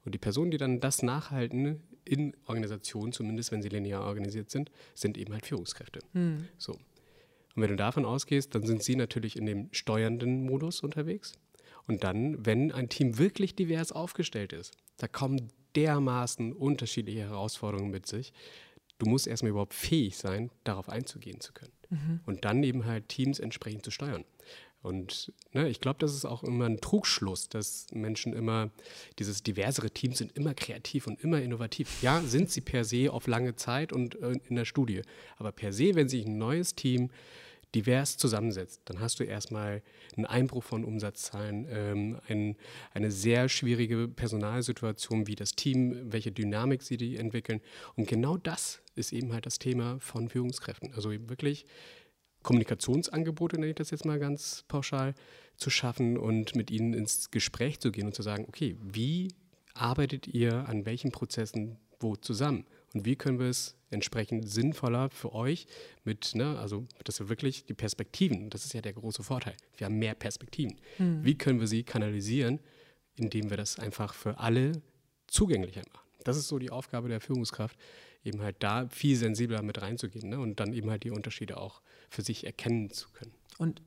Und 0.04 0.14
die 0.14 0.20
Personen, 0.20 0.52
die 0.52 0.58
dann 0.58 0.82
das 0.82 1.02
nachhalten, 1.02 1.82
in 2.04 2.36
Organisationen, 2.46 3.14
zumindest 3.14 3.52
wenn 3.52 3.62
sie 3.62 3.70
linear 3.70 4.04
organisiert 4.04 4.52
sind, 4.52 4.70
sind 4.94 5.18
eben 5.18 5.34
halt 5.34 5.46
Führungskräfte. 5.46 6.00
Hm. 6.14 6.48
So. 6.58 6.74
Und 6.74 7.62
wenn 7.62 7.70
du 7.70 7.76
davon 7.78 8.06
ausgehst, 8.06 8.54
dann 8.54 8.66
sind 8.66 8.84
sie 8.84 8.96
natürlich 8.96 9.38
in 9.38 9.46
dem 9.46 9.70
steuernden 9.72 10.44
Modus 10.44 10.82
unterwegs. 10.82 11.34
Und 11.88 12.04
dann, 12.04 12.46
wenn 12.46 12.72
ein 12.72 12.90
Team 12.90 13.18
wirklich 13.18 13.56
divers 13.56 13.92
aufgestellt 13.92 14.54
ist, 14.54 14.76
da 14.98 15.08
kommen 15.08 15.50
dermaßen 15.76 16.54
unterschiedliche 16.54 17.22
Herausforderungen 17.22 17.92
mit 17.92 18.08
sich. 18.08 18.34
Du 18.98 19.08
musst 19.08 19.28
erstmal 19.28 19.52
überhaupt 19.52 19.74
fähig 19.74 20.18
sein, 20.18 20.52
darauf 20.64 20.90
einzugehen 20.90 21.42
zu 21.42 21.54
können. 21.54 21.74
Mhm. 21.90 22.20
Und 22.26 22.46
dann 22.46 22.64
eben 22.64 22.86
halt 22.86 23.10
Teams 23.10 23.40
entsprechend 23.40 23.84
zu 23.84 23.92
steuern. 23.92 24.26
Und 24.86 25.34
ne, 25.52 25.68
ich 25.68 25.82
glaube, 25.82 25.98
das 25.98 26.14
ist 26.14 26.26
auch 26.26 26.44
immer 26.44 26.66
ein 26.66 26.80
Trugschluss, 26.80 27.50
dass 27.50 27.88
Menschen 27.92 28.34
immer, 28.34 28.70
dieses 29.18 29.42
diversere 29.42 29.90
Teams 29.90 30.20
sind 30.20 30.32
immer 30.38 30.54
kreativ 30.54 31.08
und 31.08 31.20
immer 31.24 31.42
innovativ. 31.42 32.04
Ja, 32.04 32.22
sind 32.22 32.52
sie 32.52 32.62
per 32.62 32.84
se 32.84 33.12
auf 33.12 33.26
lange 33.26 33.56
Zeit 33.56 33.92
und 33.92 34.22
äh, 34.22 34.34
in 34.48 34.56
der 34.56 34.66
Studie. 34.66 35.02
Aber 35.38 35.52
per 35.52 35.74
se, 35.74 35.96
wenn 35.96 36.08
sich 36.08 36.28
ein 36.28 36.38
neues 36.38 36.76
Team 36.76 37.10
divers 37.76 38.18
zusammensetzt, 38.18 38.82
dann 38.86 39.00
hast 39.00 39.20
du 39.20 39.24
erstmal 39.24 39.84
einen 40.16 40.26
Einbruch 40.26 40.64
von 40.64 40.84
Umsatzzahlen, 40.84 41.68
ähm, 41.70 42.20
ein, 42.28 42.56
eine 42.94 43.12
sehr 43.12 43.50
schwierige 43.50 44.08
Personalsituation, 44.08 45.28
wie 45.28 45.36
das 45.36 45.52
Team, 45.52 46.12
welche 46.12 46.32
Dynamik 46.32 46.82
sie 46.82 46.98
die 46.98 47.18
entwickeln. 47.18 47.62
Und 47.96 48.08
genau 48.08 48.38
das 48.38 48.82
ist 48.96 49.12
eben 49.12 49.34
halt 49.34 49.46
das 49.46 49.60
Thema 49.60 50.00
von 50.00 50.30
Führungskräften. 50.30 50.94
Also 50.94 51.12
wirklich 51.12 51.66
Kommunikationsangebote, 52.42 53.58
nenne 53.58 53.72
ich 53.72 53.76
das 53.76 53.92
jetzt 53.92 54.06
mal 54.06 54.20
ganz 54.20 54.64
pauschal, 54.68 55.14
zu 55.58 55.70
schaffen 55.70 56.18
und 56.18 56.56
mit 56.56 56.72
ihnen 56.72 56.94
ins 56.94 57.32
Gespräch 57.32 57.80
zu 57.80 57.92
gehen 57.92 58.08
und 58.08 58.16
zu 58.16 58.22
sagen, 58.22 58.46
okay, 58.48 58.78
wie 58.82 59.34
arbeitet 59.74 60.28
ihr 60.28 60.68
an 60.68 60.86
welchen 60.86 61.12
Prozessen 61.12 61.78
wo 62.00 62.16
zusammen? 62.16 62.66
Und 62.96 63.06
wie 63.06 63.18
können 63.18 63.40
wir 63.40 63.48
es 63.48 63.76
entsprechend 63.90 64.50
sinnvoller 64.50 65.10
für 65.10 65.34
euch 65.34 65.68
mit, 66.06 66.34
ne, 66.34 66.58
also 66.58 66.88
dass 67.04 67.20
wir 67.20 67.28
wirklich 67.28 67.66
die 67.66 67.74
Perspektiven, 67.74 68.50
das 68.50 68.64
ist 68.64 68.74
ja 68.74 68.80
der 68.80 68.94
große 68.94 69.22
Vorteil, 69.22 69.56
wir 69.76 69.86
haben 69.86 70.00
mehr 70.00 70.16
Perspektiven. 70.16 70.78
Mhm. 70.98 71.24
Wie 71.24 71.38
können 71.38 71.60
wir 71.60 71.68
sie 71.68 71.84
kanalisieren, 71.84 72.62
indem 73.18 73.50
wir 73.50 73.58
das 73.58 73.80
einfach 73.80 74.14
für 74.14 74.40
alle 74.40 74.82
zugänglicher 75.28 75.82
machen? 75.94 76.08
Das 76.24 76.38
ist 76.38 76.48
so 76.48 76.58
die 76.58 76.72
Aufgabe 76.72 77.10
der 77.10 77.20
Führungskraft, 77.20 77.78
eben 78.24 78.42
halt 78.42 78.56
da 78.60 78.88
viel 78.88 79.18
sensibler 79.18 79.62
mit 79.62 79.82
reinzugehen 79.82 80.30
ne, 80.30 80.40
und 80.40 80.62
dann 80.62 80.72
eben 80.72 80.90
halt 80.90 81.04
die 81.04 81.12
Unterschiede 81.12 81.58
auch 81.58 81.82
für 82.10 82.22
sich 82.22 82.46
erkennen 82.46 82.90
zu 82.92 83.10
können. 83.10 83.34
Und 83.58 83.82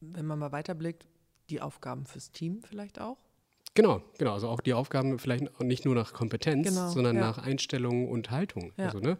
wenn 0.00 0.24
man 0.24 0.38
mal 0.38 0.52
weiterblickt, 0.52 1.06
die 1.50 1.60
Aufgaben 1.60 2.06
fürs 2.06 2.32
Team 2.32 2.62
vielleicht 2.62 2.98
auch? 2.98 3.18
Genau, 3.74 4.02
genau. 4.18 4.34
Also 4.34 4.48
auch 4.48 4.60
die 4.60 4.74
Aufgaben 4.74 5.18
vielleicht 5.18 5.60
nicht 5.60 5.84
nur 5.86 5.94
nach 5.94 6.12
Kompetenz, 6.12 6.68
genau, 6.68 6.88
sondern 6.90 7.16
ja. 7.16 7.22
nach 7.22 7.38
Einstellung 7.38 8.08
und 8.08 8.30
Haltung. 8.30 8.72
Ja. 8.76 8.86
Also, 8.86 8.98
ne, 8.98 9.16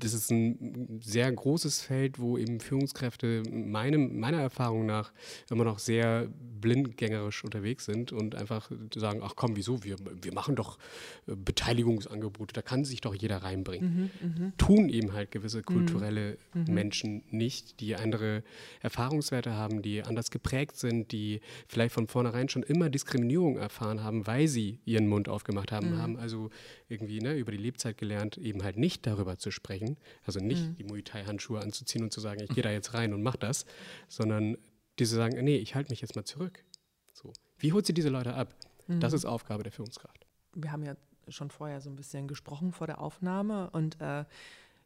das 0.00 0.14
ist 0.14 0.30
ein 0.30 1.00
sehr 1.02 1.30
großes 1.30 1.82
Feld, 1.82 2.18
wo 2.18 2.38
eben 2.38 2.60
Führungskräfte 2.60 3.42
meinem, 3.50 4.18
meiner 4.18 4.40
Erfahrung 4.40 4.86
nach 4.86 5.12
immer 5.50 5.64
noch 5.64 5.78
sehr 5.78 6.28
blindgängerisch 6.60 7.44
unterwegs 7.44 7.84
sind 7.84 8.12
und 8.12 8.34
einfach 8.34 8.70
sagen, 8.94 9.20
ach 9.22 9.34
komm, 9.36 9.56
wieso, 9.56 9.84
wir, 9.84 9.96
wir 10.22 10.34
machen 10.34 10.56
doch 10.56 10.78
äh, 11.26 11.34
Beteiligungsangebote, 11.34 12.52
da 12.52 12.62
kann 12.62 12.84
sich 12.84 13.00
doch 13.00 13.14
jeder 13.14 13.38
reinbringen. 13.38 14.10
Mhm, 14.22 14.44
mh. 14.44 14.52
Tun 14.58 14.88
eben 14.88 15.12
halt 15.12 15.30
gewisse 15.30 15.58
mhm, 15.58 15.64
kulturelle 15.64 16.38
mhm. 16.54 16.74
Menschen 16.74 17.22
nicht, 17.30 17.80
die 17.80 17.96
andere 17.96 18.42
Erfahrungswerte 18.80 19.54
haben, 19.54 19.82
die 19.82 20.02
anders 20.02 20.30
geprägt 20.30 20.76
sind, 20.76 21.12
die 21.12 21.40
vielleicht 21.66 21.94
von 21.94 22.06
vornherein 22.06 22.48
schon 22.48 22.62
immer 22.62 22.90
Diskriminierung 22.90 23.56
erfahren 23.56 24.02
haben, 24.02 24.26
weil 24.26 24.48
sie 24.48 24.80
ihren 24.84 25.08
Mund 25.08 25.28
aufgemacht 25.28 25.72
haben, 25.72 25.92
mhm. 25.92 25.98
haben 25.98 26.16
also 26.16 26.50
irgendwie 26.88 27.20
ne, 27.20 27.36
über 27.36 27.52
die 27.52 27.58
Lebzeit 27.58 27.96
gelernt, 27.96 28.36
eben 28.36 28.62
halt 28.62 28.76
nicht 28.76 29.06
darüber 29.06 29.38
zu 29.40 29.50
sprechen. 29.50 29.96
Also 30.24 30.40
nicht 30.40 30.62
mhm. 30.62 30.76
die 30.76 30.84
Muay 30.84 31.02
Thai-Handschuhe 31.02 31.60
anzuziehen 31.60 32.04
und 32.04 32.12
zu 32.12 32.20
sagen, 32.20 32.40
ich 32.42 32.50
gehe 32.50 32.62
da 32.62 32.70
jetzt 32.70 32.94
rein 32.94 33.12
und 33.12 33.22
mach 33.22 33.36
das, 33.36 33.66
sondern 34.08 34.56
diese 34.98 35.16
sagen, 35.16 35.42
nee, 35.42 35.56
ich 35.56 35.74
halte 35.74 35.90
mich 35.90 36.00
jetzt 36.00 36.14
mal 36.14 36.24
zurück. 36.24 36.64
So. 37.12 37.32
Wie 37.58 37.72
holt 37.72 37.86
sie 37.86 37.94
diese 37.94 38.08
Leute 38.08 38.34
ab? 38.34 38.54
Mhm. 38.86 39.00
Das 39.00 39.12
ist 39.12 39.24
Aufgabe 39.24 39.62
der 39.62 39.72
Führungskraft. 39.72 40.26
Wir 40.54 40.72
haben 40.72 40.84
ja 40.84 40.94
schon 41.28 41.50
vorher 41.50 41.80
so 41.80 41.90
ein 41.90 41.96
bisschen 41.96 42.28
gesprochen 42.28 42.72
vor 42.72 42.86
der 42.86 43.00
Aufnahme 43.00 43.70
und 43.70 44.00
äh, 44.00 44.24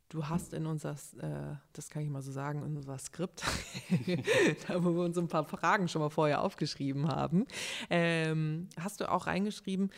du 0.09 0.29
hast 0.29 0.53
in 0.53 0.67
unser, 0.67 0.93
äh, 0.93 1.57
das 1.73 1.89
kann 1.89 2.03
ich 2.03 2.09
mal 2.09 2.23
so 2.23 2.33
sagen, 2.33 2.63
in 2.63 2.77
unser 2.77 2.99
Skript, 2.99 3.45
da 4.69 4.85
wo 4.85 4.95
wir 4.95 5.05
uns 5.05 5.19
ein 5.19 5.29
paar 5.29 5.45
Fragen 5.45 5.89
schon 5.89 6.03
mal 6.03 6.11
vorher 6.11 6.43
aufgeschrieben 6.43 7.09
haben, 7.09 7.47
ähm, 7.91 8.69
hast 8.79 9.01
du 9.01 9.11
auch 9.11 9.27
reingeschrieben, 9.27 9.91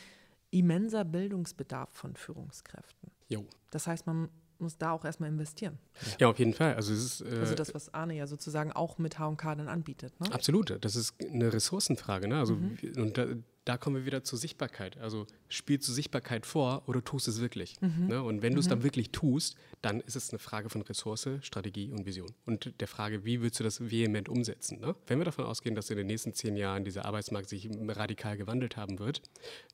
immenser 0.51 1.05
Bildungsbedarf 1.05 1.91
von 1.93 2.17
Führungskräften. 2.17 3.11
Jo. 3.29 3.45
Das 3.71 3.87
heißt, 3.87 4.07
man 4.07 4.29
muss 4.61 4.79
da 4.79 4.93
auch 4.93 5.05
erstmal 5.05 5.29
investieren. 5.29 5.79
Ja, 6.19 6.29
auf 6.29 6.39
jeden 6.39 6.55
Fall. 6.55 6.75
Also, 6.75 6.93
es 6.93 7.21
ist, 7.21 7.21
äh, 7.23 7.39
also 7.41 7.55
das, 7.55 7.75
was 7.75 7.93
Arne 7.95 8.15
ja 8.15 8.27
sozusagen 8.27 8.73
auch 8.73 8.99
mit 8.99 9.19
H&K 9.19 9.55
dann 9.55 9.69
anbietet. 9.69 10.19
Ne? 10.21 10.33
Absolut. 10.33 10.77
Das 10.85 10.97
ist 10.97 11.15
eine 11.21 11.53
Ressourcenfrage. 11.53 12.29
Ne? 12.29 12.39
Also, 12.39 12.55
mhm. 12.55 12.79
Und 12.97 13.19
da, 13.19 13.27
da, 13.67 13.77
kommen 13.77 13.97
wir 13.97 14.07
wieder 14.07 14.23
zur 14.23 14.39
Sichtbarkeit. 14.39 14.97
Also 14.99 15.27
spielst 15.49 15.89
du 15.89 15.93
Sichtbarkeit 15.93 16.47
vor 16.47 16.85
oder 16.87 17.05
tust 17.05 17.27
es 17.27 17.41
wirklich? 17.41 17.81
Mhm. 17.81 18.07
Ne? 18.07 18.23
Und 18.23 18.41
wenn 18.41 18.55
du 18.55 18.61
es 18.61 18.67
mhm. 18.67 18.71
dann 18.71 18.83
wirklich 18.85 19.11
tust, 19.11 19.57
dann 19.83 20.01
ist 20.01 20.15
es 20.15 20.31
eine 20.31 20.39
Frage 20.39 20.71
von 20.71 20.83
Ressource, 20.83 21.29
Strategie 21.43 21.91
und 21.91 22.07
Vision. 22.07 22.33
Und 22.47 22.81
der 22.81 22.87
Frage, 22.87 23.25
wie 23.25 23.43
willst 23.43 23.59
du 23.59 23.65
das 23.65 23.91
vehement 23.91 24.29
umsetzen? 24.29 24.81
Ne? 24.81 24.95
Wenn 25.09 25.19
wir 25.19 25.25
davon 25.25 25.45
ausgehen, 25.45 25.75
dass 25.75 25.91
in 25.91 25.97
den 25.97 26.07
nächsten 26.07 26.33
zehn 26.33 26.57
Jahren 26.57 26.85
dieser 26.85 27.05
Arbeitsmarkt 27.05 27.49
sich 27.49 27.69
radikal 27.89 28.37
gewandelt 28.37 28.77
haben 28.77 29.01
wird, 29.01 29.21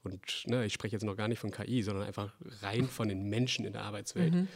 und 0.03 0.45
ne, 0.47 0.65
ich 0.65 0.73
spreche 0.73 0.97
jetzt 0.97 1.05
noch 1.05 1.17
gar 1.17 1.29
nicht 1.29 1.39
von 1.39 1.51
KI, 1.51 1.83
sondern 1.83 2.07
einfach 2.07 2.35
rein 2.63 2.89
von 2.89 3.09
den 3.09 3.29
Menschen 3.29 3.65
in 3.67 3.73
der 3.73 3.83
Arbeitswelt, 3.83 4.35
mhm 4.35 4.49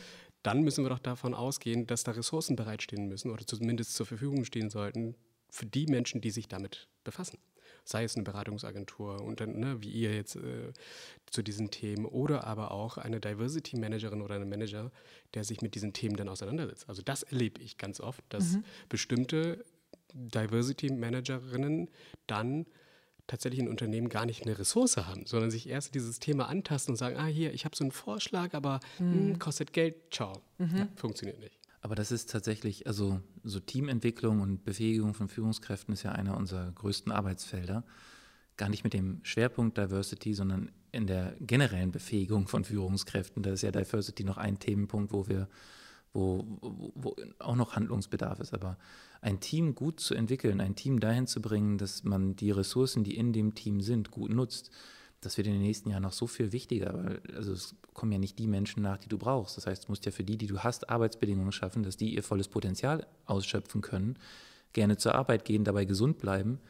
dann 0.42 0.62
müssen 0.62 0.85
wir 0.85 0.90
doch 0.90 1.01
davon 1.01 1.35
ausgehen, 1.35 1.88
dass 1.88 2.05
da 2.05 2.12
Ressourcen 2.12 2.55
bereitstehen 2.55 3.09
müssen 3.09 3.33
oder 3.33 3.44
zumindest 3.44 3.94
zur 3.94 4.07
Verfügung 4.07 4.44
stehen 4.44 4.70
sollten 4.70 5.16
für 5.51 5.66
die 5.66 5.87
Menschen, 5.87 6.20
die 6.20 6.31
sich 6.31 6.46
damit 6.46 6.87
befassen. 7.03 7.38
Sei 7.88 8.03
es 8.03 8.16
eine 8.16 8.25
Beratungsagentur 8.25 9.22
und 9.22 9.40
dann, 9.40 9.61
ne, 9.61 9.81
wie 9.81 9.90
ihr 9.90 10.12
jetzt 10.12 10.35
äh, 10.35 10.72
zu 11.27 11.42
diesen 11.42 11.70
Themen 11.70 12.05
oder 12.05 12.44
aber 12.44 12.72
auch 12.72 12.99
eine 12.99 13.20
Diversity 13.20 13.79
Managerin 13.79 14.22
oder 14.22 14.35
ein 14.35 14.49
Manager, 14.49 14.90
der 15.35 15.44
sich 15.44 15.62
mit 15.62 15.77
diesen 15.77 15.92
Themen 15.92 16.16
dann 16.16 16.29
auseinandersetzt. 16.29 16.88
Also 16.88 17.03
das 17.03 17.22
erlebe 17.22 17.61
ich 17.62 17.79
ganz 17.79 18.01
oft, 18.01 18.25
dass 18.29 18.55
mhm. 18.55 18.64
bestimmte 18.88 19.64
Diversity 20.12 20.92
Managerinnen 20.92 21.88
dann 22.27 22.66
tatsächlich 23.29 23.61
in 23.61 23.68
Unternehmen 23.68 24.09
gar 24.09 24.27
nicht 24.27 24.42
eine 24.42 24.59
Ressource 24.59 24.96
haben, 24.96 25.27
sondern 25.27 25.51
sich 25.51 25.68
erst 25.68 25.94
dieses 25.94 26.18
Thema 26.18 26.49
antasten 26.49 26.92
und 26.92 26.96
sagen, 26.96 27.16
ah 27.16 27.27
hier, 27.27 27.53
ich 27.53 27.64
habe 27.64 27.77
so 27.77 27.85
einen 27.85 27.92
Vorschlag, 27.92 28.55
aber 28.55 28.81
mhm. 28.99 29.07
mh, 29.07 29.14
hm, 29.14 29.38
kostet 29.38 29.72
Geld, 29.72 29.96
ciao. 30.11 30.42
Mhm. 30.59 30.77
Ja, 30.77 30.88
funktioniert 30.96 31.38
nicht. 31.38 31.59
Aber 31.87 31.94
das 31.94 32.11
ist 32.11 32.33
tatsächlich, 32.33 32.88
also 32.88 33.20
so 33.44 33.61
Teamentwicklung 33.61 34.40
und 34.40 34.64
Befähigung 34.64 35.14
von 35.14 35.29
Führungskräften 35.29 35.94
ist 35.94 36.03
ja 36.03 36.11
einer 36.11 36.37
unserer 36.37 36.72
größten 36.72 37.12
Arbeitsfelder. 37.12 37.85
Gar 38.57 38.70
nicht 38.70 38.83
mit 38.83 38.92
dem 38.92 39.20
Schwerpunkt 39.22 39.79
Diversity, 39.79 40.35
sondern 40.35 40.72
in 40.90 41.07
der 41.07 41.37
generellen 41.38 41.92
Befähigung 41.92 42.49
von 42.49 42.64
Führungskräften. 42.64 43.44
Da 43.44 43.53
ist 43.53 43.62
ja 43.62 43.70
Diversity 43.70 44.25
noch 44.25 44.37
ein 44.37 44.59
Themenpunkt, 44.59 45.12
wo 45.12 45.29
wir 45.29 45.46
wo, 46.12 46.44
wo, 46.61 46.92
wo, 46.96 47.16
auch 47.38 47.55
noch 47.55 47.77
Handlungsbedarf 47.77 48.40
ist. 48.40 48.53
Aber 48.53 48.79
ein 49.20 49.38
Team 49.38 49.77
gut 49.77 50.01
zu 50.01 50.16
entwickeln, 50.16 50.61
ein 50.61 50.75
Team 50.75 50.99
dahin 50.99 51.29
zu 51.29 51.40
bringen, 51.40 51.79
dass 51.79 52.03
man 52.03 52.35
die 52.35 52.51
Ressourcen, 52.51 53.05
die 53.05 53.16
in 53.16 53.33
dem 53.33 53.55
Team 53.55 53.81
sind, 53.81 54.11
gut 54.11 54.33
nutzt, 54.33 54.72
das 55.27 55.37
wird 55.37 55.47
in 55.49 55.55
den 55.55 55.62
nächsten 55.62 55.91
Jahren 55.91 56.05
noch 56.05 56.12
so 56.12 56.27
viel 56.27 56.53
wichtiger, 56.53 56.95
weil 56.95 57.21
also 57.35 57.53
es 57.53 57.75
kommen 57.93 58.12
ja 58.12 58.19
nicht 58.19 58.39
die 58.39 58.47
Menschen 58.47 58.83
nach, 58.83 58.99
die 58.99 59.09
du 59.09 59.19
brauchst. 59.19 59.57
Das 59.57 59.67
heißt, 59.67 59.85
du 59.85 59.93
musst 59.93 60.07
ja 60.07 60.12
für 60.12 60.25
die, 60.25 60.39
die 60.39 60.47
du 60.47 60.61
hast, 60.61 60.89
Arbeitsbedingungen 60.89 61.53
schaffen, 61.53 61.83
dass 61.83 61.97
die 61.97 62.15
ihr 62.15 62.23
volles 62.23 62.49
Potenzial 62.49 63.07
ausschöpfen 63.27 63.81
können, 63.83 64.19
gerne 64.73 64.97
zur 64.97 65.15
Arbeit 65.15 65.45
gehen, 65.45 65.65
dabei 65.65 65.85
gesund 65.85 66.19
bleiben. 66.19 66.61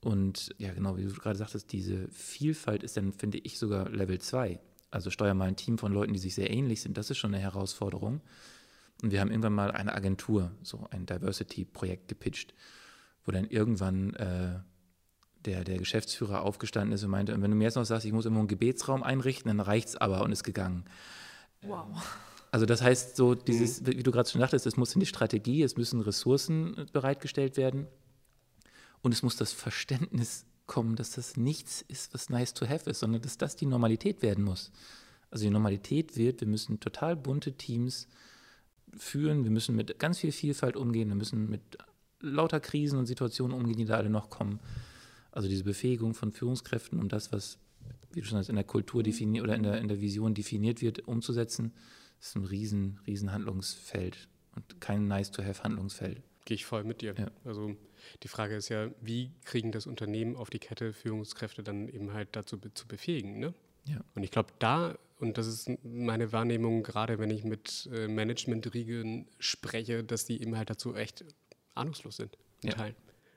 Und 0.00 0.54
ja, 0.58 0.74
genau, 0.74 0.96
wie 0.96 1.04
du 1.04 1.12
gerade 1.12 1.38
sagtest, 1.38 1.72
diese 1.72 2.08
Vielfalt 2.08 2.82
ist 2.82 2.96
dann, 2.96 3.12
finde 3.12 3.38
ich, 3.38 3.58
sogar 3.58 3.88
Level 3.88 4.20
2. 4.20 4.60
Also 4.90 5.10
steuer 5.10 5.34
mal 5.34 5.48
ein 5.48 5.56
Team 5.56 5.78
von 5.78 5.92
Leuten, 5.92 6.12
die 6.12 6.18
sich 6.18 6.34
sehr 6.34 6.50
ähnlich 6.50 6.82
sind, 6.82 6.98
das 6.98 7.10
ist 7.10 7.18
schon 7.18 7.34
eine 7.34 7.42
Herausforderung. 7.42 8.20
Und 9.02 9.10
wir 9.12 9.20
haben 9.20 9.30
irgendwann 9.30 9.54
mal 9.54 9.70
eine 9.70 9.94
Agentur, 9.94 10.52
so 10.62 10.86
ein 10.90 11.06
Diversity-Projekt 11.06 12.08
gepitcht, 12.08 12.54
wo 13.24 13.32
dann 13.32 13.46
irgendwann 13.46 14.14
äh, 14.14 14.60
der, 15.44 15.64
der 15.64 15.78
Geschäftsführer 15.78 16.42
aufgestanden 16.42 16.92
ist 16.92 17.04
und 17.04 17.10
meinte, 17.10 17.32
wenn 17.40 17.50
du 17.50 17.56
mir 17.56 17.64
jetzt 17.64 17.76
noch 17.76 17.84
sagst, 17.84 18.06
ich 18.06 18.12
muss 18.12 18.24
irgendwo 18.24 18.40
einen 18.40 18.48
Gebetsraum 18.48 19.02
einrichten, 19.02 19.48
dann 19.48 19.60
reicht 19.60 19.88
es 19.88 19.96
aber 19.96 20.22
und 20.22 20.32
ist 20.32 20.44
gegangen. 20.44 20.84
Wow. 21.62 21.86
Also 22.50 22.66
das 22.66 22.82
heißt 22.82 23.16
so, 23.16 23.34
dieses, 23.34 23.80
mhm. 23.80 23.86
wie 23.88 24.02
du 24.02 24.12
gerade 24.12 24.28
schon 24.28 24.40
dachtest, 24.40 24.66
es 24.66 24.76
muss 24.76 24.94
in 24.94 25.00
die 25.00 25.06
Strategie, 25.06 25.62
es 25.62 25.76
müssen 25.76 26.00
Ressourcen 26.00 26.86
bereitgestellt 26.92 27.56
werden 27.56 27.86
und 29.02 29.12
es 29.12 29.22
muss 29.22 29.36
das 29.36 29.52
Verständnis 29.52 30.46
kommen, 30.66 30.96
dass 30.96 31.10
das 31.10 31.36
nichts 31.36 31.82
ist, 31.88 32.14
was 32.14 32.30
nice 32.30 32.54
to 32.54 32.68
have 32.68 32.88
ist, 32.88 33.00
sondern 33.00 33.22
dass 33.22 33.38
das 33.38 33.56
die 33.56 33.66
Normalität 33.66 34.22
werden 34.22 34.44
muss. 34.44 34.70
Also 35.30 35.44
die 35.44 35.50
Normalität 35.50 36.16
wird, 36.16 36.40
wir 36.40 36.48
müssen 36.48 36.80
total 36.80 37.16
bunte 37.16 37.52
Teams 37.52 38.08
führen, 38.96 39.44
wir 39.44 39.50
müssen 39.50 39.74
mit 39.74 39.98
ganz 39.98 40.18
viel 40.18 40.32
Vielfalt 40.32 40.76
umgehen, 40.76 41.08
wir 41.08 41.16
müssen 41.16 41.50
mit 41.50 41.60
lauter 42.20 42.60
Krisen 42.60 42.98
und 42.98 43.06
Situationen 43.06 43.56
umgehen, 43.56 43.76
die 43.76 43.84
da 43.84 43.96
alle 43.96 44.10
noch 44.10 44.30
kommen. 44.30 44.60
Also 45.34 45.48
diese 45.48 45.64
Befähigung 45.64 46.14
von 46.14 46.30
Führungskräften, 46.30 47.00
um 47.00 47.08
das, 47.08 47.32
was, 47.32 47.58
wie 48.12 48.20
du 48.20 48.26
schon 48.26 48.38
sagst, 48.38 48.50
in 48.50 48.54
der 48.54 48.64
Kultur 48.64 49.02
definiert 49.02 49.42
oder 49.42 49.56
in 49.56 49.64
der, 49.64 49.78
in 49.78 49.88
der 49.88 50.00
Vision 50.00 50.32
definiert 50.32 50.80
wird, 50.80 51.08
umzusetzen, 51.08 51.72
ist 52.20 52.36
ein 52.36 52.44
riesen, 52.44 53.00
riesen 53.04 53.32
Handlungsfeld 53.32 54.28
und 54.54 54.80
kein 54.80 55.08
nice-to-have-Handlungsfeld. 55.08 56.22
Gehe 56.44 56.54
ich 56.54 56.64
voll 56.64 56.84
mit 56.84 57.00
dir. 57.00 57.14
Ja. 57.18 57.30
Also 57.44 57.74
Die 58.22 58.28
Frage 58.28 58.54
ist 58.54 58.68
ja, 58.68 58.90
wie 59.00 59.32
kriegen 59.44 59.72
das 59.72 59.86
Unternehmen 59.86 60.36
auf 60.36 60.50
die 60.50 60.58
Kette 60.58 60.92
Führungskräfte 60.92 61.62
dann 61.62 61.88
eben 61.88 62.12
halt 62.12 62.28
dazu 62.32 62.58
be 62.58 62.72
zu 62.72 62.86
befähigen, 62.86 63.38
ne? 63.38 63.54
Ja. 63.86 64.00
Und 64.14 64.22
ich 64.22 64.30
glaube, 64.30 64.50
da, 64.58 64.96
und 65.18 65.36
das 65.36 65.46
ist 65.46 65.70
meine 65.82 66.32
Wahrnehmung, 66.32 66.82
gerade 66.82 67.18
wenn 67.18 67.30
ich 67.30 67.44
mit 67.44 67.88
äh, 67.92 68.08
Management-Riegeln 68.08 69.26
spreche, 69.38 70.04
dass 70.04 70.24
die 70.24 70.40
eben 70.40 70.56
halt 70.56 70.70
dazu 70.70 70.94
echt 70.94 71.24
ahnungslos 71.74 72.16
sind 72.16 72.38
in 72.62 72.70
ja. 72.70 72.76
Teilen. 72.76 72.96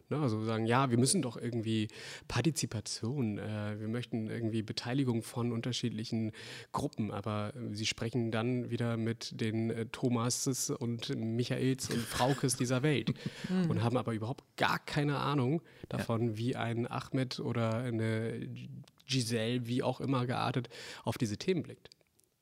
Ne? 0.09 0.19
Also 0.19 0.43
sagen, 0.43 0.65
ja, 0.65 0.89
wir 0.89 0.97
müssen 0.97 1.21
doch 1.21 1.35
irgendwie 1.35 1.89
Partizipation, 2.27 3.37
äh, 3.37 3.79
wir 3.79 3.87
möchten 3.87 4.29
irgendwie 4.29 4.61
Beteiligung 4.61 5.21
von 5.21 5.51
unterschiedlichen 5.51 6.31
Gruppen, 6.71 7.11
aber 7.11 7.53
sie 7.71 7.85
sprechen 7.85 8.31
dann 8.31 8.69
wieder 8.69 8.95
mit 8.95 9.39
den 9.39 9.69
äh, 9.69 9.85
Thomases 9.87 10.69
und 10.69 11.15
Michaels 11.15 11.89
und 11.89 11.99
Fraukes 12.07 12.55
dieser 12.55 12.83
Welt 12.83 13.13
hm. 13.47 13.69
und 13.69 13.83
haben 13.83 13.97
aber 13.97 14.13
überhaupt 14.13 14.43
gar 14.55 14.79
keine 14.79 15.17
Ahnung 15.17 15.61
davon, 15.89 16.29
ja. 16.29 16.37
wie 16.37 16.55
ein 16.55 16.89
Ahmed 16.89 17.39
oder 17.39 17.73
eine 17.77 18.47
Giselle, 19.07 19.67
wie 19.67 19.83
auch 19.83 19.99
immer 19.99 20.25
geartet, 20.25 20.69
auf 21.03 21.17
diese 21.17 21.37
Themen 21.37 21.63
blickt. 21.63 21.89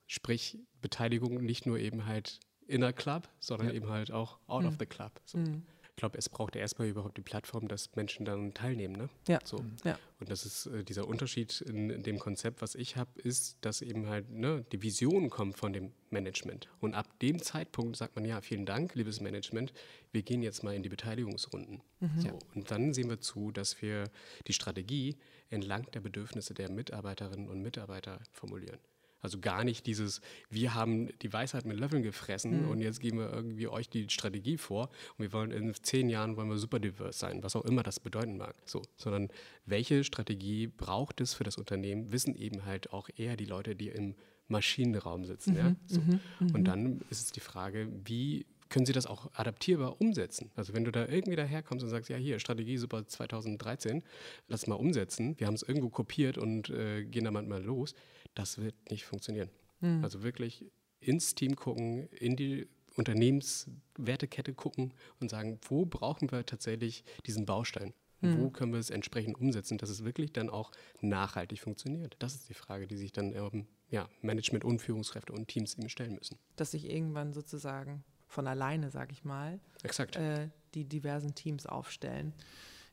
Sprich, 0.08 0.60
Beteiligung 0.82 1.44
nicht 1.44 1.66
nur 1.66 1.80
eben 1.80 2.06
halt 2.06 2.40
inner 2.68 2.94
Club, 2.94 3.28
sondern 3.40 3.70
ja. 3.70 3.74
eben 3.74 3.90
halt 3.90 4.12
auch 4.12 4.40
out 4.48 4.64
mhm. 4.64 4.70
of 4.70 4.76
the 4.80 4.86
club. 4.86 5.20
So. 5.26 5.40
Mhm 5.40 5.64
ich 5.96 5.98
glaube, 5.98 6.18
es 6.18 6.28
braucht 6.28 6.58
erstmal 6.58 6.90
überhaupt 6.90 7.16
die 7.16 7.22
Plattform, 7.22 7.70
dass 7.70 7.96
Menschen 7.96 8.26
daran 8.26 8.54
teilnehmen. 8.54 8.98
Ne? 8.98 9.10
Ja. 9.30 9.40
So. 9.46 9.64
ja. 9.86 9.98
Und 10.20 10.30
das 10.30 10.46
ist 10.46 10.66
äh, 10.66 10.84
dieser 10.84 11.08
Unterschied 11.08 11.62
in, 11.62 11.90
in, 11.90 12.04
dem 12.04 12.20
Konzept, 12.20 12.62
was 12.62 12.76
ich 12.76 12.98
habe, 12.98 13.10
ist, 13.22 13.60
dass 13.62 13.82
eben 13.82 14.08
halt 14.08 14.30
ne, 14.30 14.66
die 14.74 14.82
Vision 14.82 15.30
kommt 15.30 15.58
von 15.58 15.72
dem 15.72 15.94
Management. 16.10 16.68
Und 16.82 16.96
ab 16.96 17.08
dem 17.20 17.42
Zeitpunkt 17.42 17.96
sagt 17.96 18.14
man, 18.18 18.26
ja, 18.26 18.42
vielen 18.42 18.66
Dank, 18.66 18.94
liebes 18.96 19.22
Management, 19.22 19.72
wir 20.12 20.22
gehen 20.22 20.42
jetzt 20.42 20.64
mal 20.64 20.76
in 20.76 20.84
die 20.84 20.90
Beteiligungsrunden. 20.90 21.82
Mhm. 22.02 22.20
So. 22.20 22.40
Und 22.54 22.72
dann 22.72 22.94
sehen 22.94 23.10
wir 23.10 23.22
zu, 23.22 23.52
dass 23.52 23.82
wir 23.82 24.04
die 24.48 24.54
Strategie 24.54 25.16
entlang 25.50 25.90
der 25.94 26.02
Bedürfnisse 26.02 26.54
der 26.54 26.70
Mitarbeiterinnen 26.70 27.48
und 27.48 27.62
Mitarbeiter 27.62 28.20
formulieren. 28.34 28.80
Also 29.22 29.40
gar 29.40 29.64
nicht 29.64 29.88
dieses, 29.88 30.22
wir 30.50 30.76
haben 30.76 31.10
die 31.20 31.34
Weisheit 31.34 31.66
mit 31.66 31.80
Löffeln 31.80 32.04
gefressen 32.04 32.64
mhm. 32.64 32.70
und 32.70 32.80
jetzt 32.80 33.00
geben 33.00 33.18
wir 33.18 33.32
irgendwie 33.32 33.68
euch 33.68 33.90
die 33.90 34.10
Strategie 34.10 34.58
vor 34.58 34.90
und 35.18 35.24
wir 35.24 35.34
wollen 35.34 35.52
in 35.52 35.74
zehn 35.74 36.10
Jahren 36.10 36.38
wollen 36.38 36.50
wir 36.50 36.58
super 36.58 36.80
divers 36.80 37.18
sein, 37.18 37.42
was 37.42 37.56
auch 37.56 37.66
immer 37.66 37.82
das 37.82 38.00
bedeuten 38.00 38.38
mag. 38.38 38.56
So, 38.66 38.82
sondern 38.98 39.30
welche 39.66 40.04
Strategie 40.04 40.68
braucht 40.68 41.22
es 41.22 41.34
für 41.34 41.44
das 41.44 41.58
Unternehmen, 41.58 42.12
wissen 42.12 42.36
eben 42.36 42.66
halt 42.66 42.94
auch 42.94 43.10
eher 43.16 43.36
die 43.36 43.46
Leute, 43.46 43.76
die 43.76 43.90
im 43.90 44.16
Maschinenraum 44.48 45.26
sitzen. 45.26 45.54
Mhm. 45.54 45.58
Ja? 45.58 45.76
So. 45.88 46.02
Mhm. 46.02 46.20
Und 46.40 46.60
mhm. 46.60 46.64
dann 46.64 47.02
ist 47.10 47.22
es 47.22 47.32
die 47.32 47.40
Frage, 47.40 47.88
wie 48.06 48.46
können 48.70 48.86
Sie 48.86 48.94
das 48.94 49.06
auch 49.06 49.30
adaptierbar 49.34 50.02
umsetzen? 50.02 50.52
Also 50.56 50.74
wenn 50.74 50.84
du 50.84 50.92
da 50.92 51.08
irgendwie 51.08 51.36
daherkommst 51.36 51.84
und 51.84 51.90
sagst, 51.90 52.10
ja 52.10 52.18
hier, 52.18 52.40
Strategie 52.40 52.78
super 52.78 53.08
2013, 53.08 54.04
lass 54.48 54.68
mal 54.68 54.76
umsetzen, 54.76 55.40
wir 55.40 55.48
haben 55.48 55.54
es 55.54 55.64
irgendwo 55.64 55.90
kopiert 55.90 56.38
und 56.38 56.70
äh, 56.70 57.06
gehen 57.06 57.26
da 57.26 57.32
manchmal 57.32 57.64
los, 57.64 57.94
das 58.36 58.60
wird 58.60 58.76
nicht 58.90 59.06
funktionieren. 59.06 59.50
Mhm. 59.80 60.04
Also 60.04 60.24
wirklich 60.24 60.66
ins 61.00 61.36
Team 61.36 61.56
gucken, 61.56 62.08
in 62.10 62.36
die 62.36 62.68
Unternehmenswertekette 62.96 64.54
gucken 64.54 64.94
und 65.20 65.30
sagen, 65.30 65.60
wo 65.68 65.86
brauchen 65.86 66.32
wir 66.32 66.46
tatsächlich 66.46 67.04
diesen 67.26 67.46
Baustein? 67.46 67.94
Mhm. 68.22 68.40
Wo 68.40 68.50
können 68.50 68.72
wir 68.72 68.80
es 68.80 68.90
entsprechend 68.90 69.40
umsetzen, 69.40 69.78
dass 69.78 69.90
es 69.90 70.06
wirklich 70.06 70.32
dann 70.32 70.50
auch 70.50 70.72
nachhaltig 71.02 71.60
funktioniert? 71.60 72.16
Das 72.20 72.36
ist 72.36 72.48
die 72.50 72.54
Frage, 72.54 72.88
die 72.88 72.96
sich 72.96 73.12
dann 73.12 73.34
ähm, 73.34 73.68
ja, 73.90 74.08
Management 74.22 74.64
und 74.64 74.80
Führungskräfte 74.80 75.34
und 75.34 75.48
Teams 75.48 75.78
eben 75.78 75.90
stellen 75.90 76.16
müssen. 76.16 76.38
Dass 76.56 76.72
sich 76.72 76.90
irgendwann 76.90 77.34
sozusagen 77.34 78.04
von 78.28 78.48
alleine, 78.48 78.90
sage 78.90 79.12
ich 79.12 79.24
mal, 79.24 79.60
Exakt. 79.84 80.16
Äh, 80.16 80.50
die 80.74 80.86
diversen 80.86 81.36
Teams 81.36 81.66
aufstellen. 81.66 82.34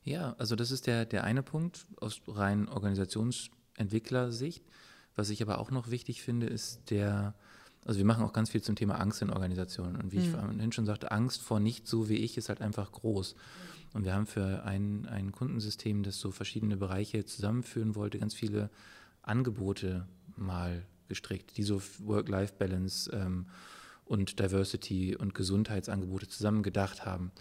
Ja, 0.03 0.35
also 0.37 0.55
das 0.55 0.71
ist 0.71 0.87
der, 0.87 1.05
der 1.05 1.23
eine 1.23 1.43
Punkt 1.43 1.87
aus 1.97 2.21
rein 2.27 2.67
Organisationsentwicklersicht. 2.67 4.63
Was 5.15 5.29
ich 5.29 5.41
aber 5.41 5.59
auch 5.59 5.71
noch 5.71 5.91
wichtig 5.91 6.21
finde, 6.21 6.47
ist 6.47 6.89
der, 6.89 7.33
also 7.85 7.97
wir 7.97 8.05
machen 8.05 8.23
auch 8.23 8.33
ganz 8.33 8.49
viel 8.49 8.61
zum 8.61 8.75
Thema 8.75 8.99
Angst 8.99 9.21
in 9.21 9.29
Organisationen. 9.29 9.95
Und 9.95 10.11
wie 10.11 10.17
mhm. 10.17 10.23
ich 10.23 10.29
vorhin 10.29 10.71
schon 10.71 10.85
sagte, 10.85 11.11
Angst 11.11 11.41
vor 11.41 11.59
nicht 11.59 11.87
so 11.87 12.09
wie 12.09 12.17
ich 12.17 12.37
ist 12.37 12.49
halt 12.49 12.61
einfach 12.61 12.91
groß. 12.91 13.35
Und 13.93 14.05
wir 14.05 14.13
haben 14.13 14.25
für 14.25 14.63
ein, 14.63 15.05
ein 15.05 15.31
Kundensystem, 15.31 16.01
das 16.03 16.19
so 16.19 16.31
verschiedene 16.31 16.77
Bereiche 16.77 17.25
zusammenführen 17.25 17.95
wollte, 17.95 18.17
ganz 18.17 18.33
viele 18.33 18.71
Angebote 19.21 20.07
mal 20.35 20.83
gestrickt, 21.07 21.57
die 21.57 21.63
so 21.63 21.81
Work-Life-Balance 21.99 23.11
ähm, 23.11 23.45
und 24.05 24.39
Diversity 24.39 25.15
und 25.15 25.35
Gesundheitsangebote 25.35 26.27
zusammen 26.27 26.63
gedacht 26.63 27.05
haben. 27.05 27.31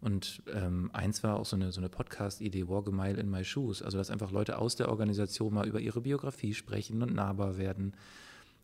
Und 0.00 0.42
ähm, 0.52 0.90
eins 0.94 1.22
war 1.22 1.38
auch 1.38 1.44
so 1.44 1.56
eine, 1.56 1.72
so 1.72 1.80
eine 1.80 1.90
Podcast-Idee, 1.90 2.68
Walk 2.68 2.88
a 2.88 2.90
Mile 2.90 3.20
in 3.20 3.30
My 3.30 3.44
Shoes. 3.44 3.82
Also, 3.82 3.98
dass 3.98 4.10
einfach 4.10 4.30
Leute 4.30 4.58
aus 4.58 4.76
der 4.76 4.88
Organisation 4.88 5.52
mal 5.52 5.68
über 5.68 5.80
ihre 5.80 6.00
Biografie 6.00 6.54
sprechen 6.54 7.02
und 7.02 7.14
nahbar 7.14 7.58
werden. 7.58 7.94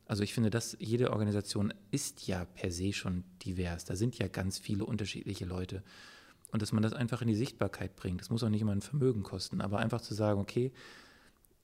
Also 0.07 0.23
ich 0.23 0.33
finde, 0.33 0.51
dass 0.51 0.77
jede 0.79 1.11
Organisation 1.11 1.75
ist 1.91 2.27
ja 2.27 2.45
per 2.45 2.71
se 2.71 2.93
schon 2.93 3.25
divers. 3.45 3.85
Da 3.85 3.97
sind 3.97 4.17
ja 4.19 4.29
ganz 4.29 4.59
viele 4.59 4.85
unterschiedliche 4.85 5.45
Leute. 5.45 5.83
Und 6.53 6.63
dass 6.63 6.73
man 6.73 6.83
das 6.83 6.93
einfach 6.93 7.23
in 7.23 7.29
die 7.29 7.35
Sichtbarkeit 7.35 7.97
bringt. 7.97 8.21
Das 8.21 8.31
muss 8.31 8.45
auch 8.45 8.49
nicht 8.49 8.61
immer 8.61 8.73
ein 8.73 8.83
Vermögen 8.83 9.25
kosten, 9.25 9.61
aber 9.61 9.81
einfach 9.81 10.01
zu 10.01 10.15
sagen, 10.15 10.41
okay, 10.41 10.73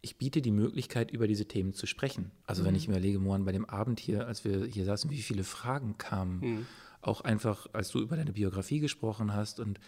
ich 0.00 0.18
biete 0.18 0.42
die 0.42 0.50
Möglichkeit, 0.50 1.12
über 1.12 1.28
diese 1.28 1.46
Themen 1.46 1.72
zu 1.72 1.86
sprechen. 1.86 2.32
Also 2.44 2.62
mhm. 2.62 2.66
wenn 2.66 2.74
ich 2.74 2.88
mir 2.88 2.94
überlege, 2.94 3.20
Mohan, 3.20 3.44
bei 3.44 3.52
dem 3.52 3.64
Abend 3.64 4.00
hier, 4.00 4.26
als 4.26 4.44
wir 4.44 4.66
hier 4.66 4.84
saßen, 4.84 5.08
wie 5.12 5.22
viele 5.22 5.44
Fragen 5.44 5.96
kamen. 5.96 6.40
Mhm 6.40 6.66
auch 7.02 7.20
einfach, 7.20 7.66
als 7.72 7.90
du 7.90 8.00
über 8.00 8.16
deine 8.16 8.32
Biografie 8.32 8.80
gesprochen 8.80 9.34
hast 9.34 9.60
und 9.60 9.78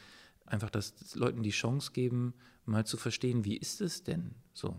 einfach, 0.44 0.70
dass 0.70 1.14
Leuten 1.14 1.42
die 1.42 1.50
Chance 1.50 1.92
geben, 1.92 2.34
mal 2.66 2.84
zu 2.84 2.96
verstehen, 2.96 3.44
wie 3.44 3.56
ist 3.56 3.80
es 3.80 4.02
denn 4.02 4.34
so? 4.52 4.76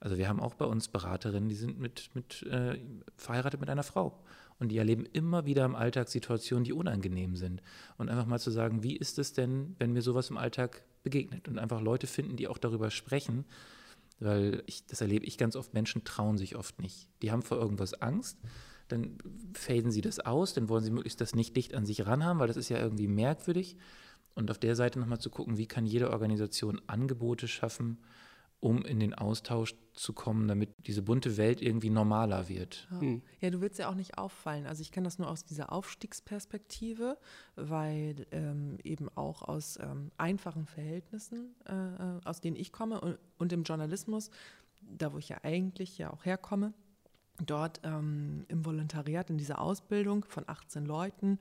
Also 0.00 0.18
wir 0.18 0.28
haben 0.28 0.40
auch 0.40 0.54
bei 0.54 0.64
uns 0.64 0.88
Beraterinnen, 0.88 1.48
die 1.48 1.54
sind 1.54 1.78
mit, 1.78 2.10
mit 2.14 2.42
äh, 2.42 2.78
verheiratet 3.16 3.60
mit 3.60 3.70
einer 3.70 3.82
Frau 3.82 4.22
und 4.58 4.68
die 4.68 4.78
erleben 4.78 5.06
immer 5.06 5.46
wieder 5.46 5.64
im 5.64 5.74
Alltag 5.74 6.08
Situationen, 6.08 6.64
die 6.64 6.72
unangenehm 6.72 7.36
sind. 7.36 7.62
Und 7.96 8.08
einfach 8.08 8.26
mal 8.26 8.38
zu 8.38 8.50
sagen, 8.50 8.82
wie 8.82 8.96
ist 8.96 9.18
es 9.18 9.32
denn, 9.32 9.76
wenn 9.78 9.92
mir 9.92 10.02
sowas 10.02 10.30
im 10.30 10.36
Alltag 10.36 10.84
begegnet? 11.02 11.48
Und 11.48 11.58
einfach 11.58 11.80
Leute 11.80 12.06
finden, 12.06 12.36
die 12.36 12.48
auch 12.48 12.58
darüber 12.58 12.90
sprechen, 12.90 13.44
weil 14.20 14.62
ich, 14.66 14.86
das 14.86 15.00
erlebe 15.00 15.26
ich 15.26 15.38
ganz 15.38 15.56
oft, 15.56 15.74
Menschen 15.74 16.04
trauen 16.04 16.38
sich 16.38 16.56
oft 16.56 16.80
nicht. 16.80 17.08
Die 17.22 17.32
haben 17.32 17.42
vor 17.42 17.58
irgendwas 17.58 17.94
Angst 17.94 18.38
dann 18.94 19.18
faden 19.54 19.90
sie 19.90 20.00
das 20.00 20.20
aus, 20.20 20.54
dann 20.54 20.68
wollen 20.68 20.84
sie 20.84 20.90
möglichst 20.90 21.20
das 21.20 21.34
nicht 21.34 21.56
dicht 21.56 21.74
an 21.74 21.84
sich 21.84 22.06
ranhaben, 22.06 22.38
weil 22.38 22.48
das 22.48 22.56
ist 22.56 22.68
ja 22.68 22.78
irgendwie 22.78 23.08
merkwürdig. 23.08 23.76
Und 24.34 24.50
auf 24.50 24.58
der 24.58 24.74
Seite 24.76 24.98
nochmal 24.98 25.20
zu 25.20 25.30
gucken, 25.30 25.58
wie 25.58 25.66
kann 25.66 25.86
jede 25.86 26.10
Organisation 26.10 26.80
Angebote 26.86 27.46
schaffen, 27.46 27.98
um 28.60 28.82
in 28.82 28.98
den 28.98 29.14
Austausch 29.14 29.74
zu 29.92 30.12
kommen, 30.12 30.48
damit 30.48 30.70
diese 30.86 31.02
bunte 31.02 31.36
Welt 31.36 31.60
irgendwie 31.60 31.90
normaler 31.90 32.48
wird. 32.48 32.88
Ja, 32.90 33.00
hm. 33.00 33.22
ja 33.40 33.50
du 33.50 33.60
willst 33.60 33.78
ja 33.78 33.88
auch 33.90 33.94
nicht 33.94 34.16
auffallen. 34.16 34.66
Also 34.66 34.80
ich 34.80 34.90
kenne 34.90 35.04
das 35.04 35.18
nur 35.18 35.28
aus 35.28 35.44
dieser 35.44 35.70
Aufstiegsperspektive, 35.70 37.18
weil 37.56 38.26
ähm, 38.30 38.78
eben 38.82 39.08
auch 39.10 39.42
aus 39.42 39.78
ähm, 39.80 40.10
einfachen 40.16 40.66
Verhältnissen, 40.66 41.54
äh, 41.66 41.74
äh 41.74 42.20
aus 42.24 42.40
denen 42.40 42.56
ich 42.56 42.72
komme 42.72 43.00
und, 43.00 43.18
und 43.38 43.52
im 43.52 43.64
Journalismus, 43.64 44.30
da 44.80 45.12
wo 45.12 45.18
ich 45.18 45.28
ja 45.28 45.38
eigentlich 45.42 45.98
ja 45.98 46.12
auch 46.12 46.24
herkomme, 46.24 46.72
dort 47.40 47.80
ähm, 47.84 48.44
im 48.48 48.64
Volontariat 48.64 49.30
in 49.30 49.38
dieser 49.38 49.60
Ausbildung 49.60 50.24
von 50.24 50.44
18 50.46 50.84
Leuten. 50.84 51.38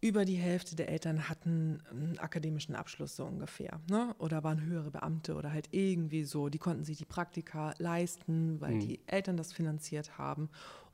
Über 0.00 0.24
die 0.24 0.36
Hälfte 0.36 0.74
der 0.74 0.88
Eltern 0.88 1.28
hatten 1.28 1.80
einen 1.88 2.18
akademischen 2.18 2.74
Abschluss 2.74 3.14
so 3.14 3.24
ungefähr. 3.24 3.80
Ne? 3.88 4.14
Oder 4.18 4.42
waren 4.42 4.60
höhere 4.62 4.90
Beamte 4.90 5.36
oder 5.36 5.52
halt 5.52 5.68
irgendwie 5.70 6.24
so. 6.24 6.48
Die 6.48 6.58
konnten 6.58 6.82
sich 6.82 6.98
die 6.98 7.04
Praktika 7.04 7.74
leisten, 7.78 8.60
weil 8.60 8.74
mhm. 8.74 8.80
die 8.80 9.00
Eltern 9.06 9.36
das 9.36 9.52
finanziert 9.52 10.18
haben. 10.18 10.48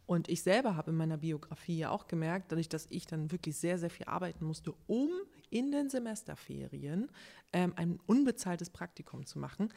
Und 0.04 0.28
ich 0.28 0.42
selber 0.42 0.74
habe 0.76 0.90
in 0.90 0.96
meiner 0.96 1.18
Biografie 1.18 1.78
ja 1.78 1.90
auch 1.90 2.06
gemerkt, 2.06 2.50
dadurch, 2.50 2.68
dass 2.68 2.86
ich 2.90 3.06
dann 3.06 3.30
wirklich 3.30 3.56
sehr, 3.56 3.78
sehr 3.78 3.90
viel 3.90 4.06
arbeiten 4.06 4.44
musste, 4.44 4.74
um 4.86 5.10
in 5.50 5.70
den 5.70 5.90
Semesterferien 5.90 7.10
ähm, 7.52 7.72
ein 7.76 8.00
unbezahltes 8.06 8.70
Praktikum 8.70 9.26
zu 9.26 9.38
machen, 9.38 9.72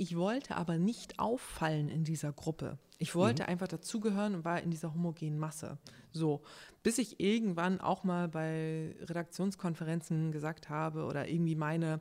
ich 0.00 0.16
wollte 0.16 0.56
aber 0.56 0.78
nicht 0.78 1.18
auffallen 1.18 1.90
in 1.90 2.04
dieser 2.04 2.32
Gruppe. 2.32 2.78
Ich 2.96 3.14
wollte 3.14 3.42
mhm. 3.42 3.50
einfach 3.50 3.68
dazugehören 3.68 4.34
und 4.34 4.46
war 4.46 4.58
in 4.62 4.70
dieser 4.70 4.94
homogenen 4.94 5.38
Masse. 5.38 5.76
So, 6.10 6.40
bis 6.82 6.96
ich 6.96 7.20
irgendwann 7.20 7.82
auch 7.82 8.02
mal 8.02 8.26
bei 8.26 8.96
Redaktionskonferenzen 9.02 10.32
gesagt 10.32 10.70
habe 10.70 11.04
oder 11.04 11.28
irgendwie 11.28 11.54
meine 11.54 12.00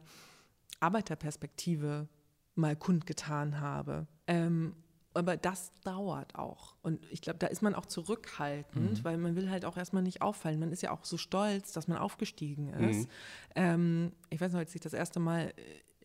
Arbeiterperspektive 0.79 2.07
mal 2.55 2.77
kundgetan 2.77 3.59
habe. 3.59 4.07
Ähm, 4.27 4.77
aber 5.13 5.35
das 5.35 5.73
dauert 5.83 6.35
auch. 6.35 6.77
Und 6.81 7.05
ich 7.11 7.19
glaube, 7.19 7.39
da 7.39 7.47
ist 7.47 7.61
man 7.61 7.75
auch 7.75 7.85
zurückhaltend, 7.85 8.99
mhm. 8.99 9.03
weil 9.03 9.17
man 9.17 9.35
will 9.35 9.49
halt 9.49 9.65
auch 9.65 9.75
erstmal 9.75 10.03
nicht 10.03 10.21
auffallen. 10.21 10.61
Man 10.61 10.71
ist 10.71 10.83
ja 10.83 10.91
auch 10.91 11.03
so 11.03 11.17
stolz, 11.17 11.73
dass 11.73 11.89
man 11.89 11.97
aufgestiegen 11.97 12.69
ist. 12.69 13.09
Mhm. 13.09 13.11
Ähm, 13.55 14.11
ich 14.29 14.39
weiß 14.39 14.53
noch, 14.53 14.59
als 14.59 14.73
ich 14.73 14.79
das 14.79 14.93
erste 14.93 15.19
Mal 15.19 15.53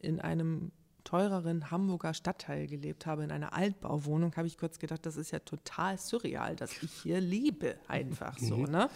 in 0.01 0.21
einem 0.21 0.73
teureren 1.05 1.71
Hamburger 1.71 2.15
Stadtteil 2.15 2.67
gelebt 2.67 3.07
habe, 3.07 3.25
in 3.25 3.31
einer 3.31 3.53
Altbauwohnung, 3.53 4.35
habe 4.37 4.47
ich 4.47 4.59
kurz 4.59 4.79
gedacht, 4.79 5.07
das 5.07 5.17
ist 5.17 5.31
ja 5.31 5.39
total 5.39 5.99
surreal, 5.99 6.57
dass 6.57 6.83
ich 6.83 6.91
hier 7.03 7.21
lebe, 7.21 7.77
einfach 7.89 8.39
so. 8.39 8.57
Mhm. 8.57 8.71
Ne? 8.71 8.91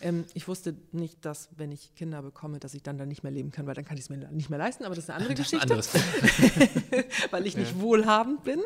Ähm, 0.00 0.24
ich 0.34 0.46
wusste 0.46 0.76
nicht, 0.92 1.24
dass, 1.24 1.48
wenn 1.56 1.72
ich 1.72 1.94
Kinder 1.94 2.22
bekomme, 2.22 2.58
dass 2.60 2.74
ich 2.74 2.82
dann 2.82 2.98
da 2.98 3.06
nicht 3.06 3.22
mehr 3.22 3.32
leben 3.32 3.50
kann, 3.50 3.66
weil 3.66 3.74
dann 3.74 3.84
kann 3.84 3.96
ich 3.96 4.04
es 4.04 4.10
mir 4.10 4.18
nicht 4.30 4.50
mehr 4.50 4.58
leisten, 4.58 4.84
aber 4.84 4.94
das 4.94 5.04
ist 5.04 5.10
eine 5.10 5.20
andere 5.20 5.34
Geschichte, 5.34 5.68
weil 7.30 7.46
ich 7.46 7.56
nicht 7.56 7.80
wohlhabend 7.80 8.44
bin, 8.44 8.60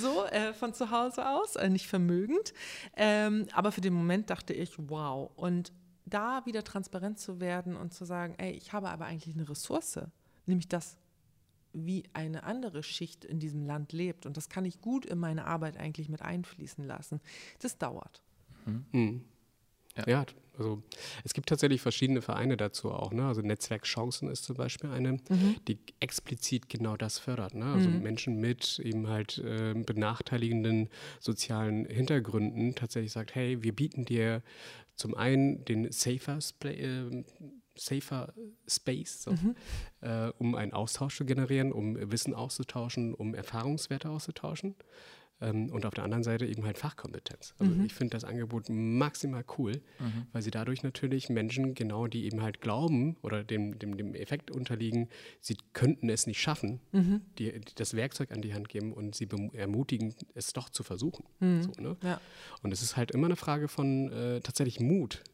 so 0.00 0.24
äh, 0.26 0.52
von 0.52 0.74
zu 0.74 0.90
Hause 0.90 1.28
aus, 1.28 1.56
äh, 1.56 1.68
nicht 1.68 1.88
vermögend. 1.88 2.52
Ähm, 2.96 3.46
aber 3.52 3.72
für 3.72 3.80
den 3.80 3.94
Moment 3.94 4.30
dachte 4.30 4.52
ich, 4.52 4.74
wow. 4.76 5.30
Und 5.36 5.72
da 6.06 6.44
wieder 6.44 6.64
transparent 6.64 7.18
zu 7.18 7.40
werden 7.40 7.76
und 7.76 7.94
zu 7.94 8.04
sagen, 8.04 8.34
ey, 8.38 8.52
ich 8.52 8.72
habe 8.72 8.90
aber 8.90 9.06
eigentlich 9.06 9.34
eine 9.34 9.48
Ressource, 9.48 10.00
nämlich 10.46 10.68
das, 10.68 10.96
wie 11.74 12.04
eine 12.12 12.44
andere 12.44 12.82
Schicht 12.82 13.24
in 13.24 13.40
diesem 13.40 13.64
Land 13.64 13.92
lebt. 13.92 14.26
Und 14.26 14.36
das 14.36 14.48
kann 14.48 14.64
ich 14.64 14.80
gut 14.80 15.04
in 15.04 15.18
meine 15.18 15.44
Arbeit 15.46 15.76
eigentlich 15.76 16.08
mit 16.08 16.22
einfließen 16.22 16.84
lassen. 16.84 17.20
Das 17.58 17.78
dauert. 17.78 18.22
Mhm. 18.64 19.24
Ja. 19.96 20.08
Ja. 20.08 20.26
also 20.58 20.82
es 21.22 21.34
gibt 21.34 21.48
tatsächlich 21.48 21.80
verschiedene 21.80 22.20
Vereine 22.20 22.56
dazu 22.56 22.90
auch. 22.90 23.12
Ne? 23.12 23.24
Also 23.26 23.42
Netzwerk 23.42 23.84
Chancen 23.84 24.28
ist 24.28 24.44
zum 24.44 24.56
Beispiel 24.56 24.90
eine, 24.90 25.18
die 25.68 25.78
explizit 26.00 26.68
genau 26.68 26.96
das 26.96 27.18
fördert. 27.18 27.54
Ne? 27.54 27.64
Also 27.64 27.88
Menschen 27.88 28.40
mit 28.40 28.80
eben 28.80 29.08
halt 29.08 29.38
äh, 29.38 29.74
benachteiligenden 29.74 30.88
sozialen 31.20 31.86
Hintergründen 31.86 32.74
tatsächlich 32.74 33.12
sagt, 33.12 33.34
hey, 33.34 33.62
wir 33.62 33.74
bieten 33.74 34.04
dir 34.04 34.42
zum 34.96 35.14
einen 35.14 35.64
den 35.64 35.90
Safer, 35.92 36.40
Spa 36.40 36.68
äh, 36.68 37.24
Safer 37.76 38.32
Space, 38.66 39.22
so, 39.22 39.34
äh, 40.00 40.30
um 40.38 40.54
einen 40.54 40.72
Austausch 40.72 41.16
zu 41.16 41.24
generieren, 41.24 41.72
um 41.72 41.96
Wissen 42.10 42.34
auszutauschen, 42.34 43.14
um 43.14 43.34
Erfahrungswerte 43.34 44.08
auszutauschen. 44.08 44.74
Ähm, 45.40 45.68
und 45.72 45.84
auf 45.84 45.94
der 45.94 46.04
anderen 46.04 46.22
Seite 46.22 46.46
eben 46.46 46.64
halt 46.64 46.78
Fachkompetenz. 46.78 47.54
Also 47.58 47.72
ich 47.84 47.92
finde 47.92 48.12
das 48.12 48.22
Angebot 48.22 48.66
maximal 48.68 49.44
cool, 49.58 49.82
weil 50.32 50.42
sie 50.42 50.52
dadurch 50.52 50.84
natürlich 50.84 51.28
Menschen, 51.28 51.74
genau 51.74 52.06
die 52.06 52.24
eben 52.26 52.40
halt 52.40 52.60
glauben 52.60 53.16
oder 53.20 53.42
dem, 53.42 53.76
dem, 53.80 53.96
dem 53.96 54.14
Effekt 54.14 54.52
unterliegen, 54.52 55.08
sie 55.40 55.56
könnten 55.72 56.08
es 56.08 56.28
nicht 56.28 56.40
schaffen, 56.40 56.80
die, 57.38 57.50
die 57.50 57.74
das 57.74 57.94
Werkzeug 57.94 58.30
an 58.30 58.42
die 58.42 58.54
Hand 58.54 58.68
geben 58.68 58.92
und 58.92 59.16
sie 59.16 59.28
ermutigen, 59.54 60.14
es 60.34 60.52
doch 60.52 60.68
zu 60.68 60.84
versuchen. 60.84 61.24
So, 61.62 61.82
ne? 61.82 61.96
Ja. 62.04 62.20
Und 62.62 62.72
es 62.72 62.80
ist 62.80 62.96
halt 62.96 63.10
immer 63.10 63.26
eine 63.26 63.36
Frage 63.36 63.66
von 63.66 64.12
äh, 64.12 64.40
tatsächlich 64.40 64.78
Mut, 64.78 65.24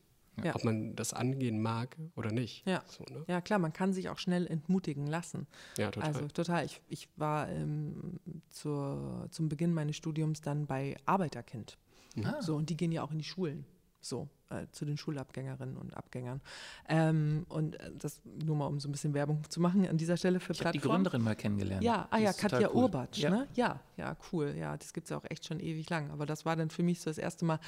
Ja. 0.42 0.54
ob 0.54 0.64
man 0.64 0.96
das 0.96 1.12
angehen 1.12 1.60
mag 1.60 1.96
oder 2.16 2.32
nicht. 2.32 2.66
Ja. 2.66 2.82
So, 2.86 3.04
ne? 3.12 3.24
Ja, 3.26 3.40
klar, 3.40 3.58
man 3.58 3.72
kann 3.72 3.92
sich 3.92 4.08
auch 4.08 4.18
schnell 4.18 4.46
entmutigen 4.46 5.06
lassen. 5.06 5.46
ja 5.76 5.90
total. 5.90 6.08
Also 6.08 6.28
total. 6.28 6.64
Ich, 6.64 6.80
ich 6.88 7.08
war 7.16 7.48
ähm, 7.50 8.20
zur, 8.48 9.26
zum 9.30 9.48
Beginn 9.48 9.74
meines 9.74 9.96
Studiums 9.96 10.40
dann 10.40 10.66
bei 10.66 10.96
Arbeiterkind. 11.04 11.76
Ah. 12.24 12.40
So, 12.40 12.56
und 12.56 12.70
die 12.70 12.76
gehen 12.76 12.92
ja 12.92 13.02
auch 13.02 13.10
in 13.12 13.18
die 13.18 13.24
Schulen. 13.24 13.64
So, 14.02 14.28
äh, 14.48 14.66
zu 14.72 14.86
den 14.86 14.96
Schulabgängerinnen 14.96 15.76
und 15.76 15.94
Abgängern. 15.94 16.40
Ähm, 16.88 17.44
und 17.50 17.78
äh, 17.78 17.90
das 17.98 18.22
nur 18.24 18.56
mal, 18.56 18.66
um 18.66 18.80
so 18.80 18.88
ein 18.88 18.92
bisschen 18.92 19.12
Werbung 19.12 19.42
zu 19.50 19.60
machen 19.60 19.86
an 19.86 19.98
dieser 19.98 20.16
Stelle 20.16 20.40
für 20.40 20.52
Ich 20.54 20.60
habe 20.64 20.72
die. 20.72 20.78
Gründerin 20.78 21.20
mal 21.22 21.36
kennengelernt. 21.36 21.84
Ja, 21.84 22.08
ah 22.10 22.16
ja, 22.16 22.32
Katja 22.32 22.70
cool. 22.70 22.84
Urbatsch, 22.84 23.18
Ja. 23.18 23.28
ne? 23.30 23.48
Ja, 23.56 23.78
ja, 23.98 24.16
cool. 24.32 24.54
Ja, 24.58 24.74
das 24.78 24.94
gibt 24.94 25.04
es 25.04 25.10
ja 25.10 25.18
auch 25.18 25.24
echt 25.28 25.44
schon 25.44 25.60
ewig 25.60 25.90
lang. 25.90 26.10
Aber 26.12 26.24
das 26.24 26.46
war 26.46 26.56
dann 26.56 26.70
für 26.70 26.82
mich 26.82 27.00
so 27.02 27.10
das 27.10 27.18
erste 27.18 27.44
Mal, 27.44 27.60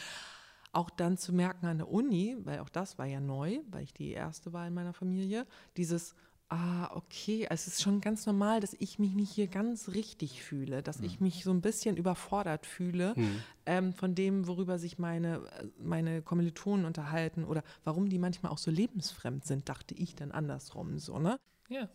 auch 0.73 0.91
dann 0.91 1.19
zu 1.19 1.33
merken 1.33 1.67
an 1.67 1.79
der 1.79 1.89
Uni, 1.89 2.37
weil 2.45 2.61
auch 2.61 2.69
das 2.69 2.99
war 2.99 3.07
ja 3.07 3.21
neu, 3.21 3.61
weil 3.71 3.85
ich 3.85 3.93
die 3.93 4.11
erste 4.11 4.53
war 4.53 4.67
in 4.67 4.75
meiner 4.75 4.95
Familie, 4.95 5.47
dieses, 5.77 6.15
ah, 6.49 6.91
okay, 6.95 7.47
es 7.49 7.67
ist 7.67 7.83
schon 7.83 8.01
ganz 8.01 8.27
normal, 8.27 8.61
dass 8.61 8.75
ich 8.79 8.99
mich 8.99 9.15
nicht 9.15 9.31
hier 9.31 9.49
ganz 9.49 9.89
richtig 9.89 10.43
fühle, 10.43 10.83
dass 10.83 11.01
ich 11.01 11.21
mich 11.21 11.45
so 11.45 11.51
ein 11.51 11.63
bisschen 11.63 11.97
überfordert 11.97 12.67
fühle 12.67 13.15
ähm, 13.65 13.93
von 13.93 14.15
dem, 14.15 14.47
worüber 14.47 14.79
sich 14.79 14.99
meine, 14.99 15.37
äh, 15.59 15.67
meine 15.79 16.21
Kommilitonen 16.21 16.85
unterhalten 16.85 17.45
oder 17.45 17.63
warum 17.85 18.09
die 18.09 18.19
manchmal 18.19 18.53
auch 18.53 18.59
so 18.59 18.71
lebensfremd 18.71 19.47
sind, 19.47 19.69
dachte 19.69 19.95
ich 19.95 20.15
dann 20.15 20.31
andersrum 20.31 20.99
so, 20.99 21.19
ne? 21.19 21.39
Ja. 21.69 21.89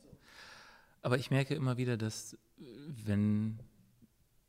Aber 1.03 1.17
ich 1.17 1.30
merke 1.30 1.53
immer 1.53 1.78
wieder, 1.78 1.95
dass 1.95 2.38
wenn 2.57 3.59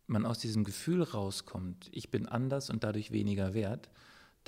man 0.07 0.25
aus 0.25 0.39
diesem 0.39 0.65
Gefühl 0.65 1.03
rauskommt, 1.03 1.91
ich 1.93 2.11
bin 2.11 2.27
anders 2.27 2.71
und 2.71 2.83
dadurch 2.83 3.11
weniger 3.11 3.53
wert, 3.53 3.91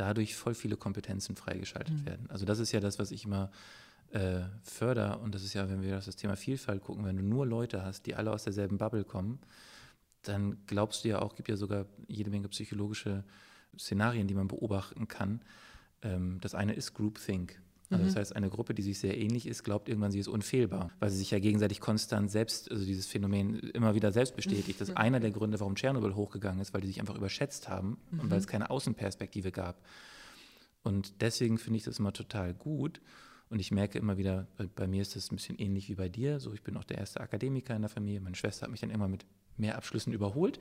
dadurch 0.00 0.34
voll 0.34 0.54
viele 0.54 0.76
Kompetenzen 0.76 1.36
freigeschaltet 1.36 2.06
werden. 2.06 2.30
Also 2.30 2.46
das 2.46 2.58
ist 2.58 2.72
ja 2.72 2.80
das, 2.80 2.98
was 2.98 3.10
ich 3.10 3.24
immer 3.24 3.50
äh, 4.10 4.40
förder 4.62 5.20
und 5.20 5.34
das 5.34 5.44
ist 5.44 5.54
ja, 5.54 5.68
wenn 5.68 5.82
wir 5.82 5.98
auf 5.98 6.04
das 6.04 6.16
Thema 6.16 6.36
Vielfalt 6.36 6.82
gucken, 6.82 7.04
wenn 7.04 7.16
du 7.16 7.22
nur 7.22 7.46
Leute 7.46 7.84
hast, 7.84 8.06
die 8.06 8.14
alle 8.14 8.32
aus 8.32 8.44
derselben 8.44 8.78
Bubble 8.78 9.04
kommen, 9.04 9.40
dann 10.22 10.58
glaubst 10.66 11.04
du 11.04 11.08
ja 11.08 11.20
auch, 11.20 11.34
gibt 11.34 11.48
ja 11.48 11.56
sogar 11.56 11.86
jede 12.08 12.30
Menge 12.30 12.48
psychologische 12.48 13.24
Szenarien, 13.78 14.26
die 14.26 14.34
man 14.34 14.48
beobachten 14.48 15.06
kann. 15.06 15.42
Ähm, 16.02 16.38
das 16.40 16.54
eine 16.54 16.72
ist 16.72 16.94
Groupthink. 16.94 17.60
Also 17.90 18.04
das 18.04 18.16
heißt, 18.16 18.36
eine 18.36 18.50
Gruppe, 18.50 18.72
die 18.72 18.82
sich 18.82 18.98
sehr 19.00 19.18
ähnlich 19.18 19.46
ist, 19.46 19.64
glaubt 19.64 19.88
irgendwann, 19.88 20.12
sie 20.12 20.20
ist 20.20 20.28
unfehlbar, 20.28 20.90
weil 21.00 21.10
sie 21.10 21.18
sich 21.18 21.32
ja 21.32 21.40
gegenseitig 21.40 21.80
konstant 21.80 22.30
selbst, 22.30 22.70
also 22.70 22.84
dieses 22.84 23.06
Phänomen 23.06 23.58
immer 23.58 23.94
wieder 23.94 24.12
selbst 24.12 24.36
bestätigt. 24.36 24.80
Das 24.80 24.90
ist 24.90 24.96
einer 24.96 25.18
der 25.18 25.32
Gründe, 25.32 25.58
warum 25.58 25.74
Tschernobyl 25.74 26.14
hochgegangen 26.14 26.60
ist, 26.60 26.72
weil 26.72 26.80
die 26.80 26.86
sich 26.86 27.00
einfach 27.00 27.16
überschätzt 27.16 27.68
haben 27.68 27.98
und 28.12 28.30
weil 28.30 28.38
es 28.38 28.46
keine 28.46 28.70
Außenperspektive 28.70 29.50
gab. 29.50 29.82
Und 30.82 31.20
deswegen 31.20 31.58
finde 31.58 31.78
ich 31.78 31.84
das 31.84 31.98
immer 31.98 32.12
total 32.12 32.54
gut. 32.54 33.00
Und 33.48 33.58
ich 33.58 33.72
merke 33.72 33.98
immer 33.98 34.16
wieder, 34.16 34.46
bei, 34.56 34.66
bei 34.66 34.86
mir 34.86 35.02
ist 35.02 35.16
das 35.16 35.32
ein 35.32 35.36
bisschen 35.36 35.58
ähnlich 35.58 35.88
wie 35.88 35.96
bei 35.96 36.08
dir. 36.08 36.38
So, 36.38 36.54
ich 36.54 36.62
bin 36.62 36.76
auch 36.76 36.84
der 36.84 36.98
erste 36.98 37.20
Akademiker 37.20 37.74
in 37.74 37.82
der 37.82 37.88
Familie. 37.88 38.20
Meine 38.20 38.36
Schwester 38.36 38.62
hat 38.62 38.70
mich 38.70 38.80
dann 38.80 38.90
immer 38.90 39.08
mit 39.08 39.26
mehr 39.56 39.76
Abschlüssen 39.76 40.12
überholt. 40.12 40.60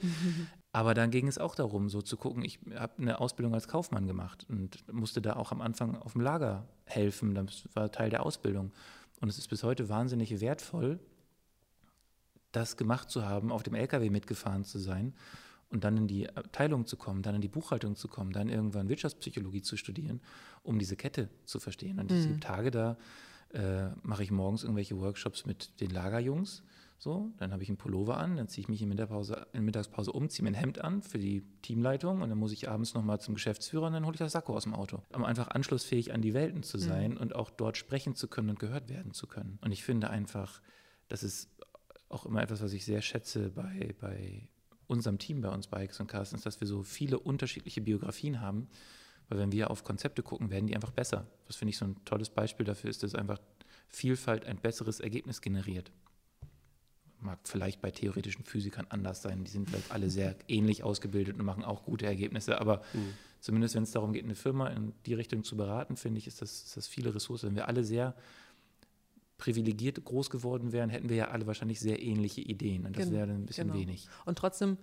Aber 0.71 0.93
dann 0.93 1.09
ging 1.09 1.27
es 1.27 1.39
auch 1.39 1.55
darum, 1.55 1.89
so 1.89 2.01
zu 2.01 2.15
gucken, 2.15 2.43
ich 2.43 2.59
habe 2.75 3.01
eine 3.01 3.19
Ausbildung 3.19 3.55
als 3.55 3.67
Kaufmann 3.67 4.05
gemacht 4.05 4.45
und 4.49 4.91
musste 4.93 5.21
da 5.21 5.35
auch 5.35 5.51
am 5.51 5.61
Anfang 5.61 5.95
auf 5.95 6.13
dem 6.13 6.21
Lager 6.21 6.67
helfen. 6.85 7.33
Das 7.33 7.67
war 7.73 7.91
Teil 7.91 8.11
der 8.11 8.23
Ausbildung. 8.23 8.71
Und 9.19 9.29
es 9.29 9.37
ist 9.37 9.47
bis 9.47 9.63
heute 9.63 9.89
wahnsinnig 9.89 10.39
wertvoll, 10.39 10.99
das 12.51 12.77
gemacht 12.77 13.09
zu 13.09 13.25
haben, 13.25 13.51
auf 13.51 13.63
dem 13.63 13.73
LKW 13.73 14.09
mitgefahren 14.09 14.63
zu 14.63 14.79
sein 14.79 15.13
und 15.69 15.83
dann 15.83 15.97
in 15.97 16.07
die 16.07 16.29
Abteilung 16.35 16.85
zu 16.85 16.97
kommen, 16.97 17.21
dann 17.21 17.35
in 17.35 17.41
die 17.41 17.47
Buchhaltung 17.47 17.95
zu 17.95 18.07
kommen, 18.07 18.31
dann 18.31 18.49
irgendwann 18.49 18.89
Wirtschaftspsychologie 18.89 19.61
zu 19.61 19.77
studieren, 19.77 20.21
um 20.63 20.79
diese 20.79 20.95
Kette 20.95 21.29
zu 21.45 21.59
verstehen. 21.59 21.99
Und 21.99 22.11
es 22.11 22.27
gibt 22.27 22.43
Tage, 22.43 22.71
da 22.71 22.97
äh, 23.53 23.89
mache 24.03 24.23
ich 24.23 24.31
morgens 24.31 24.63
irgendwelche 24.63 24.99
Workshops 24.99 25.45
mit 25.45 25.79
den 25.79 25.91
Lagerjungs. 25.91 26.63
So, 27.01 27.31
dann 27.37 27.53
habe 27.53 27.63
ich 27.63 27.69
einen 27.69 27.77
Pullover 27.77 28.17
an, 28.17 28.35
dann 28.35 28.49
ziehe 28.49 28.63
ich 28.63 28.67
mich 28.67 28.81
in, 28.81 28.89
Mittagspause, 28.89 29.47
in 29.53 29.63
Mittagspause 29.63 30.11
um, 30.11 30.29
ziehe 30.29 30.43
mir 30.43 30.49
ein 30.49 30.59
Hemd 30.59 30.81
an 30.81 31.01
für 31.01 31.17
die 31.17 31.45
Teamleitung 31.61 32.21
und 32.21 32.27
dann 32.27 32.37
muss 32.37 32.51
ich 32.51 32.69
abends 32.69 32.93
nochmal 32.93 33.21
zum 33.21 33.35
Geschäftsführer 33.35 33.87
und 33.87 33.93
dann 33.93 34.05
hole 34.05 34.15
ich 34.15 34.19
das 34.19 34.33
Sakko 34.33 34.53
aus 34.53 34.63
dem 34.63 34.75
Auto. 34.75 35.01
Um 35.13 35.23
einfach 35.23 35.47
anschlussfähig 35.47 36.13
an 36.13 36.21
die 36.21 36.33
Welten 36.33 36.61
zu 36.61 36.77
sein 36.77 37.15
und 37.15 37.33
auch 37.35 37.51
dort 37.51 37.77
sprechen 37.77 38.15
zu 38.15 38.27
können 38.27 38.49
und 38.49 38.59
gehört 38.59 38.89
werden 38.89 39.13
zu 39.13 39.27
können. 39.27 39.59
Und 39.61 39.71
ich 39.71 39.85
finde 39.85 40.09
einfach, 40.09 40.61
das 41.07 41.23
ist 41.23 41.49
auch 42.09 42.25
immer 42.25 42.43
etwas, 42.43 42.61
was 42.61 42.73
ich 42.73 42.83
sehr 42.83 43.01
schätze 43.01 43.51
bei, 43.51 43.95
bei 44.01 44.49
unserem 44.87 45.19
Team, 45.19 45.39
bei 45.39 45.49
uns 45.49 45.67
bei 45.67 45.85
Ix 45.85 46.01
und 46.01 46.07
Carstens, 46.07 46.41
dass 46.41 46.59
wir 46.59 46.67
so 46.67 46.83
viele 46.83 47.17
unterschiedliche 47.17 47.79
Biografien 47.79 48.41
haben. 48.41 48.67
Weil 49.29 49.39
wenn 49.39 49.53
wir 49.53 49.71
auf 49.71 49.85
Konzepte 49.85 50.21
gucken, 50.21 50.49
werden 50.49 50.67
die 50.67 50.75
einfach 50.75 50.91
besser. 50.91 51.27
Das 51.45 51.55
finde 51.55 51.69
ich 51.69 51.77
so 51.77 51.85
ein 51.85 52.03
tolles 52.03 52.29
Beispiel 52.29 52.65
dafür 52.65 52.89
ist, 52.89 53.03
dass 53.03 53.15
einfach 53.15 53.39
Vielfalt 53.87 54.45
ein 54.45 54.57
besseres 54.57 54.99
Ergebnis 54.99 55.39
generiert. 55.39 55.91
Mag 57.21 57.39
vielleicht 57.43 57.81
bei 57.81 57.91
theoretischen 57.91 58.45
Physikern 58.45 58.85
anders 58.89 59.21
sein. 59.21 59.43
Die 59.43 59.51
sind 59.51 59.69
vielleicht 59.69 59.91
alle 59.91 60.09
sehr 60.09 60.35
ähnlich 60.47 60.83
ausgebildet 60.83 61.37
und 61.37 61.45
machen 61.45 61.63
auch 61.63 61.83
gute 61.83 62.05
Ergebnisse. 62.05 62.59
Aber 62.61 62.81
zumindest 63.41 63.75
wenn 63.75 63.83
es 63.83 63.91
darum 63.91 64.13
geht, 64.13 64.23
eine 64.23 64.35
Firma 64.35 64.67
in 64.67 64.93
die 65.05 65.13
Richtung 65.13 65.43
zu 65.43 65.57
beraten, 65.57 65.97
finde 65.97 66.19
ich, 66.19 66.27
ist 66.27 66.41
das, 66.41 66.63
ist 66.63 66.77
das 66.77 66.87
viele 66.87 67.13
Ressourcen. 67.13 67.47
Wenn 67.49 67.55
wir 67.55 67.67
alle 67.67 67.83
sehr 67.83 68.15
privilegiert 69.37 70.03
groß 70.03 70.29
geworden 70.29 70.71
wären, 70.71 70.89
hätten 70.89 71.09
wir 71.09 71.15
ja 71.15 71.27
alle 71.29 71.47
wahrscheinlich 71.47 71.79
sehr 71.79 72.01
ähnliche 72.01 72.41
Ideen. 72.41 72.85
Und 72.85 72.95
das 72.97 73.05
Genau, 73.05 73.17
wäre 73.17 73.27
dann 73.27 73.37
ein 73.37 73.45
bisschen 73.45 73.67
genau. 73.67 73.79
wenig. 73.79 74.07
Und 74.25 74.37
trotzdem, 74.37 74.77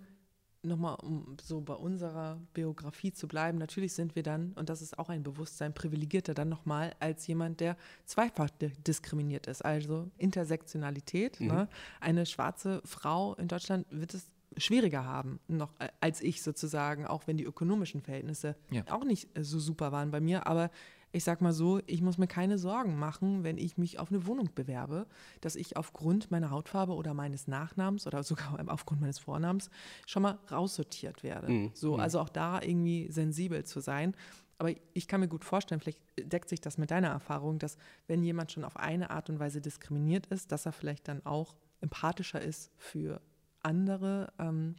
nochmal, 0.67 0.97
um 1.03 1.37
so 1.43 1.61
bei 1.61 1.75
unserer 1.75 2.39
Biografie 2.55 3.13
zu 3.13 3.27
bleiben, 3.29 3.59
natürlich 3.59 3.93
sind 3.93 4.15
wir 4.17 4.23
dann, 4.23 4.53
und 4.55 4.69
das 4.69 4.83
ist 4.83 4.99
auch 4.99 5.09
ein 5.09 5.23
Bewusstsein, 5.23 5.73
privilegierter 5.75 6.35
dann 6.35 6.49
nochmal 6.49 6.95
als 7.01 7.27
jemand, 7.27 7.61
der 7.61 7.77
zweifach 8.05 8.51
di- 8.51 8.69
diskriminiert 8.87 9.47
ist. 9.47 9.65
Also 9.65 10.11
Intersektionalität. 10.19 11.41
Ne? 11.41 11.69
Eine 12.01 12.27
schwarze 12.27 12.81
Frau 12.85 13.35
in 13.35 13.49
Deutschland 13.49 13.87
wird 13.91 14.15
es 14.15 14.29
schwieriger 14.59 15.05
haben, 15.05 15.39
noch 15.49 15.73
äh, 15.81 15.89
als 16.01 16.23
ich 16.23 16.43
sozusagen, 16.43 17.07
auch 17.07 17.27
wenn 17.27 17.37
die 17.37 17.45
ökonomischen 17.45 18.01
Verhältnisse 18.01 18.57
Ja. 18.71 18.85
auch 18.91 19.05
nicht 19.05 19.29
äh, 19.37 19.45
so 19.45 19.59
super 19.59 19.93
waren 19.93 20.11
bei 20.11 20.21
mir. 20.21 20.47
Aber 20.47 20.71
ich 21.17 21.25
sag 21.25 21.41
mal 21.41 21.55
so, 21.55 21.81
ich 21.87 22.03
muss 22.03 22.19
mir 22.19 22.27
keine 22.27 22.59
Sorgen 22.59 22.99
machen, 22.99 23.43
wenn 23.43 23.57
ich 23.57 23.79
mich 23.79 23.99
auf 23.99 24.11
eine 24.11 24.27
Wohnung 24.27 24.51
bewerbe, 24.55 25.07
dass 25.41 25.57
ich 25.57 25.79
aufgrund 25.79 26.31
meiner 26.31 26.51
Hautfarbe 26.51 26.93
oder 26.93 27.15
meines 27.15 27.49
Nachnamens 27.49 28.07
oder 28.07 28.23
sogar 28.23 28.59
aufgrund 28.69 29.01
meines 29.01 29.19
Vornamens 29.19 29.71
schon 30.07 30.23
mal 30.23 30.39
raussortiert 30.51 31.23
werde. 31.23 31.49
So, 31.73 31.97
also 31.97 32.21
auch 32.21 32.29
da 32.29 32.61
irgendwie 32.61 33.11
sensibel 33.11 33.65
zu 33.65 33.81
sein. 33.81 34.15
Aber 34.59 34.73
ich 34.93 35.09
kann 35.09 35.21
mir 35.21 35.29
gut 35.29 35.47
vorstellen, 35.47 35.81
vielleicht 35.81 36.01
deckt 36.21 36.51
sich 36.51 36.61
das 36.61 36.77
mit 36.77 36.91
deiner 36.91 37.09
Erfahrung, 37.09 37.59
dass 37.59 37.79
wenn 38.09 38.23
jemand 38.23 38.53
schon 38.53 38.65
auf 38.65 38.77
eine 38.77 39.09
Art 39.09 39.31
und 39.31 39.39
Weise 39.39 39.63
diskriminiert 39.63 40.27
ist, 40.27 40.53
dass 40.53 40.67
er 40.67 40.73
vielleicht 40.73 41.09
dann 41.09 41.25
auch 41.25 41.55
empathischer 41.81 42.43
ist 42.43 42.71
für 42.77 43.23
andere 43.63 44.33
ähm, 44.39 44.77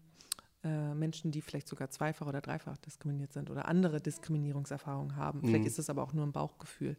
äh, 0.67 0.93
Menschen, 0.93 1.31
die 1.31 1.41
vielleicht 1.41 1.67
sogar 1.67 1.89
zweifach 1.89 2.27
oder 2.27 2.41
dreifach 2.41 2.77
diskriminiert 2.77 3.31
sind 3.33 3.49
oder 3.49 3.67
andere 3.67 4.01
Diskriminierungserfahrungen 4.01 5.15
haben. 5.15 5.41
Vielleicht 5.41 5.63
Mhm. 5.63 5.67
ist 5.67 5.79
es 5.79 5.89
aber 5.89 6.03
auch 6.03 6.13
nur 6.13 6.25
ein 6.25 6.31
Bauchgefühl. 6.31 6.97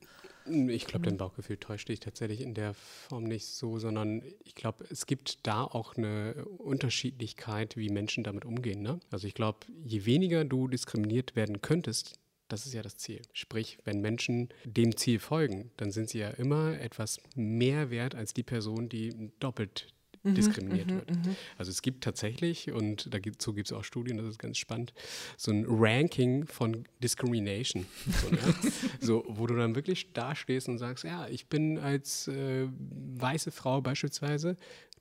Ich 0.68 0.86
glaube, 0.86 1.04
dein 1.04 1.18
Bauchgefühl 1.18 1.58
täuscht 1.58 1.88
dich 1.90 2.00
tatsächlich 2.00 2.40
in 2.40 2.54
der 2.54 2.72
Form 2.72 3.24
nicht 3.24 3.46
so, 3.46 3.78
sondern 3.78 4.22
ich 4.44 4.54
glaube, 4.54 4.84
es 4.90 5.04
gibt 5.06 5.46
da 5.46 5.62
auch 5.64 5.96
eine 5.96 6.46
Unterschiedlichkeit, 6.58 7.76
wie 7.76 7.90
Menschen 7.90 8.24
damit 8.24 8.44
umgehen. 8.46 8.80
Ne? 8.82 8.98
Also 9.10 9.26
ich 9.26 9.34
glaube, 9.34 9.58
je 9.84 10.06
weniger 10.06 10.44
du 10.44 10.66
diskriminiert 10.68 11.36
werden 11.36 11.60
könntest, 11.60 12.18
das 12.48 12.64
ist 12.64 12.72
ja 12.72 12.80
das 12.80 12.96
Ziel. 12.96 13.20
Sprich, 13.34 13.78
wenn 13.84 14.00
Menschen 14.00 14.48
dem 14.64 14.96
Ziel 14.96 15.18
folgen, 15.18 15.70
dann 15.76 15.90
sind 15.90 16.08
sie 16.08 16.20
ja 16.20 16.30
immer 16.30 16.80
etwas 16.80 17.20
mehr 17.34 17.90
wert 17.90 18.14
als 18.14 18.32
die 18.32 18.42
Person, 18.42 18.88
die 18.88 19.30
doppelt 19.38 19.88
diskriminiert 20.24 20.90
wird. 20.90 21.10
Also 21.56 21.70
es 21.70 21.82
gibt 21.82 22.04
tatsächlich, 22.04 22.70
und 22.72 23.12
dazu 23.12 23.52
gibt 23.52 23.68
es 23.68 23.72
auch 23.72 23.84
Studien, 23.84 24.16
das 24.16 24.26
ist 24.26 24.38
ganz 24.38 24.58
spannend, 24.58 24.92
so 25.36 25.50
ein 25.50 25.64
Ranking 25.68 26.46
von 26.46 26.84
Discrimination. 27.02 27.86
So, 28.06 28.30
ne? 28.30 28.54
so, 29.00 29.24
wo 29.28 29.46
du 29.46 29.54
dann 29.54 29.74
wirklich 29.74 30.12
dastehst 30.12 30.68
und 30.68 30.78
sagst, 30.78 31.04
ja, 31.04 31.28
ich 31.28 31.46
bin 31.46 31.78
als 31.78 32.28
äh, 32.28 32.68
weiße 33.16 33.50
Frau 33.50 33.80
beispielsweise 33.80 34.56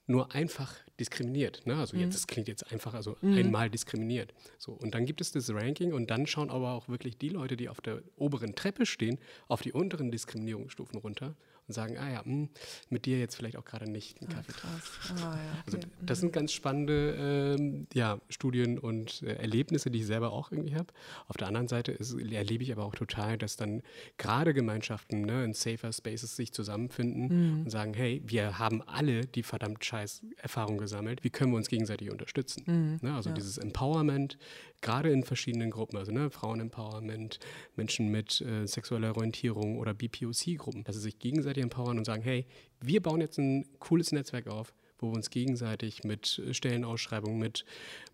nur 0.07 0.34
einfach 0.34 0.74
diskriminiert. 0.99 1.65
Ne? 1.65 1.76
Also 1.76 1.97
jetzt, 1.97 2.15
das 2.15 2.28
klingt 2.28 2.47
jetzt 2.47 2.72
einfach, 2.72 2.93
also 2.93 3.18
einmal 3.22 3.70
diskriminiert. 3.70 4.34
So, 4.57 4.72
und 4.72 4.95
dann 4.95 5.05
gibt 5.05 5.22
es 5.22 5.32
das 5.32 5.49
Ranking 5.53 5.93
und 5.93 6.09
dann 6.09 6.26
schauen 6.26 6.49
aber 6.49 6.72
auch 6.72 6.88
wirklich 6.88 7.18
die 7.18 7.30
Leute, 7.30 7.57
die 7.57 7.70
auf 7.70 7.82
der 7.82 8.01
oberen 8.15 8.55
Treppe 8.55 8.86
stehen, 8.86 9.20
auf 9.47 9.61
die 9.61 9.74
unteren 9.74 10.09
Diskriminierungsstufen 10.09 10.97
runter 10.97 11.36
und 11.68 11.74
sagen, 11.74 11.97
ah 11.97 12.09
ja, 12.11 12.22
mh, 12.24 12.47
mit 12.89 13.05
dir 13.05 13.20
jetzt 13.20 13.36
vielleicht 13.36 13.57
auch 13.57 13.65
gerade 13.65 13.89
nicht 13.89 14.22
einen 14.22 14.30
Kaffee 14.30 14.53
trinken. 14.53 14.80
Krass. 14.80 15.22
Ah, 15.22 15.36
ja, 15.36 15.63
Also 15.65 15.78
okay. 15.78 15.88
das 16.01 16.20
sind 16.20 16.34
ganz 16.34 16.51
spannende 16.53 17.55
ähm, 17.57 17.88
ja, 17.93 18.20
Studien 18.30 18.80
und 18.80 19.22
äh, 19.24 19.34
Erlebnisse, 19.34 19.91
die 19.91 19.99
ich 19.99 20.05
selber 20.05 20.32
auch 20.32 20.51
irgendwie 20.51 20.76
habe. 20.76 20.88
Auf 21.28 21.38
der 21.38 21.47
anderen 21.47 21.68
Seite 21.68 21.91
ist, 21.91 22.13
erlebe 22.13 22.63
ich 22.63 22.72
aber 22.72 22.86
auch 22.86 22.95
total, 22.95 23.38
dass 23.38 23.57
dann 23.57 23.82
gerade 24.18 24.53
Gemeinschaften 24.53 25.22
ne, 25.22 25.43
in 25.43 25.53
safer 25.53 25.91
Spaces 25.91 26.36
sich 26.36 26.53
zusammenfinden 26.53 27.63
und 27.63 27.70
sagen, 27.70 27.93
hey, 27.93 28.22
wir 28.26 28.59
haben 28.59 28.82
alle 28.84 29.26
die 29.26 29.43
verdammt 29.43 29.84
scheiß 29.84 30.22
Erfahrung 30.38 30.78
gesammelt, 30.78 31.24
wie 31.24 31.30
können 31.30 31.51
wir 31.51 31.57
uns 31.57 31.68
gegenseitig 31.68 32.11
unterstützen? 32.11 32.99
Ne, 33.01 33.13
also 33.13 33.32
dieses 33.32 33.57
Empowerment, 33.57 34.38
gerade 34.82 35.09
in 35.11 35.24
verschiedenen 35.24 35.72
Gruppen, 35.72 35.97
also 35.97 36.11
ne, 36.11 36.30
Frauen-Empowerment, 36.30 37.39
Menschen 37.76 38.09
mit 38.09 38.41
äh, 38.41 38.65
sexueller 38.68 39.15
Orientierung 39.18 39.78
oder 39.78 39.93
BPOC-Gruppen, 39.93 40.84
dass 40.84 40.95
sie 40.95 41.01
sich 41.01 41.20
gegenseitig 41.20 41.57
empowern 41.62 41.97
und 41.97 42.05
sagen, 42.05 42.22
hey, 42.24 42.45
wir 42.82 43.01
bauen 43.01 43.22
jetzt 43.22 43.38
ein 43.38 43.66
cooles 43.80 44.12
Netzwerk 44.12 44.47
auf, 44.47 44.74
wo 44.99 45.12
wir 45.12 45.16
uns 45.16 45.30
gegenseitig 45.30 46.03
mit 46.03 46.41
Stellenausschreibungen, 46.51 47.39
mit 47.39 47.66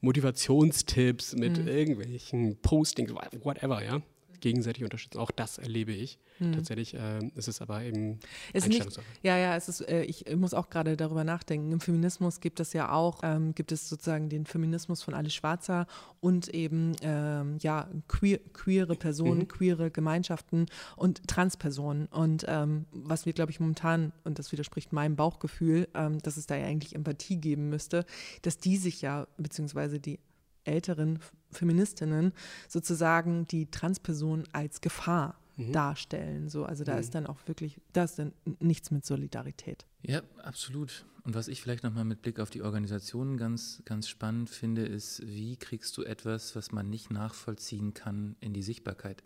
Motivationstipps, 0.01 1.35
mit 1.35 1.57
irgendwelchen 1.57 2.57
Postings, 2.61 3.13
whatever, 3.13 3.83
ja, 3.83 4.01
gegenseitig 4.43 4.83
unterstützen. 4.83 5.19
Auch 5.19 5.31
das 5.31 5.57
erlebe 5.57 5.93
ich. 5.93 6.19
Tatsächlich 6.51 6.95
ähm, 6.99 7.31
ist 7.35 7.47
es 7.47 7.61
aber 7.61 7.81
eben 7.83 8.19
ist 8.51 8.67
nicht, 8.67 8.85
ja, 9.21 9.37
ja, 9.37 9.55
es 9.55 9.69
ist, 9.69 9.81
äh, 9.87 10.03
ich 10.03 10.25
muss 10.35 10.53
auch 10.53 10.69
gerade 10.69 10.97
darüber 10.97 11.23
nachdenken. 11.23 11.71
Im 11.71 11.79
Feminismus 11.79 12.41
gibt 12.41 12.59
es 12.59 12.73
ja 12.73 12.91
auch, 12.91 13.21
ähm, 13.23 13.55
gibt 13.55 13.71
es 13.71 13.87
sozusagen 13.87 14.27
den 14.27 14.45
Feminismus 14.45 15.01
von 15.01 15.13
Alice 15.13 15.33
Schwarzer 15.33 15.87
und 16.19 16.49
eben, 16.49 16.93
ähm, 17.01 17.57
ja, 17.61 17.87
queer, 18.09 18.39
queere 18.51 18.95
Personen, 18.95 19.47
queere 19.47 19.89
Gemeinschaften 19.89 20.65
und 20.97 21.25
Transpersonen. 21.25 22.07
Und 22.07 22.43
ähm, 22.49 22.85
was 22.91 23.25
wir, 23.25 23.31
glaube 23.31 23.51
ich, 23.51 23.61
momentan, 23.61 24.11
und 24.25 24.39
das 24.39 24.51
widerspricht 24.51 24.91
meinem 24.91 25.15
Bauchgefühl, 25.15 25.87
ähm, 25.93 26.19
dass 26.19 26.35
es 26.35 26.47
da 26.47 26.57
ja 26.57 26.65
eigentlich 26.65 26.95
Empathie 26.95 27.37
geben 27.37 27.69
müsste, 27.69 28.05
dass 28.41 28.57
die 28.57 28.75
sich 28.75 29.01
ja, 29.01 29.27
beziehungsweise 29.37 30.01
die 30.01 30.19
älteren 30.65 31.19
Feministinnen 31.51 32.33
sozusagen 32.67 33.45
die 33.47 33.69
Transperson 33.69 34.43
als 34.51 34.81
Gefahr 34.81 35.39
darstellen. 35.57 36.49
So, 36.49 36.65
also 36.65 36.83
da 36.83 36.97
ist 36.97 37.13
dann 37.13 37.27
auch 37.27 37.37
wirklich, 37.45 37.79
da 37.93 38.05
ist 38.05 38.17
dann 38.17 38.33
nichts 38.59 38.91
mit 38.91 39.05
Solidarität. 39.05 39.85
Ja, 40.01 40.21
absolut. 40.41 41.05
Und 41.23 41.35
was 41.35 41.47
ich 41.47 41.61
vielleicht 41.61 41.83
nochmal 41.83 42.05
mit 42.05 42.21
Blick 42.21 42.39
auf 42.39 42.49
die 42.49 42.63
Organisationen 42.63 43.37
ganz, 43.37 43.81
ganz 43.85 44.09
spannend 44.09 44.49
finde, 44.49 44.83
ist, 44.83 45.21
wie 45.25 45.55
kriegst 45.55 45.95
du 45.97 46.03
etwas, 46.03 46.55
was 46.55 46.71
man 46.71 46.89
nicht 46.89 47.11
nachvollziehen 47.11 47.93
kann, 47.93 48.35
in 48.39 48.53
die 48.53 48.63
Sichtbarkeit? 48.63 49.23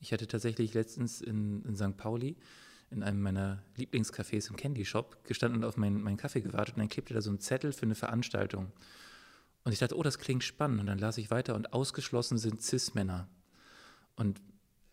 Ich 0.00 0.12
hatte 0.12 0.26
tatsächlich 0.26 0.74
letztens 0.74 1.20
in, 1.20 1.62
in 1.64 1.76
St. 1.76 1.96
Pauli 1.96 2.36
in 2.90 3.04
einem 3.04 3.20
meiner 3.22 3.62
Lieblingscafés 3.76 4.50
im 4.50 4.56
Candy 4.56 4.84
Shop 4.84 5.22
gestanden 5.24 5.62
und 5.62 5.68
auf 5.68 5.76
meinen, 5.76 6.02
meinen 6.02 6.16
Kaffee 6.16 6.40
gewartet 6.40 6.74
und 6.74 6.80
dann 6.80 6.88
klebte 6.88 7.14
da 7.14 7.20
so 7.20 7.30
ein 7.30 7.38
Zettel 7.38 7.72
für 7.72 7.82
eine 7.82 7.94
Veranstaltung. 7.94 8.72
Und 9.64 9.72
ich 9.72 9.78
dachte, 9.78 9.96
oh, 9.96 10.02
das 10.02 10.18
klingt 10.18 10.44
spannend. 10.44 10.80
Und 10.80 10.86
dann 10.86 10.98
las 10.98 11.18
ich 11.18 11.30
weiter 11.30 11.54
und 11.54 11.72
ausgeschlossen 11.72 12.38
sind 12.38 12.62
Cis-Männer. 12.62 13.28
Und 14.16 14.40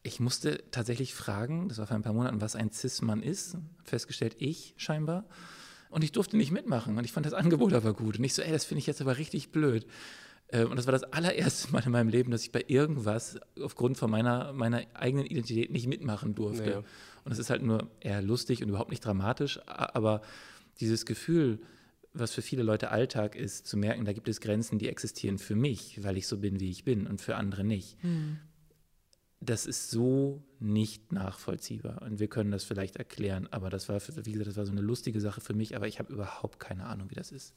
ich 0.03 0.19
musste 0.19 0.63
tatsächlich 0.71 1.13
fragen, 1.13 1.69
das 1.69 1.77
war 1.77 1.87
vor 1.87 1.95
ein 1.95 2.03
paar 2.03 2.13
Monaten, 2.13 2.41
was 2.41 2.55
ein 2.55 2.71
Cis-Mann 2.71 3.21
ist. 3.21 3.57
Festgestellt, 3.83 4.35
ich 4.39 4.73
scheinbar. 4.77 5.25
Und 5.89 6.03
ich 6.03 6.11
durfte 6.11 6.37
nicht 6.37 6.51
mitmachen. 6.51 6.97
Und 6.97 7.05
ich 7.05 7.11
fand 7.11 7.25
das 7.25 7.33
Angebot 7.33 7.73
aber 7.73 7.93
gut. 7.93 8.17
Und 8.17 8.23
ich 8.23 8.33
so, 8.33 8.41
ey, 8.41 8.51
das 8.51 8.65
finde 8.65 8.79
ich 8.79 8.87
jetzt 8.87 9.01
aber 9.01 9.17
richtig 9.17 9.51
blöd. 9.51 9.85
Äh, 10.47 10.65
Und 10.65 10.77
das 10.77 10.85
war 10.85 10.91
das 10.91 11.03
allererste 11.03 11.71
Mal 11.71 11.83
in 11.85 11.91
meinem 11.91 12.09
Leben, 12.09 12.31
dass 12.31 12.43
ich 12.43 12.51
bei 12.51 12.63
irgendwas 12.67 13.39
aufgrund 13.61 13.97
von 13.97 14.11
meiner, 14.11 14.53
meiner 14.53 14.83
eigenen 14.93 15.25
Identität 15.25 15.71
nicht 15.71 15.87
mitmachen 15.87 16.35
durfte. 16.35 16.69
Ja. 16.69 16.83
Und 17.23 17.31
es 17.31 17.39
ist 17.39 17.49
halt 17.49 17.63
nur 17.63 17.89
eher 17.99 18.21
lustig 18.21 18.61
und 18.63 18.69
überhaupt 18.69 18.91
nicht 18.91 19.03
dramatisch. 19.03 19.59
Aber 19.65 20.21
dieses 20.79 21.05
Gefühl, 21.05 21.59
was 22.19 22.33
für 22.33 22.41
viele 22.41 22.63
Leute 22.63 22.89
Alltag 22.91 23.35
ist, 23.35 23.67
zu 23.67 23.77
merken, 23.77 24.05
da 24.05 24.13
gibt 24.13 24.27
es 24.27 24.41
Grenzen, 24.41 24.79
die 24.79 24.89
existieren 24.89 25.37
für 25.37 25.55
mich, 25.55 26.03
weil 26.03 26.17
ich 26.17 26.27
so 26.27 26.37
bin, 26.37 26.59
wie 26.59 26.69
ich 26.69 26.83
bin 26.83 27.07
und 27.07 27.21
für 27.21 27.35
andere 27.35 27.63
nicht. 27.63 27.97
Das 29.39 29.67
ist 29.67 29.91
so 29.91 30.43
nicht 30.59 31.11
nachvollziehbar. 31.11 32.01
Und 32.01 32.19
wir 32.19 32.27
können 32.27 32.49
das 32.49 32.63
vielleicht 32.63 32.95
erklären, 32.95 33.47
aber 33.51 33.69
das 33.69 33.87
war, 33.87 33.99
für, 33.99 34.25
wie 34.25 34.31
gesagt, 34.31 34.49
das 34.49 34.57
war 34.57 34.65
so 34.65 34.71
eine 34.71 34.81
lustige 34.81 35.21
Sache 35.21 35.41
für 35.41 35.53
mich, 35.53 35.75
aber 35.75 35.87
ich 35.87 35.99
habe 35.99 36.11
überhaupt 36.11 36.59
keine 36.59 36.85
Ahnung, 36.87 37.11
wie 37.11 37.15
das 37.15 37.31
ist. 37.31 37.53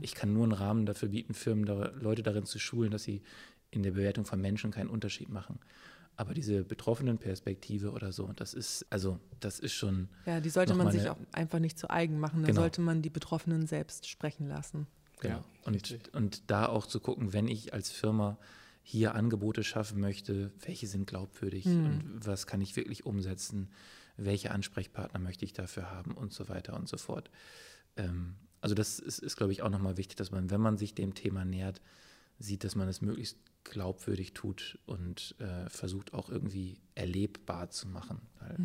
Ich 0.00 0.14
kann 0.14 0.32
nur 0.32 0.44
einen 0.44 0.52
Rahmen 0.52 0.86
dafür 0.86 1.10
bieten, 1.10 1.34
Firmen, 1.34 1.66
da, 1.66 1.92
Leute 2.00 2.22
darin 2.22 2.46
zu 2.46 2.58
schulen, 2.58 2.90
dass 2.90 3.02
sie 3.02 3.22
in 3.70 3.82
der 3.82 3.90
Bewertung 3.90 4.24
von 4.24 4.40
Menschen 4.40 4.70
keinen 4.70 4.88
Unterschied 4.88 5.28
machen. 5.28 5.58
Aber 6.18 6.34
diese 6.34 6.64
betroffenen 6.64 7.18
Perspektive 7.18 7.92
oder 7.92 8.10
so, 8.10 8.32
das 8.34 8.52
ist, 8.52 8.84
also, 8.90 9.20
das 9.38 9.60
ist 9.60 9.72
schon. 9.72 10.08
Ja, 10.26 10.40
die 10.40 10.50
sollte 10.50 10.74
man 10.74 10.90
sich 10.90 11.02
eine- 11.02 11.12
auch 11.12 11.18
einfach 11.30 11.60
nicht 11.60 11.78
zu 11.78 11.88
eigen 11.90 12.18
machen. 12.18 12.42
Da 12.42 12.48
Genau. 12.48 12.62
sollte 12.62 12.80
man 12.80 13.02
die 13.02 13.08
Betroffenen 13.10 13.68
selbst 13.68 14.08
sprechen 14.08 14.48
lassen. 14.48 14.88
Genau. 15.20 15.36
Ja, 15.36 15.44
und, 15.64 16.14
und 16.16 16.50
da 16.50 16.66
auch 16.66 16.86
zu 16.86 16.98
gucken, 16.98 17.32
wenn 17.32 17.46
ich 17.46 17.72
als 17.72 17.92
Firma 17.92 18.36
hier 18.82 19.14
Angebote 19.14 19.62
schaffen 19.62 20.00
möchte, 20.00 20.50
welche 20.66 20.88
sind 20.88 21.06
glaubwürdig 21.06 21.66
und 21.66 22.20
was 22.26 22.48
kann 22.48 22.60
ich 22.62 22.74
wirklich 22.74 23.06
umsetzen, 23.06 23.68
welche 24.16 24.50
Ansprechpartner 24.50 25.20
möchte 25.20 25.44
ich 25.44 25.52
dafür 25.52 25.90
haben 25.92 26.14
und 26.16 26.32
so 26.32 26.48
weiter 26.48 26.74
und 26.74 26.88
so 26.88 26.96
fort. 26.96 27.30
Ähm, 27.96 28.34
also 28.60 28.74
das 28.74 28.98
ist, 28.98 29.20
ist 29.20 29.36
glaube 29.36 29.52
ich, 29.52 29.62
auch 29.62 29.70
nochmal 29.70 29.98
wichtig, 29.98 30.16
dass 30.16 30.32
man, 30.32 30.50
wenn 30.50 30.60
man 30.60 30.78
sich 30.78 30.94
dem 30.94 31.14
Thema 31.14 31.44
nähert, 31.44 31.80
sieht, 32.38 32.64
dass 32.64 32.74
man 32.74 32.88
es 32.88 33.00
möglichst 33.00 33.38
glaubwürdig 33.64 34.32
tut 34.32 34.78
und 34.86 35.34
äh, 35.38 35.68
versucht 35.68 36.14
auch 36.14 36.28
irgendwie 36.28 36.80
erlebbar 36.94 37.70
zu 37.70 37.88
machen. 37.88 38.20
Weil 38.40 38.56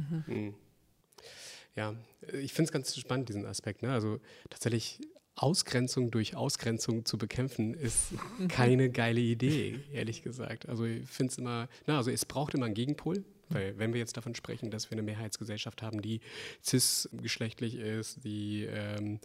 Ja, 1.76 1.96
äh, 2.32 2.38
ich 2.40 2.54
finde 2.54 2.68
es 2.68 2.72
ganz 2.72 2.96
spannend, 2.96 3.30
diesen 3.30 3.46
Aspekt. 3.46 3.82
Ne? 3.82 3.92
Also 3.92 4.20
tatsächlich 4.50 5.02
Ausgrenzung 5.36 6.12
durch 6.12 6.36
Ausgrenzung 6.36 7.06
zu 7.06 7.18
bekämpfen, 7.18 7.74
ist 7.74 8.14
keine 8.50 8.90
geile 8.90 9.20
Idee, 9.20 9.80
ehrlich 9.92 10.22
gesagt. 10.22 10.70
Also 10.70 10.86
ich 10.86 11.10
finde 11.10 11.32
es 11.32 11.38
immer, 11.38 11.68
na, 11.88 11.98
also 11.98 12.12
es 12.12 12.26
braucht 12.26 12.54
immer 12.54 12.66
einen 12.66 12.76
Gegenpol. 12.76 13.24
Weil 13.50 13.78
wenn 13.78 13.94
wir 13.94 14.00
jetzt 14.00 14.18
davon 14.18 14.34
sprechen, 14.36 14.72
dass 14.72 14.90
wir 14.90 14.96
eine 14.96 15.04
Mehrheitsgesellschaft 15.04 15.82
haben, 15.82 16.02
die 16.02 16.22
cis-geschlechtlich 16.64 17.76
ist, 17.76 18.24
die 18.24 18.64
ähm, 18.64 19.20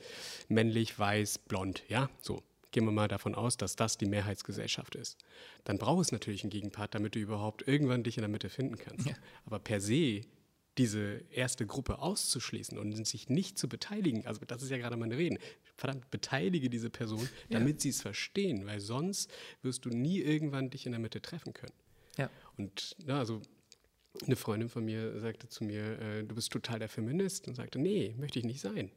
männlich, 0.49 0.99
weiß, 0.99 1.39
blond, 1.39 1.83
ja, 1.89 2.11
so, 2.21 2.43
gehen 2.71 2.85
wir 2.85 2.93
mal 2.93 3.09
davon 3.09 3.35
aus, 3.35 3.57
dass 3.57 3.77
das 3.77 3.99
die 3.99 4.07
Mehrheitsgesellschaft 4.07 4.95
ist. 4.95 5.19
Dann 5.65 5.79
braucht 5.79 6.07
es 6.07 6.13
natürlich 6.13 6.43
einen 6.43 6.51
Gegenpart, 6.51 6.95
damit 6.95 7.15
du 7.15 7.19
überhaupt 7.19 7.67
irgendwann 7.67 8.03
dich 8.03 8.17
in 8.17 8.23
der 8.23 8.29
Mitte 8.29 8.49
finden 8.49 8.77
kannst. 8.79 9.09
Aber 9.47 9.59
per 9.59 9.81
se 9.81 10.23
diese 10.77 11.25
erste 11.33 11.67
Gruppe 11.67 11.99
auszuschließen 11.99 12.79
und 12.79 13.05
sich 13.05 13.29
nicht 13.29 13.59
zu 13.59 13.69
beteiligen, 13.69 14.27
also 14.27 14.41
das 14.47 14.63
ist 14.63 14.71
ja 14.71 14.79
gerade 14.79 14.97
meine 14.97 15.19
Reden, 15.19 15.39
verdammt, 15.75 16.09
beteilige 16.11 16.71
diese 16.71 16.89
Person, 16.89 17.29
damit 17.51 17.81
sie 17.81 17.89
es 17.89 18.01
verstehen, 18.01 18.65
weil 18.67 18.81
sonst 18.81 19.31
wirst 19.63 19.85
du 19.85 19.91
nie 19.91 20.21
irgendwann 20.21 20.71
dich 20.71 20.87
in 20.87 20.93
der 20.93 21.01
Mitte 21.01 21.21
treffen 21.21 21.53
können. 21.53 21.75
ja, 22.17 22.31
Und 22.57 22.97
na, 23.05 23.19
also 23.19 23.43
eine 24.25 24.37
Freundin 24.37 24.69
von 24.69 24.85
mir 24.85 25.19
sagte 25.21 25.49
zu 25.49 25.65
mir, 25.65 25.99
äh, 26.01 26.25
du 26.25 26.35
bist 26.35 26.53
total 26.53 26.79
der 26.79 26.89
Feminist 26.89 27.49
und 27.49 27.55
sagte, 27.55 27.79
nee, 27.79 28.15
möchte 28.17 28.39
ich 28.39 28.45
nicht 28.45 28.61
sein. 28.61 28.91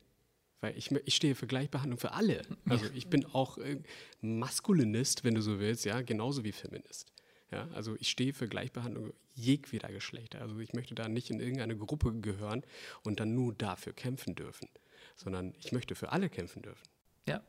Weil 0.62 0.78
ich, 0.78 0.92
ich 0.92 1.16
stehe 1.16 1.36
für 1.36 1.48
Gleichbehandlung 1.48 2.00
für 2.00 2.14
alle. 2.14 2.44
Also 2.70 2.86
ich 2.94 3.08
bin 3.08 3.26
auch 3.26 3.58
äh, 3.58 3.82
Maskulinist, 4.22 5.24
wenn 5.24 5.36
du 5.36 5.42
so 5.42 5.60
willst, 5.60 5.86
ja, 5.86 6.02
genauso 6.02 6.44
wie 6.44 6.52
Feminist. 6.52 7.12
Ja, 7.52 7.68
also 7.74 7.96
ich 8.00 8.10
stehe 8.10 8.34
für 8.34 8.48
Gleichbehandlung 8.48 9.12
jegweder 9.34 9.90
Geschlechter. 9.90 10.42
Also 10.42 10.58
ich 10.60 10.74
möchte 10.74 10.96
da 10.96 11.10
nicht 11.10 11.30
in 11.30 11.40
irgendeine 11.40 11.76
Gruppe 11.76 12.14
gehören 12.22 12.64
und 13.04 13.20
dann 13.20 13.34
nur 13.34 13.54
dafür 13.54 13.94
kämpfen 13.94 14.36
dürfen. 14.36 14.70
sondern 15.16 15.54
ich 15.60 15.72
möchte 15.72 15.96
für 15.96 16.12
alle 16.12 16.30
kämpfen 16.30 16.62
dürfen. 16.62 16.88
Ja. 17.28 17.42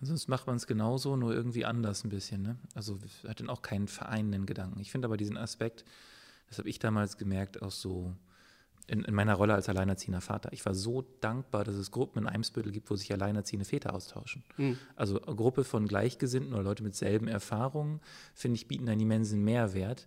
Sonst 0.00 0.28
macht 0.28 0.46
man 0.46 0.56
es 0.56 0.66
genauso, 0.66 1.16
nur 1.16 1.34
irgendwie 1.34 1.64
anders 1.64 2.04
ein 2.04 2.08
bisschen. 2.08 2.42
Ne? 2.42 2.58
Also 2.74 2.98
hat 3.26 3.40
dann 3.40 3.50
auch 3.50 3.62
keinen 3.62 3.88
vereinenden 3.88 4.46
Gedanken. 4.46 4.80
Ich 4.80 4.92
finde 4.92 5.06
aber 5.06 5.16
diesen 5.16 5.36
Aspekt, 5.36 5.84
das 6.48 6.58
habe 6.58 6.68
ich 6.68 6.78
damals 6.78 7.16
gemerkt, 7.16 7.62
auch 7.62 7.72
so 7.72 8.14
in, 8.88 9.04
in, 9.04 9.14
meiner 9.14 9.34
Rolle 9.34 9.54
als 9.54 9.68
alleinerziehender 9.68 10.20
Vater. 10.20 10.52
Ich 10.52 10.64
war 10.64 10.74
so 10.74 11.02
dankbar, 11.20 11.62
dass 11.62 11.76
es 11.76 11.90
Gruppen 11.90 12.20
in 12.20 12.26
Eimsbüttel 12.26 12.72
gibt, 12.72 12.90
wo 12.90 12.96
sich 12.96 13.12
alleinerziehende 13.12 13.66
Väter 13.66 13.94
austauschen. 13.94 14.42
Mhm. 14.56 14.78
Also 14.96 15.20
eine 15.22 15.36
Gruppe 15.36 15.62
von 15.64 15.86
Gleichgesinnten 15.86 16.54
oder 16.54 16.62
Leute 16.62 16.82
mit 16.82 16.94
selben 16.94 17.28
Erfahrungen, 17.28 18.00
finde 18.34 18.56
ich, 18.56 18.66
bieten 18.66 18.88
einen 18.88 19.02
immensen 19.02 19.44
Mehrwert, 19.44 20.06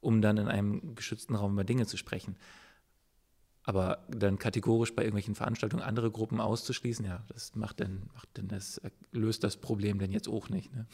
um 0.00 0.22
dann 0.22 0.38
in 0.38 0.48
einem 0.48 0.94
geschützten 0.94 1.34
Raum 1.34 1.52
über 1.52 1.64
Dinge 1.64 1.86
zu 1.86 1.96
sprechen. 1.96 2.36
Aber 3.64 4.04
dann 4.08 4.38
kategorisch 4.38 4.94
bei 4.94 5.02
irgendwelchen 5.02 5.34
Veranstaltungen 5.34 5.82
andere 5.82 6.10
Gruppen 6.10 6.40
auszuschließen, 6.40 7.04
ja, 7.04 7.22
das 7.28 7.54
macht 7.54 7.80
denn, 7.80 8.02
macht 8.14 8.36
denn 8.36 8.48
das, 8.48 8.80
löst 9.12 9.44
das 9.44 9.56
Problem 9.56 9.98
denn 9.98 10.10
jetzt 10.10 10.28
auch 10.28 10.48
nicht. 10.48 10.74
Ne? 10.74 10.86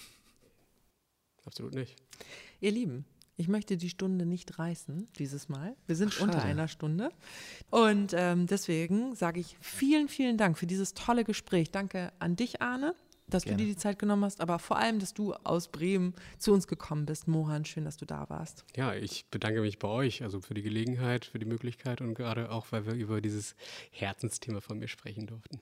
Absolut 1.45 1.75
nicht. 1.75 1.97
Ihr 2.61 2.71
Lieben, 2.71 3.05
ich 3.41 3.49
möchte 3.49 3.79
die 3.79 3.89
Stunde 3.89 4.27
nicht 4.27 4.59
reißen 4.59 5.09
dieses 5.19 5.49
Mal. 5.49 5.75
Wir 5.87 5.97
sind 5.97 6.13
Ach, 6.19 6.25
unter 6.25 6.43
einer 6.43 6.69
Stunde. 6.69 7.11
Und 7.71 8.13
ähm, 8.15 8.47
deswegen 8.47 9.15
sage 9.15 9.41
ich 9.41 9.57
vielen, 9.63 10.09
vielen 10.09 10.37
Dank 10.37 10.59
für 10.59 10.67
dieses 10.67 10.93
tolle 10.93 11.25
Gespräch. 11.25 11.71
Danke 11.71 12.13
an 12.19 12.37
dich, 12.37 12.61
Arne, 12.61 12.95
dass 13.29 13.45
Gerne. 13.45 13.57
du 13.57 13.65
dir 13.65 13.71
die 13.71 13.79
Zeit 13.79 13.99
genommen 13.99 14.25
hast, 14.25 14.43
aber 14.43 14.59
vor 14.59 14.77
allem, 14.77 14.99
dass 14.99 15.15
du 15.15 15.33
aus 15.33 15.69
Bremen 15.69 16.13
zu 16.39 16.53
uns 16.53 16.67
gekommen 16.67 17.07
bist. 17.07 17.29
Mohan, 17.29 17.65
schön, 17.65 17.87
dass 17.87 17.97
du 17.97 18.05
da 18.05 18.29
warst. 18.29 18.67
Ja, 18.77 18.95
ich 18.95 19.25
bedanke 19.31 19.63
mich 19.63 19.79
bei 19.79 19.89
euch, 19.89 20.23
also 20.23 20.43
für 20.43 20.53
die 20.53 20.63
Gelegenheit, 20.63 21.25
für 21.25 21.39
die 21.39 21.47
Möglichkeit 21.47 22.03
und 22.03 22.13
gerade 22.13 22.51
auch, 22.51 22.67
weil 22.73 22.85
wir 22.85 22.93
über 22.93 23.23
dieses 23.23 23.57
Herzensthema 23.91 24.61
von 24.61 24.79
mir 24.79 24.89
sprechen 24.89 25.27
durften. 25.27 25.61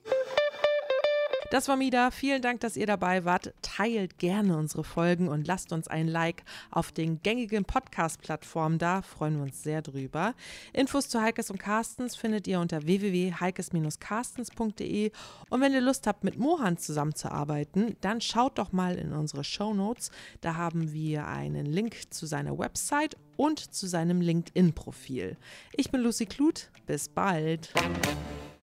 Das 1.51 1.67
war 1.67 1.77
Mida. 1.77 2.11
Vielen 2.11 2.43
Dank, 2.43 2.61
dass 2.61 2.77
ihr 2.77 2.85
dabei 2.85 3.25
wart. 3.25 3.55
Teilt 3.63 4.19
gerne 4.19 4.59
unsere 4.59 4.85
Folgen 4.85 5.29
und 5.29 5.47
lasst 5.47 5.73
uns 5.73 5.89
ein 5.89 6.07
Like 6.07 6.43
auf 6.71 6.93
den 6.93 7.23
gängigen 7.23 7.65
Podcast-Plattformen 7.65 8.79
da. 8.79 9.01
Freuen 9.01 9.37
wir 9.37 9.45
uns 9.45 9.63
sehr 9.63 9.81
drüber. 9.81 10.35
Infos 10.75 11.09
zu 11.09 11.23
Heikes 11.23 11.51
und 11.51 11.59
Carstens 11.59 12.17
findet 12.17 12.47
ihr 12.47 12.61
unter 12.61 12.83
www.heikes-carstens.de. 12.83 15.11
Und 15.49 15.61
wenn 15.63 15.73
ihr 15.73 15.81
Lust 15.81 16.07
habt, 16.07 16.23
mit 16.23 16.39
Mohan 16.39 16.77
zusammenzuarbeiten, 16.77 17.97
dann 18.03 18.21
schaut 18.21 18.59
doch 18.59 18.73
mal 18.73 18.99
in 18.99 19.15
unsere 19.15 19.43
Show 19.43 19.73
Notes. 19.73 20.11
Da 20.43 20.57
haben 20.57 20.93
wir 20.93 21.29
einen 21.29 21.65
Link 21.65 22.13
zu 22.13 22.27
seiner 22.27 22.59
Website 22.59 23.17
und 23.39 23.59
zu 23.59 23.87
seinem 23.87 24.21
LinkedIn-Profil. 24.21 25.39
Ich 25.73 25.91
bin 25.91 26.03
Lucy 26.03 26.27
Kluth. 26.27 26.71
Bis 26.85 27.09
bald. 27.09 27.73